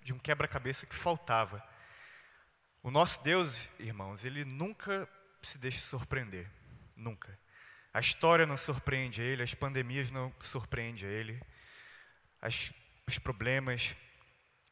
de 0.02 0.12
um 0.14 0.18
quebra-cabeça 0.18 0.88
que 0.88 0.96
faltava 0.96 1.64
o 2.82 2.90
nosso 2.90 3.22
Deus, 3.24 3.70
irmãos, 3.78 4.24
ele 4.24 4.46
nunca 4.46 5.08
se 5.42 5.58
deixa 5.58 5.80
surpreender. 5.80 6.50
Nunca. 6.96 7.38
A 7.94 8.00
história 8.00 8.46
não 8.46 8.56
surpreende 8.56 9.22
ele, 9.22 9.44
as 9.44 9.54
pandemias 9.54 10.12
não 10.12 10.34
surpreendem 10.40 11.10
ele, 11.10 11.42
as, 12.42 12.72
os 13.08 13.18
problemas, 13.18 13.96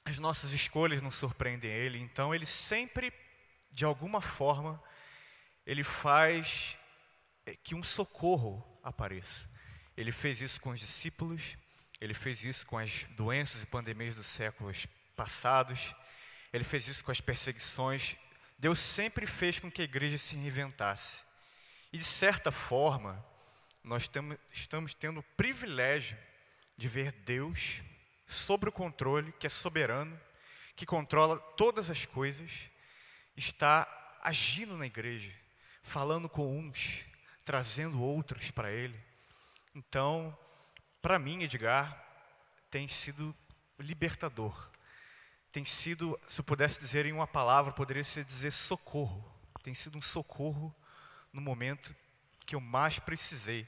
as 0.05 0.19
nossas 0.19 0.51
escolhas 0.51 1.01
não 1.01 1.11
surpreendem 1.11 1.71
ele. 1.71 1.99
Então, 1.99 2.33
ele 2.33 2.45
sempre, 2.45 3.11
de 3.71 3.83
alguma 3.83 4.21
forma, 4.21 4.81
ele 5.65 5.83
faz 5.83 6.77
é, 7.45 7.55
que 7.55 7.75
um 7.75 7.83
socorro 7.83 8.63
apareça. 8.83 9.49
Ele 9.97 10.11
fez 10.11 10.39
isso 10.39 10.61
com 10.61 10.69
os 10.69 10.79
discípulos, 10.79 11.57
ele 11.99 12.13
fez 12.13 12.43
isso 12.43 12.65
com 12.67 12.77
as 12.77 13.03
doenças 13.17 13.63
e 13.63 13.65
pandemias 13.65 14.15
dos 14.15 14.27
séculos 14.27 14.85
passados. 15.15 15.93
Ele 16.57 16.63
fez 16.63 16.87
isso 16.87 17.05
com 17.05 17.11
as 17.11 17.21
perseguições. 17.21 18.17
Deus 18.57 18.79
sempre 18.79 19.27
fez 19.27 19.59
com 19.59 19.69
que 19.69 19.83
a 19.83 19.85
igreja 19.85 20.17
se 20.17 20.35
reinventasse. 20.35 21.21
E 21.93 21.99
de 21.99 22.03
certa 22.03 22.51
forma, 22.51 23.23
nós 23.83 24.09
estamos 24.51 24.95
tendo 24.95 25.19
o 25.19 25.23
privilégio 25.37 26.17
de 26.75 26.87
ver 26.87 27.11
Deus 27.11 27.83
sobre 28.25 28.69
o 28.69 28.71
controle, 28.71 29.31
que 29.33 29.45
é 29.45 29.49
soberano, 29.51 30.19
que 30.75 30.83
controla 30.83 31.39
todas 31.39 31.91
as 31.91 32.07
coisas, 32.07 32.71
está 33.35 33.87
agindo 34.23 34.75
na 34.75 34.87
igreja, 34.87 35.31
falando 35.83 36.27
com 36.27 36.57
uns, 36.57 37.05
trazendo 37.45 38.01
outros 38.01 38.49
para 38.49 38.71
Ele. 38.71 38.99
Então, 39.75 40.35
para 41.03 41.19
mim, 41.19 41.43
Edgar, 41.43 42.03
tem 42.71 42.87
sido 42.87 43.35
libertador 43.77 44.71
tem 45.57 45.65
sido, 45.65 46.19
se 46.27 46.39
eu 46.39 46.43
pudesse 46.43 46.79
dizer 46.79 47.07
em 47.07 47.11
uma 47.11 47.25
palavra, 47.25 47.73
poderia 47.73 48.03
ser 48.03 48.23
dizer 48.23 48.51
socorro. 48.51 49.25
Tem 49.63 49.73
sido 49.73 49.97
um 49.97 50.01
socorro 50.03 50.71
no 51.33 51.41
momento 51.41 51.95
que 52.45 52.53
eu 52.53 52.61
mais 52.61 52.99
precisei. 52.99 53.67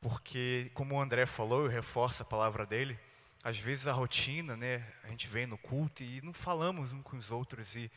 Porque, 0.00 0.72
como 0.74 0.96
o 0.96 1.00
André 1.00 1.24
falou, 1.24 1.62
eu 1.62 1.70
reforço 1.70 2.24
a 2.24 2.26
palavra 2.26 2.66
dele, 2.66 2.98
às 3.44 3.56
vezes 3.60 3.86
a 3.86 3.92
rotina, 3.92 4.56
né, 4.56 4.92
a 5.04 5.06
gente 5.06 5.28
vem 5.28 5.46
no 5.46 5.56
culto 5.56 6.02
e 6.02 6.20
não 6.20 6.32
falamos 6.32 6.92
uns 6.92 7.02
com 7.04 7.16
os 7.16 7.30
outros. 7.30 7.76
E, 7.76 7.88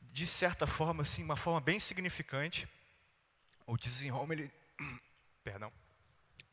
de 0.00 0.24
certa 0.24 0.68
forma, 0.68 1.02
assim, 1.02 1.24
uma 1.24 1.36
forma 1.36 1.60
bem 1.60 1.80
significante, 1.80 2.68
o 3.66 3.76
desenrome, 3.76 4.36
ele, 4.36 4.52
perdão, 5.42 5.72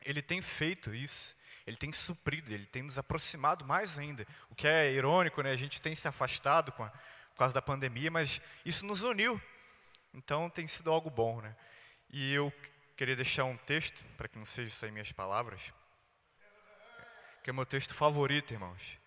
ele 0.03 0.23
tem 0.23 0.41
feito 0.41 0.91
isso 0.91 1.35
ele 1.65 1.77
tem 1.77 1.91
suprido, 1.93 2.53
ele 2.53 2.65
tem 2.65 2.83
nos 2.83 2.97
aproximado 2.97 3.65
mais 3.65 3.97
ainda. 3.97 4.27
O 4.49 4.55
que 4.55 4.67
é 4.67 4.91
irônico, 4.91 5.41
né? 5.41 5.51
A 5.51 5.57
gente 5.57 5.81
tem 5.81 5.95
se 5.95 6.07
afastado 6.07 6.73
a, 6.77 6.89
por 6.89 7.37
causa 7.37 7.53
da 7.53 7.61
pandemia, 7.61 8.11
mas 8.11 8.41
isso 8.65 8.85
nos 8.85 9.01
uniu. 9.01 9.41
Então 10.13 10.49
tem 10.49 10.67
sido 10.67 10.91
algo 10.91 11.09
bom, 11.09 11.41
né? 11.41 11.55
E 12.09 12.33
eu 12.33 12.53
queria 12.95 13.15
deixar 13.15 13.45
um 13.45 13.57
texto, 13.57 14.03
para 14.17 14.27
que 14.27 14.37
não 14.37 14.45
seja 14.45 14.69
só 14.69 14.87
minhas 14.91 15.11
palavras, 15.11 15.73
que 17.43 17.49
é 17.49 17.53
meu 17.53 17.65
texto 17.65 17.93
favorito, 17.93 18.53
irmãos. 18.53 18.99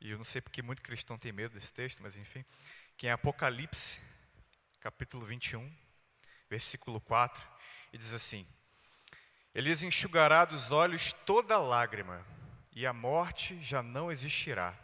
E 0.00 0.10
eu 0.10 0.18
não 0.18 0.24
sei 0.24 0.40
porque 0.40 0.60
muito 0.60 0.82
cristão 0.82 1.16
tem 1.16 1.32
medo 1.32 1.54
desse 1.54 1.72
texto, 1.72 2.02
mas 2.02 2.16
enfim, 2.16 2.44
que 2.96 3.06
é 3.06 3.12
Apocalipse, 3.12 4.00
capítulo 4.80 5.24
21, 5.24 5.72
versículo 6.50 7.00
4, 7.00 7.42
e 7.92 7.98
diz 7.98 8.12
assim: 8.12 8.46
lhes 9.60 9.82
enxugará 9.82 10.44
dos 10.44 10.70
olhos 10.70 11.12
toda 11.26 11.58
lágrima, 11.58 12.24
e 12.74 12.86
a 12.86 12.92
morte 12.92 13.60
já 13.60 13.82
não 13.82 14.10
existirá. 14.10 14.74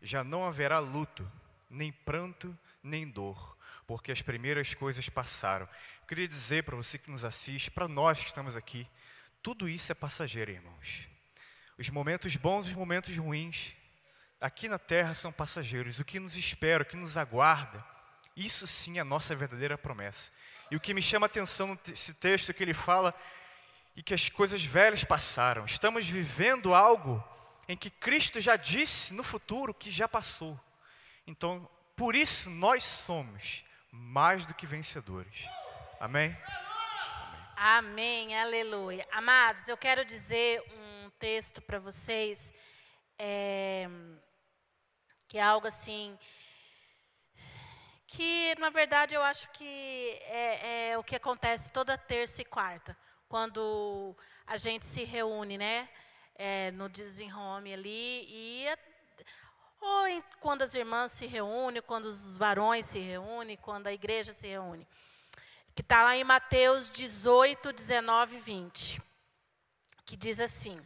Já 0.00 0.22
não 0.22 0.46
haverá 0.46 0.78
luto, 0.78 1.30
nem 1.68 1.90
pranto, 1.90 2.56
nem 2.82 3.08
dor, 3.08 3.56
porque 3.86 4.12
as 4.12 4.22
primeiras 4.22 4.74
coisas 4.74 5.08
passaram. 5.08 5.68
Eu 6.02 6.06
queria 6.06 6.28
dizer 6.28 6.62
para 6.62 6.76
você 6.76 6.98
que 6.98 7.10
nos 7.10 7.24
assiste, 7.24 7.70
para 7.70 7.88
nós 7.88 8.20
que 8.20 8.26
estamos 8.26 8.56
aqui, 8.56 8.86
tudo 9.42 9.68
isso 9.68 9.90
é 9.90 9.94
passageiro, 9.94 10.52
irmãos. 10.52 11.08
Os 11.78 11.90
momentos 11.90 12.36
bons 12.36 12.66
e 12.66 12.70
os 12.70 12.76
momentos 12.76 13.16
ruins 13.16 13.74
aqui 14.40 14.68
na 14.68 14.78
terra 14.78 15.14
são 15.14 15.32
passageiros. 15.32 15.98
O 15.98 16.04
que 16.04 16.20
nos 16.20 16.36
espera, 16.36 16.82
o 16.82 16.86
que 16.86 16.96
nos 16.96 17.16
aguarda, 17.16 17.84
isso 18.36 18.66
sim 18.66 18.98
é 18.98 19.00
a 19.00 19.04
nossa 19.04 19.34
verdadeira 19.34 19.76
promessa. 19.76 20.30
E 20.70 20.76
o 20.76 20.80
que 20.80 20.94
me 20.94 21.02
chama 21.02 21.26
a 21.26 21.28
atenção 21.28 21.78
nesse 21.86 22.14
texto 22.14 22.50
é 22.50 22.52
que 22.52 22.62
ele 22.62 22.74
fala 22.74 23.14
e 23.96 24.02
que 24.02 24.12
as 24.12 24.28
coisas 24.28 24.62
velhas 24.62 25.02
passaram. 25.02 25.64
Estamos 25.64 26.06
vivendo 26.06 26.74
algo 26.74 27.24
em 27.66 27.76
que 27.76 27.90
Cristo 27.90 28.40
já 28.40 28.54
disse 28.54 29.14
no 29.14 29.24
futuro 29.24 29.72
que 29.74 29.90
já 29.90 30.06
passou. 30.06 30.60
Então, 31.26 31.68
por 31.96 32.14
isso 32.14 32.50
nós 32.50 32.84
somos 32.84 33.64
mais 33.90 34.44
do 34.44 34.54
que 34.54 34.66
vencedores. 34.66 35.48
Amém? 35.98 36.36
Amém, 37.56 38.38
aleluia. 38.38 39.08
Amados, 39.10 39.66
eu 39.66 39.78
quero 39.78 40.04
dizer 40.04 40.62
um 40.74 41.10
texto 41.18 41.62
para 41.62 41.78
vocês, 41.78 42.52
é, 43.18 43.88
que 45.26 45.38
é 45.38 45.42
algo 45.42 45.66
assim, 45.66 46.18
que 48.06 48.54
na 48.58 48.68
verdade 48.68 49.14
eu 49.14 49.22
acho 49.22 49.50
que 49.52 50.18
é, 50.24 50.90
é 50.90 50.98
o 50.98 51.02
que 51.02 51.16
acontece 51.16 51.72
toda 51.72 51.96
terça 51.96 52.42
e 52.42 52.44
quarta, 52.44 52.94
quando 53.28 54.16
a 54.46 54.56
gente 54.56 54.84
se 54.84 55.04
reúne, 55.04 55.58
né? 55.58 55.88
É, 56.34 56.70
no 56.72 56.88
desenhome 56.88 57.72
ali, 57.72 58.26
e 58.28 58.66
ou 59.80 60.22
quando 60.40 60.62
as 60.62 60.74
irmãs 60.74 61.12
se 61.12 61.26
reúnem, 61.26 61.80
quando 61.80 62.06
os 62.06 62.36
varões 62.36 62.84
se 62.84 62.98
reúnem, 62.98 63.56
quando 63.56 63.86
a 63.86 63.92
igreja 63.92 64.32
se 64.32 64.46
reúne 64.46 64.86
que 65.76 65.82
está 65.82 66.02
lá 66.02 66.16
em 66.16 66.24
Mateus 66.24 66.88
18, 66.90 67.70
19 67.70 68.36
e 68.36 68.40
20, 68.40 69.02
que 70.06 70.16
diz 70.16 70.40
assim: 70.40 70.80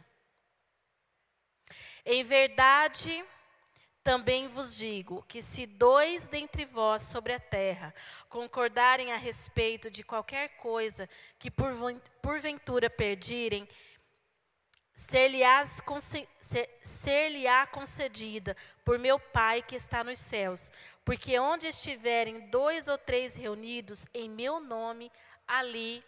Em 2.05 2.25
verdade, 2.25 3.23
também 4.03 4.47
vos 4.47 4.75
digo 4.75 5.23
que 5.27 5.41
se 5.41 5.65
dois 5.65 6.27
dentre 6.27 6.65
vós 6.65 7.03
sobre 7.03 7.33
a 7.33 7.39
terra 7.39 7.93
concordarem 8.29 9.11
a 9.11 9.17
respeito 9.17 9.91
de 9.91 10.03
qualquer 10.03 10.57
coisa 10.57 11.07
que 11.37 11.51
porventura 11.51 12.89
perdirem, 12.89 13.67
ser-lhe-á 14.93 15.65
concedida 17.67 18.57
por 18.83 18.97
meu 18.97 19.19
Pai 19.19 19.61
que 19.61 19.75
está 19.75 20.03
nos 20.03 20.19
céus. 20.19 20.71
Porque 21.05 21.37
onde 21.39 21.67
estiverem 21.67 22.49
dois 22.49 22.87
ou 22.87 22.97
três 22.97 23.35
reunidos 23.35 24.05
em 24.13 24.29
meu 24.29 24.59
nome, 24.59 25.11
ali 25.47 26.03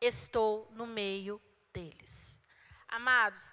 estou 0.00 0.68
no 0.72 0.86
meio 0.86 1.40
deles. 1.72 2.38
Amados, 2.88 3.52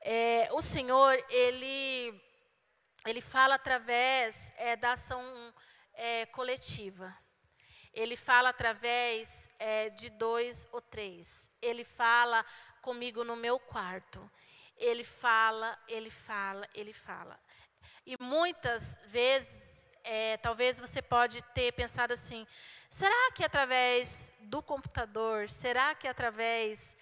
é, 0.00 0.48
o 0.52 0.60
Senhor, 0.60 1.22
Ele, 1.28 2.20
ele 3.06 3.20
fala 3.20 3.56
através 3.56 4.52
é, 4.56 4.76
da 4.76 4.92
ação 4.92 5.22
é, 5.94 6.26
coletiva. 6.26 7.16
Ele 7.92 8.16
fala 8.16 8.48
através 8.48 9.50
é, 9.58 9.90
de 9.90 10.08
dois 10.10 10.66
ou 10.72 10.80
três. 10.80 11.50
Ele 11.60 11.84
fala 11.84 12.44
comigo 12.80 13.24
no 13.24 13.36
meu 13.36 13.58
quarto. 13.58 14.30
Ele 14.76 15.04
fala, 15.04 15.78
ele 15.86 16.10
fala, 16.10 16.68
ele 16.74 16.92
fala. 16.92 17.38
E 18.06 18.16
muitas 18.20 18.98
vezes 19.06 19.90
é, 20.04 20.36
talvez 20.38 20.80
você 20.80 21.02
pode 21.02 21.42
ter 21.54 21.72
pensado 21.72 22.12
assim: 22.12 22.46
será 22.88 23.30
que 23.32 23.44
através 23.44 24.32
do 24.40 24.62
computador, 24.62 25.48
será 25.48 25.94
que 25.94 26.08
através 26.08 26.96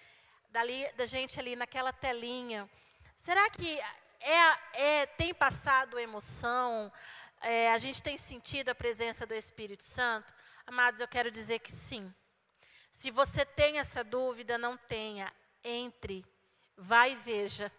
dali, 0.49 0.91
da 0.93 1.05
gente 1.05 1.39
ali 1.39 1.55
naquela 1.55 1.93
telinha, 1.93 2.69
será 3.15 3.49
que 3.49 3.79
é, 4.21 5.01
é 5.01 5.05
tem 5.05 5.33
passado 5.33 5.99
emoção? 5.99 6.91
É, 7.41 7.71
a 7.71 7.77
gente 7.77 8.03
tem 8.03 8.17
sentido 8.17 8.69
a 8.69 8.75
presença 8.75 9.25
do 9.25 9.33
Espírito 9.33 9.83
Santo? 9.83 10.33
Amados, 10.65 10.99
eu 10.99 11.07
quero 11.07 11.31
dizer 11.31 11.59
que 11.59 11.71
sim. 11.71 12.13
Se 12.91 13.09
você 13.09 13.45
tem 13.45 13.79
essa 13.79 14.03
dúvida, 14.03 14.57
não 14.57 14.77
tenha. 14.77 15.33
Entre, 15.63 16.25
vai 16.77 17.13
e 17.13 17.15
veja. 17.15 17.71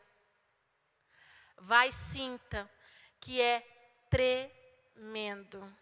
Vai 1.59 1.89
e 1.89 1.93
sinta 1.93 2.69
que 3.21 3.41
é 3.41 3.65
tremendo. 4.11 5.73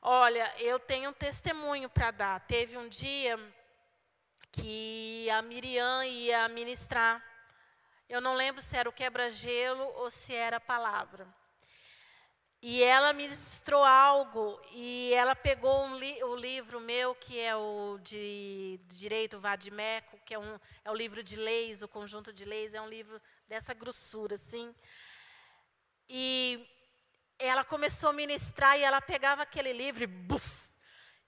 Olha, 0.00 0.54
eu 0.58 0.78
tenho 0.78 1.10
um 1.10 1.12
testemunho 1.12 1.90
para 1.90 2.10
dar. 2.10 2.40
Teve 2.46 2.78
um 2.78 2.88
dia 2.88 3.38
que 4.50 5.28
a 5.30 5.42
Miriam 5.42 6.04
ia 6.06 6.48
ministrar. 6.48 7.22
Eu 8.08 8.20
não 8.20 8.34
lembro 8.34 8.62
se 8.62 8.76
era 8.76 8.88
o 8.88 8.92
quebra-gelo 8.92 9.82
ou 9.96 10.10
se 10.10 10.32
era 10.32 10.58
a 10.58 10.60
palavra. 10.60 11.26
E 12.62 12.82
ela 12.82 13.12
ministrou 13.12 13.84
algo 13.84 14.60
e 14.72 15.12
ela 15.12 15.34
pegou 15.34 15.84
um 15.84 15.98
li 15.98 16.22
o 16.22 16.36
livro 16.36 16.80
meu, 16.80 17.14
que 17.16 17.38
é 17.38 17.54
o 17.56 17.98
de 18.00 18.80
Direito 18.86 19.38
Vadimeco, 19.40 20.18
que 20.24 20.34
é, 20.34 20.38
um, 20.38 20.58
é 20.84 20.90
o 20.90 20.94
livro 20.94 21.22
de 21.22 21.36
leis, 21.36 21.82
o 21.82 21.88
conjunto 21.88 22.32
de 22.32 22.44
leis, 22.44 22.74
é 22.74 22.80
um 22.80 22.88
livro 22.88 23.20
dessa 23.48 23.74
grossura, 23.74 24.36
assim. 24.36 24.74
E 26.08 26.64
ela 27.38 27.64
começou 27.64 28.10
a 28.10 28.12
ministrar 28.12 28.78
e 28.78 28.84
ela 28.84 29.00
pegava 29.00 29.42
aquele 29.42 29.72
livro 29.72 30.04
e 30.04 30.06
buf, 30.06 30.68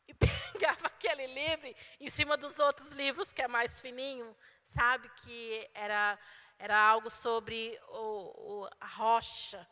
e 0.07 0.15
pegava 0.15 0.87
aquele 0.87 1.27
livro 1.27 1.75
em 2.01 2.09
cima 2.09 2.37
dos 2.37 2.59
outros 2.59 2.91
livros 2.93 3.33
que 3.33 3.43
é 3.43 3.49
mais 3.49 3.81
fininho, 3.81 4.35
sabe 4.65 5.09
que 5.17 5.69
era 5.75 6.19
era 6.59 6.77
algo 6.77 7.09
sobre 7.09 7.79
o, 7.89 8.63
o, 8.65 8.69
a 8.81 8.87
rocha. 8.87 9.67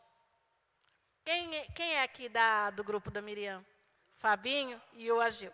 Quem, 1.23 1.55
é, 1.55 1.65
quem 1.65 1.93
é 1.95 2.03
aqui 2.03 2.29
da, 2.29 2.69
do 2.69 2.83
grupo 2.83 3.11
da 3.11 3.21
Miriam? 3.21 3.65
Fabinho 4.11 4.81
e 4.93 5.11
o 5.11 5.19
Agil. 5.19 5.53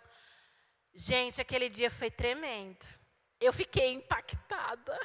Gente, 0.93 1.41
aquele 1.41 1.69
dia 1.69 1.89
foi 1.89 2.11
tremendo. 2.11 2.85
Eu 3.39 3.51
fiquei 3.51 3.91
impactada. 3.91 4.97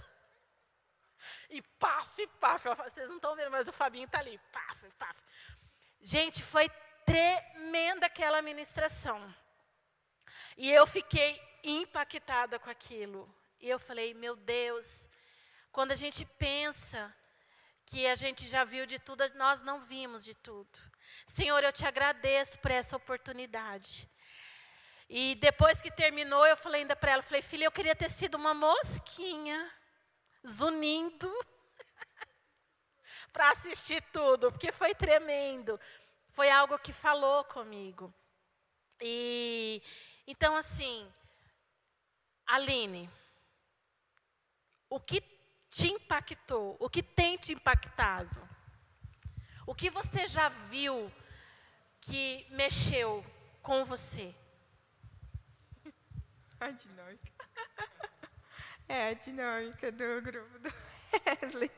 E 1.48 1.62
paf, 1.62 2.26
paf. 2.38 2.68
Vocês 2.68 3.08
não 3.08 3.16
estão 3.16 3.34
vendo, 3.34 3.50
mas 3.50 3.66
o 3.66 3.72
Fabinho 3.72 4.04
está 4.04 4.18
ali. 4.18 4.38
Paf, 4.52 4.86
paf. 4.98 5.20
Gente, 6.00 6.42
foi 6.42 6.68
tremenda 7.04 8.06
aquela 8.06 8.42
ministração. 8.42 9.34
E 10.56 10.70
eu 10.70 10.86
fiquei 10.86 11.40
impactada 11.64 12.58
com 12.58 12.68
aquilo. 12.68 13.34
E 13.58 13.68
eu 13.68 13.78
falei, 13.78 14.12
meu 14.12 14.36
Deus, 14.36 15.08
quando 15.72 15.92
a 15.92 15.94
gente 15.94 16.24
pensa 16.24 17.14
que 17.86 18.06
a 18.06 18.14
gente 18.14 18.46
já 18.46 18.64
viu 18.64 18.86
de 18.86 18.98
tudo, 18.98 19.24
nós 19.34 19.62
não 19.62 19.82
vimos 19.82 20.24
de 20.24 20.34
tudo. 20.34 20.78
Senhor, 21.26 21.62
eu 21.64 21.72
te 21.72 21.86
agradeço 21.86 22.58
por 22.58 22.70
essa 22.70 22.96
oportunidade. 22.96 24.08
E 25.08 25.34
depois 25.36 25.80
que 25.80 25.90
terminou, 25.90 26.46
eu 26.46 26.56
falei 26.56 26.82
ainda 26.82 26.94
para 26.94 27.12
ela, 27.12 27.22
falei, 27.22 27.40
filha, 27.40 27.64
eu 27.64 27.72
queria 27.72 27.96
ter 27.96 28.10
sido 28.10 28.34
uma 28.34 28.52
mosquinha, 28.52 29.72
zunindo. 30.46 31.32
para 33.32 33.50
assistir 33.50 34.02
tudo, 34.12 34.50
porque 34.50 34.72
foi 34.72 34.94
tremendo. 34.94 35.80
Foi 36.30 36.50
algo 36.50 36.78
que 36.78 36.92
falou 36.92 37.44
comigo. 37.44 38.12
E 39.00 39.82
então 40.26 40.56
assim, 40.56 41.10
Aline, 42.46 43.08
o 44.90 44.98
que 45.00 45.20
te 45.70 45.88
impactou? 45.88 46.76
O 46.80 46.88
que 46.88 47.02
tem 47.02 47.36
te 47.36 47.52
impactado? 47.52 48.48
O 49.66 49.74
que 49.74 49.90
você 49.90 50.26
já 50.26 50.48
viu 50.48 51.12
que 52.00 52.46
mexeu 52.50 53.24
com 53.62 53.84
você? 53.84 54.34
A 56.60 56.70
dinâmica. 56.70 57.32
É 58.88 59.10
a 59.10 59.12
dinâmica 59.12 59.92
do 59.92 60.22
grupo 60.22 60.58
do 60.60 60.72
Wesley. 61.26 61.70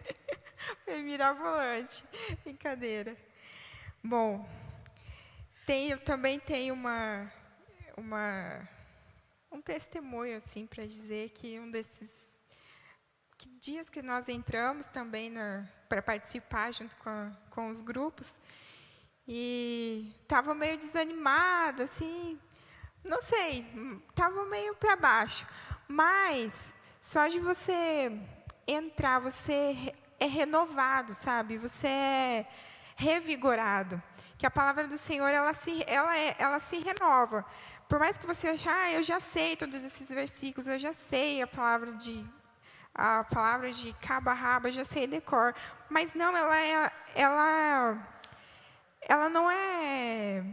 Foi 0.85 1.03
mirabolante. 1.03 2.05
Brincadeira. 2.45 3.17
Bom, 4.03 4.49
tem, 5.67 5.91
eu 5.91 5.99
também 5.99 6.39
tenho 6.39 6.73
uma, 6.73 7.31
uma, 7.97 8.69
um 9.51 9.61
testemunho 9.61 10.37
assim 10.37 10.67
para 10.67 10.87
dizer 10.87 11.31
que 11.31 11.59
um 11.59 11.69
desses 11.69 12.20
que 13.41 13.49
dias 13.59 13.89
que 13.89 14.03
nós 14.03 14.29
entramos 14.29 14.87
também 14.89 15.33
para 15.89 16.03
participar 16.03 16.75
junto 16.75 16.95
com, 16.97 17.09
a, 17.09 17.31
com 17.49 17.71
os 17.71 17.81
grupos 17.81 18.39
e 19.27 20.15
estava 20.21 20.55
meio 20.55 20.77
desanimada, 20.77 21.85
assim, 21.85 22.39
não 23.03 23.19
sei, 23.23 23.65
estava 24.11 24.45
meio 24.45 24.75
para 24.75 24.95
baixo. 24.95 25.47
Mas 25.89 26.53
só 27.01 27.29
de 27.29 27.41
você 27.41 28.13
entrar, 28.69 29.21
você 29.21 29.95
é 30.19 30.27
renovado, 30.27 31.15
sabe? 31.15 31.57
Você 31.57 31.89
é 31.89 32.47
revigorado. 32.95 34.03
Que 34.37 34.45
a 34.45 34.51
palavra 34.51 34.87
do 34.87 34.99
Senhor, 34.99 35.29
ela 35.29 35.55
se, 35.55 35.83
ela 35.87 36.15
é, 36.15 36.37
ela 36.39 36.61
se 36.61 36.77
renova. 36.79 37.47
Por 37.89 37.99
mais 37.99 38.19
que 38.19 38.27
você 38.27 38.49
ache, 38.49 38.69
ah, 38.69 38.93
eu 38.93 39.03
já 39.03 39.19
sei 39.19 39.57
todos 39.57 39.83
esses 39.83 40.11
versículos, 40.11 40.69
eu 40.69 40.79
já 40.79 40.93
sei 40.93 41.41
a 41.41 41.47
palavra 41.47 41.95
de 41.95 42.40
a 42.95 43.25
palavra 43.25 43.73
de 43.73 43.93
caba 43.95 44.33
raba, 44.33 44.73
já 44.73 44.85
sei 44.85 45.07
decor, 45.07 45.55
mas 45.89 46.15
não, 46.15 46.37
ela 46.37 46.59
é, 46.59 46.93
ela 47.15 48.11
ela 49.09 49.29
não 49.29 49.51
é 49.51 50.45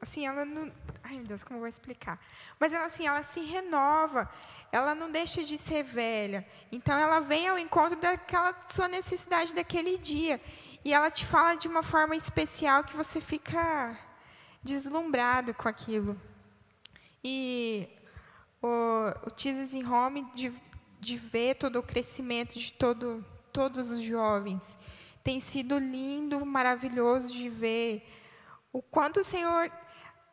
assim, 0.00 0.26
ela 0.26 0.44
não, 0.44 0.72
ai 1.02 1.16
meu 1.16 1.26
Deus, 1.26 1.44
como 1.44 1.56
eu 1.56 1.60
vou 1.60 1.68
explicar? 1.68 2.18
Mas 2.58 2.72
ela 2.72 2.86
assim, 2.86 3.06
ela 3.06 3.22
se 3.22 3.40
renova, 3.40 4.30
ela 4.72 4.94
não 4.94 5.10
deixa 5.10 5.42
de 5.42 5.58
ser 5.58 5.82
velha. 5.82 6.46
Então 6.70 6.98
ela 6.98 7.20
vem 7.20 7.48
ao 7.48 7.58
encontro 7.58 7.98
daquela 7.98 8.54
sua 8.68 8.88
necessidade 8.88 9.54
daquele 9.54 9.98
dia 9.98 10.40
e 10.84 10.92
ela 10.92 11.10
te 11.10 11.26
fala 11.26 11.54
de 11.54 11.68
uma 11.68 11.82
forma 11.82 12.16
especial 12.16 12.84
que 12.84 12.96
você 12.96 13.20
fica 13.20 13.98
deslumbrado 14.62 15.52
com 15.54 15.68
aquilo. 15.68 16.20
E 17.22 17.88
o, 18.62 18.68
o 19.26 19.30
Jesus 19.36 19.74
in 19.74 19.84
Home 19.86 20.26
de 21.00 21.16
ver 21.16 21.54
todo 21.54 21.78
o 21.78 21.82
crescimento 21.82 22.58
de 22.58 22.72
todo, 22.72 23.24
todos 23.52 23.90
os 23.90 24.00
jovens 24.00 24.78
tem 25.22 25.40
sido 25.40 25.78
lindo, 25.78 26.44
maravilhoso 26.44 27.30
de 27.32 27.48
ver 27.48 28.06
o 28.72 28.82
quanto 28.82 29.20
o 29.20 29.24
Senhor 29.24 29.70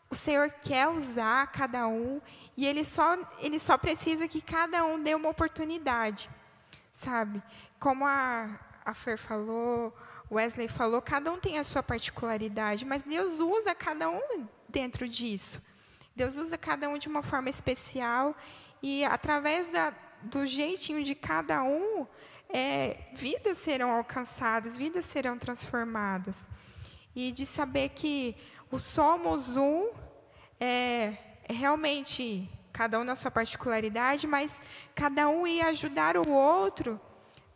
o 0.09 0.15
Senhor 0.15 0.49
quer 0.49 0.87
usar 0.87 1.51
cada 1.51 1.85
um 1.85 2.21
e 2.55 2.65
ele 2.65 2.85
só 2.85 3.17
ele 3.39 3.59
só 3.59 3.77
precisa 3.77 4.27
que 4.27 4.41
cada 4.41 4.85
um 4.85 5.01
dê 5.01 5.13
uma 5.13 5.29
oportunidade, 5.29 6.29
sabe? 6.93 7.43
Como 7.79 8.05
a 8.05 8.59
a 8.85 8.93
Fer 8.93 9.17
falou, 9.17 9.93
Wesley 10.31 10.69
falou, 10.69 11.01
cada 11.01 11.29
um 11.29 11.37
tem 11.37 11.59
a 11.59 11.63
sua 11.63 11.83
particularidade, 11.83 12.85
mas 12.85 13.03
Deus 13.03 13.41
usa 13.41 13.75
cada 13.75 14.09
um 14.09 14.47
dentro 14.69 15.09
disso. 15.09 15.61
Deus 16.15 16.37
usa 16.37 16.57
cada 16.57 16.87
um 16.87 16.97
de 16.97 17.09
uma 17.09 17.21
forma 17.21 17.49
especial 17.49 18.33
e 18.81 19.03
através 19.03 19.69
da, 19.69 19.93
do 20.21 20.45
jeitinho 20.45 21.03
de 21.03 21.15
cada 21.15 21.63
um, 21.63 22.05
é, 22.49 22.97
vidas 23.13 23.57
serão 23.57 23.91
alcançadas, 23.91 24.77
vidas 24.77 25.05
serão 25.05 25.37
transformadas. 25.37 26.45
E 27.15 27.31
de 27.31 27.45
saber 27.45 27.89
que 27.89 28.35
o 28.71 28.79
somos 28.79 29.57
um 29.57 29.89
é, 30.59 31.17
é 31.43 31.53
realmente 31.53 32.49
cada 32.71 32.99
um 32.99 33.03
na 33.03 33.15
sua 33.15 33.31
particularidade, 33.31 34.27
mas 34.27 34.61
cada 34.93 35.27
um 35.27 35.47
ia 35.47 35.67
ajudar 35.67 36.15
o 36.15 36.29
outro 36.29 37.01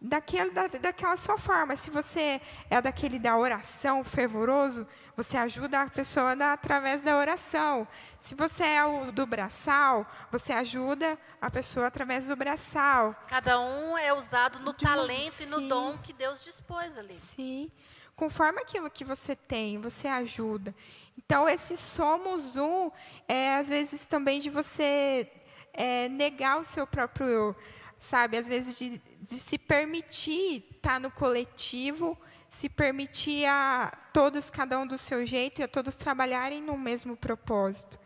daquele, 0.01 0.49
da, 0.49 0.67
daquela 0.67 1.15
sua 1.15 1.37
forma. 1.37 1.75
Se 1.75 1.91
você 1.91 2.41
é 2.69 2.81
daquele 2.81 3.19
da 3.19 3.37
oração 3.37 4.03
fervoroso, 4.03 4.87
você 5.15 5.37
ajuda 5.37 5.81
a 5.81 5.89
pessoa 5.89 6.35
da, 6.35 6.53
através 6.53 7.03
da 7.03 7.15
oração. 7.17 7.87
Se 8.17 8.33
você 8.33 8.63
é 8.63 8.83
o 8.83 9.11
do 9.11 9.27
braçal, 9.27 10.09
você 10.31 10.51
ajuda 10.53 11.17
a 11.39 11.51
pessoa 11.51 11.87
através 11.87 12.27
do 12.27 12.35
braçal. 12.35 13.15
Cada 13.27 13.59
um 13.59 13.95
é 13.95 14.11
usado 14.11 14.59
no 14.59 14.73
talento 14.73 15.33
sim. 15.33 15.43
e 15.43 15.47
no 15.47 15.67
dom 15.67 15.97
que 15.99 16.11
Deus 16.11 16.43
dispôs 16.43 16.97
ali. 16.97 17.19
Sim. 17.35 17.71
Conforme 18.15 18.61
aquilo 18.61 18.89
que 18.89 19.05
você 19.05 19.35
tem, 19.35 19.79
você 19.79 20.07
ajuda. 20.07 20.75
Então, 21.17 21.47
esse 21.47 21.77
somos 21.77 22.55
um, 22.55 22.91
é 23.27 23.55
às 23.55 23.69
vezes 23.69 24.05
também 24.05 24.39
de 24.39 24.49
você 24.49 25.31
é, 25.73 26.09
negar 26.09 26.59
o 26.59 26.65
seu 26.65 26.85
próprio 26.85 27.27
eu 27.27 27.55
sabe? 28.01 28.35
Às 28.35 28.47
vezes 28.47 28.77
de, 28.77 28.99
de 29.21 29.35
se 29.35 29.57
permitir 29.57 30.65
estar 30.75 30.99
no 30.99 31.11
coletivo, 31.11 32.17
se 32.49 32.67
permitir 32.67 33.45
a 33.45 33.89
todos, 34.11 34.49
cada 34.49 34.77
um 34.77 34.85
do 34.85 34.97
seu 34.97 35.25
jeito, 35.25 35.61
e 35.61 35.63
a 35.63 35.67
todos 35.67 35.95
trabalharem 35.95 36.61
no 36.61 36.77
mesmo 36.77 37.15
propósito. 37.15 37.97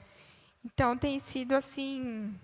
Então, 0.64 0.98
tem 0.98 1.18
sido, 1.20 1.54
assim, 1.54 2.38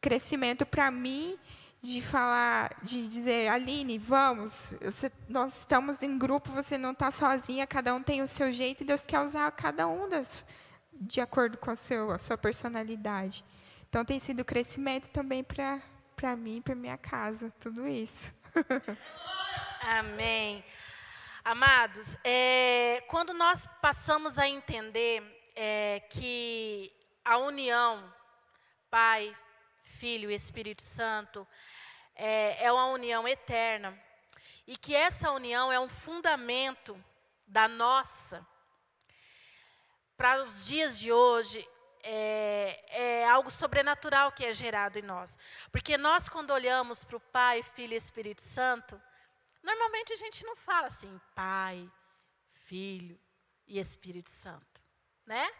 crescimento 0.00 0.64
para 0.64 0.90
mim 0.90 1.38
de 1.82 2.00
falar, 2.00 2.74
de 2.82 3.06
dizer, 3.06 3.48
Aline, 3.48 3.98
vamos, 3.98 4.74
você, 4.82 5.10
nós 5.28 5.60
estamos 5.60 6.02
em 6.02 6.18
grupo, 6.18 6.50
você 6.52 6.76
não 6.76 6.92
está 6.92 7.10
sozinha, 7.10 7.66
cada 7.66 7.94
um 7.94 8.02
tem 8.02 8.22
o 8.22 8.28
seu 8.28 8.52
jeito, 8.52 8.82
e 8.82 8.86
Deus 8.86 9.06
quer 9.06 9.20
usar 9.20 9.50
cada 9.52 9.86
um 9.88 10.08
das, 10.08 10.44
de 10.92 11.20
acordo 11.20 11.56
com 11.58 11.70
a, 11.70 11.76
seu, 11.76 12.10
a 12.10 12.18
sua 12.18 12.36
personalidade. 12.36 13.44
Então, 13.88 14.04
tem 14.04 14.18
sido 14.18 14.44
crescimento 14.44 15.08
também 15.08 15.42
para 15.42 15.80
para 16.20 16.36
mim, 16.36 16.60
para 16.60 16.74
minha 16.74 16.98
casa, 16.98 17.50
tudo 17.58 17.88
isso. 17.88 18.34
Amém. 19.80 20.62
Amados, 21.42 22.18
é, 22.22 23.02
quando 23.08 23.32
nós 23.32 23.66
passamos 23.80 24.38
a 24.38 24.46
entender 24.46 25.22
é, 25.56 26.00
que 26.10 26.92
a 27.24 27.38
união, 27.38 28.12
Pai, 28.90 29.34
Filho 29.82 30.30
e 30.30 30.34
Espírito 30.34 30.82
Santo, 30.82 31.48
é, 32.14 32.66
é 32.66 32.70
uma 32.70 32.88
união 32.88 33.26
eterna, 33.26 33.98
e 34.66 34.76
que 34.76 34.94
essa 34.94 35.30
união 35.30 35.72
é 35.72 35.80
um 35.80 35.88
fundamento 35.88 37.02
da 37.48 37.66
nossa, 37.66 38.46
para 40.18 40.44
os 40.44 40.66
dias 40.66 40.98
de 40.98 41.10
hoje, 41.10 41.66
é, 42.02 42.84
é, 42.88 43.28
algo 43.28 43.50
sobrenatural 43.50 44.32
que 44.32 44.44
é 44.44 44.52
gerado 44.52 44.98
em 44.98 45.02
nós. 45.02 45.38
Porque 45.70 45.96
nós, 45.96 46.28
quando 46.28 46.52
olhamos 46.52 47.04
para 47.04 47.16
o 47.16 47.20
Pai, 47.20 47.62
Filho 47.62 47.94
e 47.94 47.96
Espírito 47.96 48.42
Santo, 48.42 49.00
normalmente 49.62 50.12
a 50.12 50.16
gente 50.16 50.44
não 50.44 50.56
fala 50.56 50.86
assim, 50.86 51.20
Pai, 51.34 51.90
Filho 52.52 53.18
e 53.66 53.78
Espírito 53.78 54.30
Santo. 54.30 54.84
Né? 55.26 55.50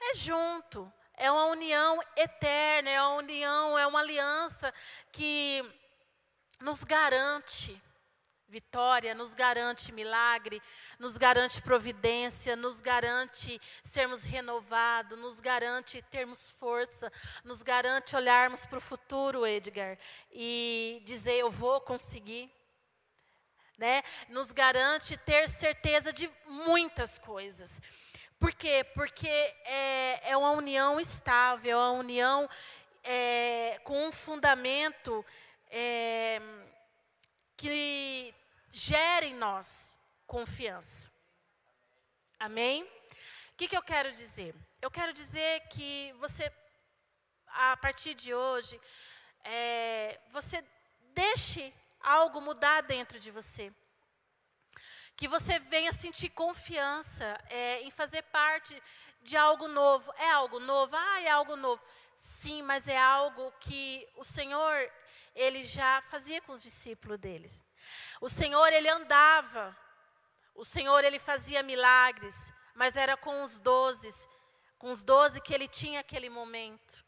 É 0.00 0.14
junto, 0.14 0.92
é 1.14 1.30
uma 1.30 1.44
união 1.46 2.02
eterna, 2.16 2.90
é 2.90 3.00
uma 3.02 3.16
união, 3.16 3.78
é 3.78 3.86
uma 3.86 4.00
aliança 4.00 4.72
que 5.10 5.62
nos 6.60 6.84
garante 6.84 7.80
vitória, 8.52 9.14
nos 9.14 9.32
garante 9.32 9.90
milagre, 9.90 10.60
nos 10.98 11.16
garante 11.16 11.62
providência, 11.62 12.54
nos 12.54 12.82
garante 12.82 13.58
sermos 13.82 14.24
renovados, 14.24 15.18
nos 15.18 15.40
garante 15.40 16.02
termos 16.10 16.50
força, 16.50 17.10
nos 17.42 17.62
garante 17.62 18.14
olharmos 18.14 18.66
para 18.66 18.76
o 18.76 18.80
futuro, 18.80 19.46
Edgar, 19.46 19.96
e 20.30 21.00
dizer: 21.06 21.38
Eu 21.38 21.50
vou 21.50 21.80
conseguir. 21.80 22.52
Né? 23.78 24.02
Nos 24.28 24.52
garante 24.52 25.16
ter 25.16 25.48
certeza 25.48 26.12
de 26.12 26.30
muitas 26.46 27.18
coisas. 27.18 27.80
Por 28.38 28.52
quê? 28.52 28.84
Porque 28.94 29.28
é, 29.28 30.30
é 30.30 30.36
uma 30.36 30.50
união 30.50 31.00
estável, 31.00 31.80
é 31.80 31.90
uma 31.90 31.98
união 31.98 32.48
é, 33.02 33.80
com 33.82 34.08
um 34.08 34.12
fundamento 34.12 35.24
é, 35.70 36.40
que 37.56 38.34
gera 38.72 39.26
em 39.26 39.34
nós 39.34 39.98
confiança. 40.26 41.12
Amém? 42.40 42.82
O 42.82 43.56
que, 43.56 43.68
que 43.68 43.76
eu 43.76 43.82
quero 43.82 44.10
dizer? 44.10 44.54
Eu 44.80 44.90
quero 44.90 45.12
dizer 45.12 45.60
que 45.68 46.12
você, 46.14 46.50
a 47.46 47.76
partir 47.76 48.14
de 48.14 48.34
hoje, 48.34 48.80
é, 49.44 50.18
você 50.28 50.64
deixe 51.14 51.72
algo 52.00 52.40
mudar 52.40 52.80
dentro 52.80 53.20
de 53.20 53.30
você. 53.30 53.72
Que 55.14 55.28
você 55.28 55.58
venha 55.58 55.92
sentir 55.92 56.30
confiança 56.30 57.38
é, 57.50 57.82
em 57.82 57.90
fazer 57.90 58.22
parte 58.22 58.82
de 59.20 59.36
algo 59.36 59.68
novo. 59.68 60.12
É 60.16 60.30
algo 60.30 60.58
novo? 60.58 60.96
Ah, 60.96 61.20
é 61.20 61.28
algo 61.28 61.54
novo. 61.56 61.82
Sim, 62.16 62.62
mas 62.62 62.88
é 62.88 62.98
algo 62.98 63.52
que 63.60 64.08
o 64.16 64.24
Senhor, 64.24 64.90
Ele 65.34 65.62
já 65.62 66.02
fazia 66.02 66.40
com 66.40 66.52
os 66.52 66.62
discípulos 66.62 67.18
deles. 67.18 67.62
O 68.20 68.28
Senhor, 68.28 68.72
ele 68.72 68.88
andava. 68.88 69.76
O 70.54 70.64
Senhor, 70.64 71.02
ele 71.04 71.18
fazia 71.18 71.62
milagres, 71.62 72.52
mas 72.74 72.96
era 72.96 73.16
com 73.16 73.42
os 73.42 73.60
doze, 73.60 74.08
com 74.78 74.90
os 74.90 75.02
doze 75.02 75.40
que 75.40 75.54
ele 75.54 75.66
tinha 75.66 76.00
aquele 76.00 76.28
momento. 76.28 77.04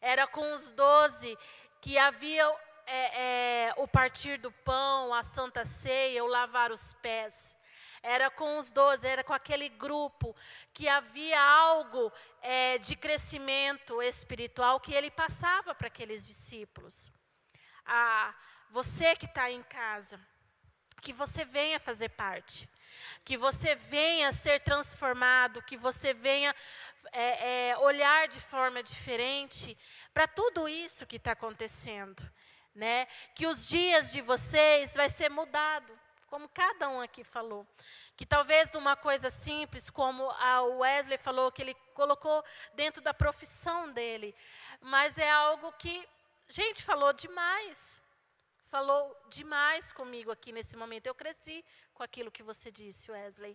Era 0.00 0.26
com 0.26 0.54
os 0.54 0.72
doze 0.72 1.38
que 1.80 1.98
havia 1.98 2.44
é, 2.86 3.68
é, 3.68 3.74
o 3.76 3.86
partir 3.86 4.38
do 4.38 4.50
pão, 4.50 5.12
a 5.12 5.22
santa 5.22 5.64
ceia, 5.64 6.24
o 6.24 6.26
lavar 6.26 6.70
os 6.70 6.94
pés. 6.94 7.56
Era 8.02 8.30
com 8.30 8.58
os 8.58 8.72
doze, 8.72 9.06
era 9.06 9.22
com 9.22 9.32
aquele 9.32 9.68
grupo 9.68 10.34
que 10.72 10.88
havia 10.88 11.40
algo 11.40 12.12
é, 12.40 12.78
de 12.78 12.96
crescimento 12.96 14.02
espiritual 14.02 14.80
que 14.80 14.92
ele 14.92 15.10
passava 15.10 15.74
para 15.74 15.86
aqueles 15.86 16.26
discípulos. 16.26 17.12
A, 17.86 18.34
você 18.72 19.14
que 19.14 19.26
está 19.26 19.50
em 19.50 19.62
casa, 19.64 20.18
que 21.02 21.12
você 21.12 21.44
venha 21.44 21.78
fazer 21.78 22.08
parte, 22.08 22.66
que 23.22 23.36
você 23.36 23.74
venha 23.74 24.32
ser 24.32 24.60
transformado, 24.60 25.62
que 25.62 25.76
você 25.76 26.14
venha 26.14 26.54
é, 27.12 27.68
é, 27.68 27.78
olhar 27.78 28.28
de 28.28 28.40
forma 28.40 28.82
diferente 28.82 29.76
para 30.14 30.26
tudo 30.26 30.66
isso 30.66 31.06
que 31.06 31.16
está 31.16 31.32
acontecendo, 31.32 32.22
né? 32.74 33.06
Que 33.34 33.46
os 33.46 33.66
dias 33.68 34.10
de 34.10 34.22
vocês 34.22 34.94
vai 34.94 35.10
ser 35.10 35.28
mudado 35.28 35.92
como 36.26 36.48
cada 36.48 36.88
um 36.88 37.02
aqui 37.02 37.22
falou. 37.22 37.66
Que 38.16 38.24
talvez 38.24 38.72
numa 38.72 38.96
coisa 38.96 39.28
simples, 39.28 39.90
como 39.90 40.30
a 40.30 40.62
Wesley 40.62 41.18
falou, 41.18 41.52
que 41.52 41.60
ele 41.60 41.74
colocou 41.92 42.42
dentro 42.72 43.02
da 43.02 43.12
profissão 43.12 43.92
dele, 43.92 44.34
mas 44.80 45.18
é 45.18 45.30
algo 45.30 45.70
que, 45.72 46.08
gente, 46.48 46.82
falou 46.82 47.12
demais. 47.12 48.00
Falou 48.72 49.14
demais 49.28 49.92
comigo 49.92 50.30
aqui 50.30 50.50
nesse 50.50 50.78
momento. 50.78 51.06
Eu 51.06 51.14
cresci 51.14 51.62
com 51.92 52.02
aquilo 52.02 52.30
que 52.30 52.42
você 52.42 52.70
disse, 52.70 53.10
Wesley. 53.10 53.54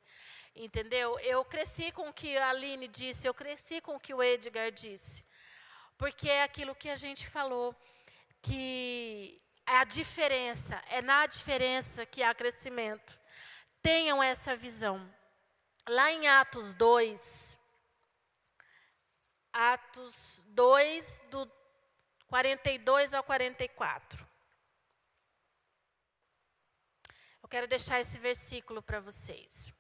Entendeu? 0.56 1.18
Eu 1.22 1.44
cresci 1.44 1.92
com 1.92 2.08
o 2.08 2.14
que 2.14 2.38
a 2.38 2.50
Aline 2.50 2.88
disse, 2.88 3.26
eu 3.26 3.34
cresci 3.34 3.82
com 3.82 3.96
o 3.96 4.00
que 4.00 4.14
o 4.14 4.22
Edgar 4.22 4.72
disse. 4.72 5.26
Porque 5.98 6.30
é 6.30 6.44
aquilo 6.44 6.76
que 6.76 6.88
a 6.88 6.96
gente 6.96 7.28
falou, 7.28 7.76
que 8.44 9.42
é 9.66 9.78
a 9.78 9.84
diferença, 9.86 10.80
é 10.88 11.02
na 11.02 11.26
diferença 11.26 12.06
que 12.06 12.22
há 12.22 12.32
crescimento. 12.36 13.20
Tenham 13.82 14.22
essa 14.22 14.56
visão. 14.56 15.12
Lá 15.90 16.12
em 16.12 16.28
Atos 16.28 16.76
2, 16.76 17.58
Atos 19.52 20.46
2, 20.50 21.24
do 21.32 21.52
42 22.28 23.16
ao 23.16 23.24
44. 23.24 24.27
Eu 27.48 27.50
quero 27.50 27.68
deixar 27.68 28.02
esse 28.02 28.18
versículo 28.18 28.82
para 28.82 29.00
vocês. 29.00 29.72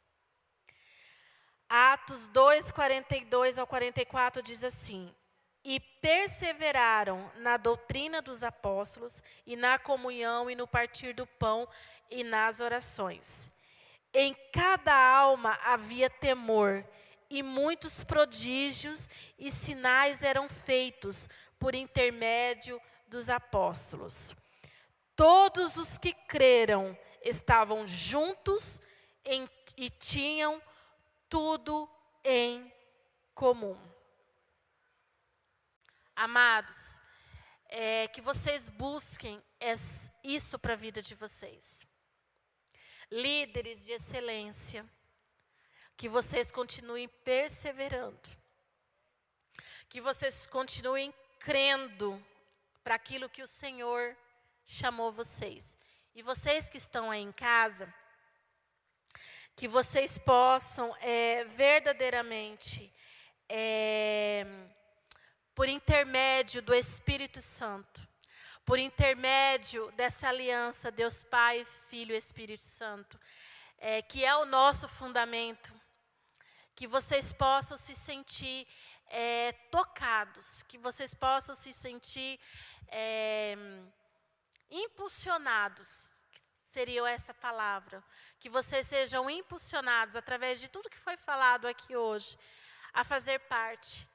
Atos 1.67 2.29
2, 2.29 2.71
42 2.71 3.57
ao 3.57 3.67
44 3.67 4.41
diz 4.41 4.63
assim: 4.63 5.13
E 5.65 5.77
perseveraram 5.77 7.29
na 7.35 7.57
doutrina 7.57 8.21
dos 8.21 8.41
apóstolos, 8.41 9.21
e 9.45 9.57
na 9.57 9.77
comunhão, 9.77 10.49
e 10.49 10.55
no 10.55 10.65
partir 10.65 11.11
do 11.13 11.27
pão, 11.27 11.67
e 12.09 12.23
nas 12.23 12.61
orações. 12.61 13.51
Em 14.13 14.33
cada 14.53 14.95
alma 14.95 15.59
havia 15.61 16.09
temor, 16.09 16.87
e 17.29 17.43
muitos 17.43 18.01
prodígios 18.01 19.09
e 19.37 19.51
sinais 19.51 20.23
eram 20.23 20.47
feitos 20.47 21.27
por 21.59 21.75
intermédio 21.75 22.81
dos 23.09 23.27
apóstolos. 23.27 24.33
Todos 25.17 25.75
os 25.75 25.97
que 25.97 26.13
creram 26.13 26.97
estavam 27.27 27.85
juntos 27.85 28.81
em, 29.25 29.49
e 29.75 29.89
tinham 29.89 30.61
tudo 31.29 31.89
em 32.23 32.71
comum. 33.35 33.77
Amados, 36.15 36.99
é, 37.69 38.07
que 38.07 38.21
vocês 38.21 38.69
busquem 38.69 39.43
isso 40.23 40.57
para 40.57 40.73
a 40.73 40.77
vida 40.77 41.01
de 41.01 41.13
vocês. 41.13 41.85
Líderes 43.11 43.85
de 43.85 43.91
excelência, 43.93 44.85
que 45.95 46.09
vocês 46.09 46.51
continuem 46.51 47.07
perseverando, 47.07 48.29
que 49.89 50.01
vocês 50.01 50.47
continuem 50.47 51.13
crendo 51.39 52.23
para 52.83 52.95
aquilo 52.95 53.29
que 53.29 53.41
o 53.41 53.47
Senhor 53.47 54.15
chamou 54.65 55.11
vocês. 55.11 55.76
E 56.17 56.23
vocês 56.23 56.67
que 56.67 56.79
estão 56.79 57.11
aí 57.11 57.21
em 57.21 57.31
casa, 57.31 57.93
que 59.55 59.67
vocês 59.67 60.17
possam 60.17 60.95
é, 60.99 61.43
verdadeiramente, 61.43 62.91
é, 63.47 64.43
por 65.53 65.69
intermédio 65.69 66.59
do 66.63 66.73
Espírito 66.73 67.39
Santo, 67.39 68.01
por 68.65 68.79
intermédio 68.79 69.91
dessa 69.91 70.29
aliança, 70.29 70.89
Deus 70.89 71.23
Pai, 71.23 71.63
Filho 71.87 72.15
e 72.15 72.17
Espírito 72.17 72.63
Santo, 72.63 73.19
é, 73.77 74.01
que 74.01 74.25
é 74.25 74.35
o 74.37 74.47
nosso 74.47 74.87
fundamento, 74.87 75.71
que 76.75 76.87
vocês 76.87 77.31
possam 77.31 77.77
se 77.77 77.93
sentir 77.93 78.67
é, 79.05 79.51
tocados, 79.69 80.63
que 80.63 80.79
vocês 80.79 81.13
possam 81.13 81.53
se 81.53 81.71
sentir 81.71 82.39
é, 82.87 83.55
impulsionados 84.69 86.11
seria 86.63 87.09
essa 87.09 87.33
palavra. 87.33 88.03
Que 88.39 88.49
vocês 88.49 88.85
sejam 88.85 89.29
impulsionados 89.29 90.15
através 90.15 90.59
de 90.59 90.67
tudo 90.67 90.89
que 90.89 90.97
foi 90.97 91.17
falado 91.17 91.67
aqui 91.67 91.95
hoje, 91.95 92.37
a 92.93 93.03
fazer 93.03 93.39
parte, 93.41 94.07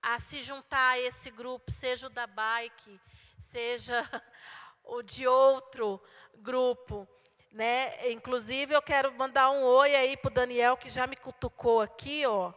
a 0.00 0.18
se 0.18 0.42
juntar 0.42 0.90
a 0.90 0.98
esse 0.98 1.30
grupo, 1.30 1.70
seja 1.70 2.06
o 2.06 2.10
da 2.10 2.26
bike, 2.26 3.00
seja 3.38 4.02
o 4.84 5.02
de 5.02 5.26
outro 5.26 6.02
grupo. 6.36 7.06
Né? 7.52 8.10
Inclusive, 8.10 8.74
eu 8.74 8.82
quero 8.82 9.12
mandar 9.14 9.50
um 9.50 9.62
oi 9.62 9.94
aí 9.94 10.16
para 10.16 10.30
o 10.30 10.34
Daniel, 10.34 10.76
que 10.76 10.90
já 10.90 11.06
me 11.06 11.16
cutucou 11.16 11.80
aqui, 11.80 12.26
ó, 12.26 12.52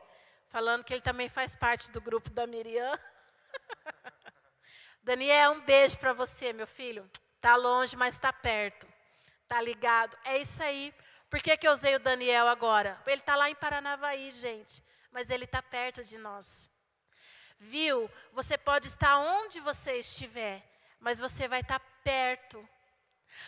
falando 0.45 0.83
que 0.83 0.93
ele 0.93 1.01
também 1.01 1.29
faz 1.29 1.55
parte 1.55 1.89
do 1.91 2.01
grupo 2.01 2.29
da 2.29 2.45
Miriam. 2.45 2.97
Daniel, 5.03 5.53
um 5.53 5.61
beijo 5.61 5.97
para 5.97 6.13
você, 6.13 6.53
meu 6.53 6.67
filho. 6.67 7.09
Está 7.35 7.55
longe, 7.55 7.95
mas 7.95 8.15
está 8.15 8.31
perto. 8.31 8.87
Tá 9.47 9.59
ligado? 9.59 10.15
É 10.23 10.37
isso 10.37 10.61
aí. 10.61 10.93
Por 11.29 11.41
que, 11.41 11.57
que 11.57 11.67
eu 11.67 11.71
usei 11.71 11.95
o 11.95 11.99
Daniel 11.99 12.47
agora? 12.47 13.01
Ele 13.07 13.21
está 13.21 13.35
lá 13.35 13.49
em 13.49 13.55
Paranavaí, 13.55 14.31
gente. 14.31 14.83
Mas 15.11 15.29
ele 15.29 15.45
está 15.45 15.61
perto 15.61 16.03
de 16.03 16.17
nós. 16.17 16.69
Viu? 17.57 18.09
Você 18.31 18.57
pode 18.57 18.87
estar 18.87 19.17
onde 19.17 19.59
você 19.59 19.93
estiver, 19.93 20.63
mas 20.99 21.19
você 21.19 21.47
vai 21.47 21.61
estar 21.61 21.79
tá 21.79 21.85
perto. 22.03 22.67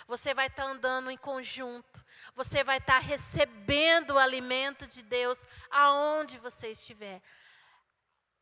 Você 0.07 0.33
vai 0.33 0.47
estar 0.47 0.63
tá 0.63 0.69
andando 0.69 1.11
em 1.11 1.17
conjunto. 1.17 2.03
Você 2.35 2.63
vai 2.63 2.77
estar 2.77 2.93
tá 2.93 2.99
recebendo 2.99 4.11
o 4.11 4.19
alimento 4.19 4.87
de 4.87 5.03
Deus 5.03 5.39
aonde 5.69 6.37
você 6.37 6.69
estiver. 6.69 7.21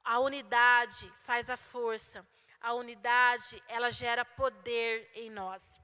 A 0.04 0.20
unidade 0.20 1.12
faz 1.26 1.50
a 1.50 1.58
força. 1.58 2.26
A 2.62 2.74
unidade, 2.74 3.62
ela 3.68 3.90
gera 3.90 4.24
poder 4.24 5.10
em 5.16 5.30
nós. 5.30 5.82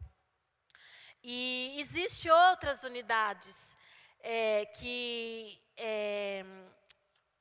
E 1.24 1.76
existe 1.80 2.30
outras 2.30 2.84
unidades 2.84 3.76
é, 4.20 4.66
que, 4.66 5.60
é, 5.76 6.46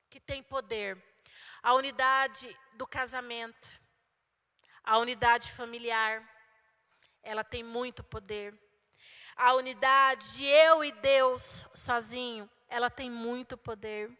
que 0.08 0.18
têm 0.18 0.42
poder. 0.42 1.00
A 1.62 1.74
unidade 1.74 2.56
do 2.74 2.86
casamento, 2.86 3.68
a 4.82 4.98
unidade 4.98 5.52
familiar, 5.52 6.26
ela 7.22 7.44
tem 7.44 7.62
muito 7.62 8.02
poder. 8.02 8.58
A 9.36 9.52
unidade 9.52 10.36
de 10.36 10.44
eu 10.44 10.82
e 10.82 10.92
Deus 10.92 11.66
sozinho, 11.74 12.48
ela 12.68 12.88
tem 12.88 13.10
muito 13.10 13.56
poder. 13.56 14.10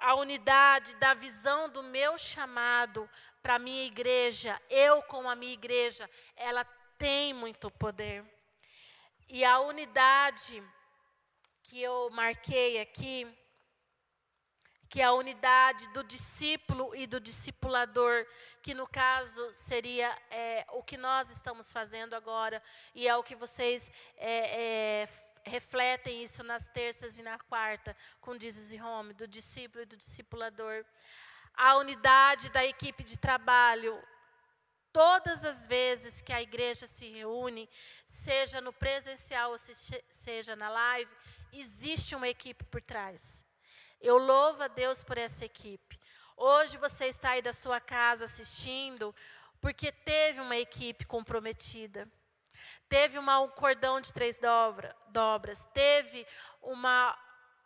A 0.00 0.14
unidade 0.14 0.94
da 0.96 1.14
visão 1.14 1.68
do 1.68 1.82
meu 1.82 2.16
chamado 2.16 3.08
para 3.42 3.54
a 3.54 3.58
minha 3.58 3.84
igreja, 3.84 4.60
eu 4.68 5.02
com 5.02 5.28
a 5.28 5.36
minha 5.36 5.52
igreja, 5.52 6.08
ela 6.34 6.64
tem 6.96 7.34
muito 7.34 7.70
poder. 7.70 8.24
E 9.28 9.44
a 9.44 9.60
unidade 9.60 10.62
que 11.62 11.80
eu 11.80 12.10
marquei 12.10 12.80
aqui, 12.80 13.26
que 14.88 15.00
é 15.00 15.04
a 15.04 15.12
unidade 15.12 15.86
do 15.92 16.02
discípulo 16.02 16.96
e 16.96 17.06
do 17.06 17.20
discipulador, 17.20 18.26
que 18.60 18.74
no 18.74 18.88
caso 18.88 19.52
seria 19.52 20.12
é, 20.30 20.66
o 20.72 20.82
que 20.82 20.96
nós 20.96 21.30
estamos 21.30 21.72
fazendo 21.72 22.14
agora, 22.14 22.60
e 22.92 23.06
é 23.06 23.16
o 23.16 23.22
que 23.22 23.36
vocês 23.36 23.92
é, 24.16 24.62
é, 24.62 25.08
refletem 25.44 26.22
isso 26.22 26.42
nas 26.42 26.68
terças 26.68 27.18
e 27.18 27.22
na 27.22 27.38
quarta, 27.38 27.96
com 28.20 28.38
Jesus 28.38 28.72
e 28.72 28.80
Home, 28.80 29.14
do 29.14 29.26
discípulo 29.26 29.82
e 29.82 29.86
do 29.86 29.96
discipulador. 29.96 30.84
A 31.54 31.76
unidade 31.76 32.50
da 32.50 32.64
equipe 32.64 33.02
de 33.02 33.18
trabalho, 33.18 34.00
Todas 34.92 35.44
as 35.44 35.68
vezes 35.68 36.20
que 36.20 36.32
a 36.32 36.42
igreja 36.42 36.84
se 36.84 37.08
reúne, 37.08 37.68
seja 38.06 38.60
no 38.60 38.72
presencial 38.72 39.52
ou 39.52 39.58
seja 40.08 40.56
na 40.56 40.68
live, 40.68 41.10
existe 41.52 42.14
uma 42.16 42.28
equipe 42.28 42.64
por 42.64 42.82
trás. 42.82 43.46
Eu 44.00 44.18
louvo 44.18 44.62
a 44.64 44.68
Deus 44.68 45.04
por 45.04 45.16
essa 45.16 45.44
equipe. 45.44 45.98
Hoje 46.36 46.76
você 46.76 47.06
está 47.06 47.30
aí 47.30 47.42
da 47.42 47.52
sua 47.52 47.80
casa 47.80 48.24
assistindo, 48.24 49.14
porque 49.60 49.92
teve 49.92 50.40
uma 50.40 50.56
equipe 50.56 51.04
comprometida. 51.04 52.10
Teve 52.88 53.18
uma, 53.18 53.40
um 53.40 53.48
cordão 53.48 54.00
de 54.00 54.12
três 54.12 54.38
dobra, 54.38 54.96
dobras, 55.08 55.66
teve 55.72 56.26
uma 56.60 57.16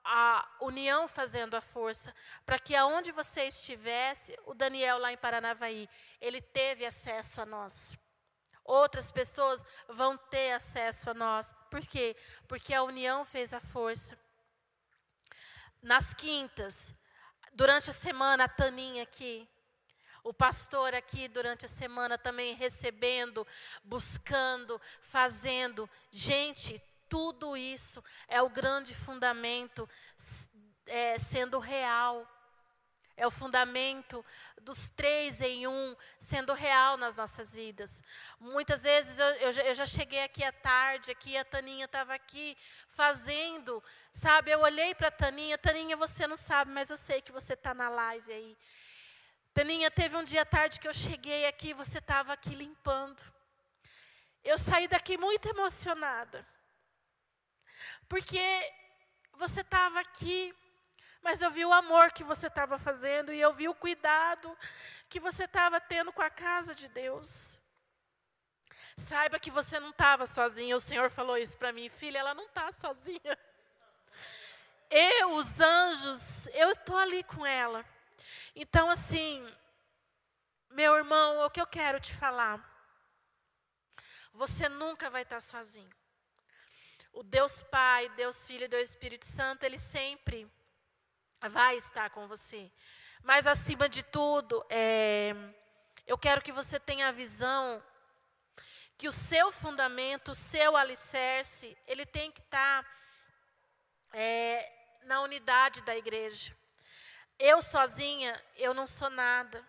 a 0.05 0.47
união 0.61 1.09
fazendo 1.09 1.55
a 1.55 1.63
força, 1.63 2.15
para 2.45 2.59
que 2.59 2.77
aonde 2.77 3.11
você 3.11 3.45
estivesse, 3.45 4.39
o 4.45 4.53
Daniel 4.53 4.99
lá 4.99 5.11
em 5.11 5.17
Paranavaí, 5.17 5.89
ele 6.21 6.43
teve 6.43 6.85
acesso 6.85 7.41
a 7.41 7.47
nós. 7.47 7.97
Outras 8.63 9.11
pessoas 9.11 9.65
vão 9.89 10.17
ter 10.17 10.53
acesso 10.53 11.11
a 11.11 11.15
nós. 11.15 11.55
Por 11.71 11.81
quê? 11.87 12.17
Porque 12.47 12.75
a 12.75 12.83
união 12.83 13.25
fez 13.25 13.55
a 13.55 13.61
força. 13.61 14.19
Nas 15.83 16.15
quintas, 16.15 16.95
durante 17.53 17.91
a 17.91 17.95
semana, 17.95 18.45
a 18.45 18.49
Taninha 18.49 19.03
aqui, 19.03 19.49
o 20.25 20.33
pastor 20.33 20.95
aqui 20.95 21.29
durante 21.29 21.67
a 21.67 21.69
semana 21.69 22.17
também 22.17 22.55
recebendo, 22.55 23.47
buscando, 23.85 24.81
fazendo. 25.03 25.89
Gente, 26.11 26.83
tudo 27.11 27.57
isso 27.57 28.03
é 28.27 28.41
o 28.41 28.49
grande 28.49 28.95
fundamento 28.95 29.89
é, 30.87 31.19
sendo 31.19 31.59
real. 31.59 32.27
É 33.17 33.25
o 33.25 33.31
fundamento 33.31 34.25
dos 34.63 34.89
três 34.89 35.41
em 35.41 35.69
um 35.69 35.95
sendo 36.19 36.53
real 36.53 36.97
nas 36.97 37.17
nossas 37.17 37.55
vidas. 37.55 38.03
Muitas 38.41 38.83
vezes 38.83 39.19
eu, 39.19 39.27
eu, 39.27 39.51
eu 39.53 39.75
já 39.75 39.87
cheguei 39.87 40.25
aqui 40.25 40.43
à 40.43 40.51
tarde, 40.51 41.13
aqui 41.13 41.37
a 41.37 41.45
Taninha 41.45 41.85
estava 41.85 42.15
aqui 42.15 42.57
fazendo, 42.89 43.81
sabe? 44.13 44.51
Eu 44.51 44.61
olhei 44.63 44.97
para 44.97 45.09
a 45.09 45.13
Taninha, 45.13 45.57
Taninha, 45.57 45.97
você 45.97 46.27
não 46.27 46.37
sabe, 46.37 46.73
mas 46.73 46.91
eu 46.91 46.97
sei 46.97 47.21
que 47.21 47.31
você 47.31 47.53
está 47.53 47.73
na 47.73 47.89
live 47.89 48.33
aí. 48.33 48.57
Taninha, 49.55 49.91
teve 49.91 50.17
um 50.17 50.25
dia 50.25 50.45
tarde 50.45 50.81
que 50.81 50.89
eu 50.89 50.93
cheguei 50.93 51.47
aqui, 51.47 51.73
você 51.73 51.99
estava 51.99 52.33
aqui 52.33 52.55
limpando. 52.55 53.23
Eu 54.43 54.59
saí 54.59 54.87
daqui 54.87 55.17
muito 55.17 55.49
emocionada. 55.49 56.47
Porque 58.09 58.43
você 59.33 59.63
estava 59.63 60.01
aqui 60.01 60.55
mas 61.25 61.41
eu 61.41 61.51
vi 61.51 61.65
o 61.65 61.73
amor 61.73 62.13
que 62.13 62.23
você 62.23 62.49
estava 62.49 62.79
fazendo 62.79 63.33
e 63.33 63.41
eu 63.41 63.51
vi 63.51 63.67
o 63.67 63.75
cuidado 63.75 64.55
que 65.09 65.19
você 65.19 65.45
estava 65.45 65.81
tendo 65.81 66.13
com 66.13 66.21
a 66.21 66.29
casa 66.29 66.75
de 66.75 66.87
Deus. 66.87 67.59
Saiba 68.95 69.41
que 69.41 69.51
você 69.51 69.81
não 69.81 69.89
estava 69.89 70.27
sozinha. 70.27 70.77
O 70.77 70.81
Senhor 70.81 71.09
falou 71.09 71.39
isso 71.39 71.57
para 71.57 71.73
mim, 71.73 71.89
filha, 71.89 72.19
ela 72.19 72.35
não 72.35 72.45
está 72.45 72.71
sozinha. 72.73 73.39
Eu, 74.91 75.37
os 75.37 75.59
anjos, 75.61 76.47
eu 76.49 76.73
estou 76.73 76.99
ali 76.99 77.25
com 77.25 77.47
ela. 77.47 77.83
Então, 78.55 78.89
assim, 78.91 79.45
meu 80.71 80.97
irmão, 80.97 81.45
o 81.45 81.51
que 81.51 81.61
eu 81.61 81.67
quero 81.67 81.99
te 81.99 82.15
falar, 82.15 82.59
você 84.33 84.69
nunca 84.69 85.11
vai 85.11 85.23
estar 85.23 85.41
sozinho. 85.41 85.91
O 87.13 87.23
Deus 87.23 87.63
Pai, 87.63 88.09
Deus 88.11 88.47
Filho 88.47 88.65
e 88.65 88.69
Deus 88.69 88.91
Espírito 88.91 89.25
Santo, 89.27 89.65
Ele 89.65 89.79
sempre 89.79 90.51
vai 91.41 91.77
estar 91.77 92.11
com 92.11 92.27
você. 92.27 92.71
Mas, 93.23 93.47
acima 93.47 93.89
de 93.89 94.03
tudo, 94.03 94.65
é, 94.69 95.35
eu 96.07 96.19
quero 96.19 96.43
que 96.43 96.53
você 96.53 96.79
tenha 96.79 97.09
a 97.09 97.13
visão 97.13 97.83
que 98.97 99.09
o 99.09 99.13
seu 99.13 99.51
fundamento, 99.51 100.31
o 100.31 100.35
seu 100.35 100.77
alicerce, 100.77 101.77
ele 101.87 102.07
tem 102.07 102.31
que 102.31 102.41
estar 102.41 102.87
é, 104.13 104.73
na 105.05 105.21
unidade 105.21 105.83
da 105.83 105.97
igreja. 105.97 106.57
Eu 107.39 107.63
sozinha, 107.63 108.41
eu 108.57 108.73
não 108.73 108.87
sou 108.87 109.11
nada. 109.11 109.65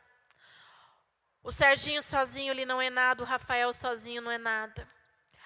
O 1.43 1.51
Serginho 1.51 2.01
sozinho, 2.01 2.51
ele 2.51 2.65
não 2.65 2.81
é 2.81 2.89
nada. 2.89 3.23
O 3.23 3.25
Rafael 3.25 3.71
sozinho 3.73 4.21
não 4.21 4.31
é 4.31 4.37
nada. 4.37 4.89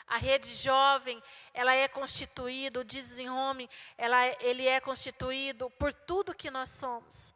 A 0.07 0.17
rede 0.17 0.53
jovem, 0.55 1.21
ela 1.53 1.73
é 1.73 1.87
constituída, 1.87 2.79
o 2.79 2.83
Desenhome, 2.83 3.69
ela, 3.97 4.17
ele 4.41 4.67
é 4.67 4.79
constituído 4.79 5.69
por 5.71 5.93
tudo 5.93 6.33
que 6.33 6.49
nós 6.49 6.69
somos. 6.69 7.33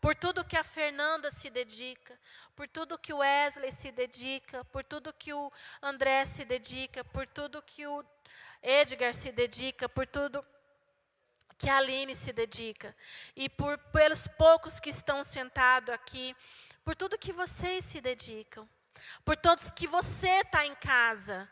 Por 0.00 0.14
tudo 0.16 0.44
que 0.44 0.56
a 0.56 0.64
Fernanda 0.64 1.30
se 1.30 1.50
dedica, 1.50 2.18
por 2.56 2.66
tudo 2.66 2.98
que 2.98 3.12
o 3.12 3.18
Wesley 3.18 3.70
se 3.70 3.92
dedica, 3.92 4.64
por 4.66 4.82
tudo 4.82 5.12
que 5.12 5.34
o 5.34 5.52
André 5.82 6.24
se 6.24 6.42
dedica, 6.42 7.04
por 7.04 7.26
tudo 7.26 7.60
que 7.60 7.86
o 7.86 8.02
Edgar 8.62 9.12
se 9.12 9.30
dedica, 9.30 9.88
por 9.88 10.06
tudo 10.06 10.42
que 11.60 11.68
a 11.68 11.76
Aline 11.76 12.16
se 12.16 12.32
dedica. 12.32 12.96
E 13.36 13.48
por 13.48 13.76
pelos 13.92 14.26
poucos 14.26 14.80
que 14.80 14.88
estão 14.88 15.22
sentados 15.22 15.94
aqui, 15.94 16.34
por 16.82 16.96
tudo 16.96 17.18
que 17.18 17.32
vocês 17.32 17.84
se 17.84 18.00
dedicam. 18.00 18.66
Por 19.24 19.36
todos 19.36 19.70
que 19.70 19.86
você 19.86 20.40
está 20.40 20.66
em 20.66 20.74
casa, 20.74 21.48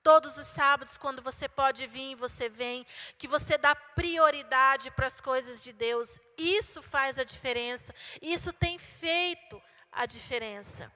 Todos 0.00 0.38
os 0.38 0.46
sábados, 0.46 0.96
quando 0.96 1.20
você 1.20 1.48
pode 1.48 1.86
vir, 1.86 2.14
você 2.14 2.48
vem. 2.48 2.86
Que 3.18 3.26
você 3.26 3.58
dá 3.58 3.74
prioridade 3.74 4.90
para 4.92 5.06
as 5.06 5.20
coisas 5.20 5.62
de 5.62 5.72
Deus. 5.72 6.20
Isso 6.38 6.80
faz 6.80 7.18
a 7.18 7.24
diferença. 7.24 7.92
Isso 8.22 8.52
tem 8.52 8.78
feito 8.78 9.60
a 9.92 10.06
diferença. 10.06 10.90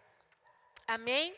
Amém? 0.87 1.37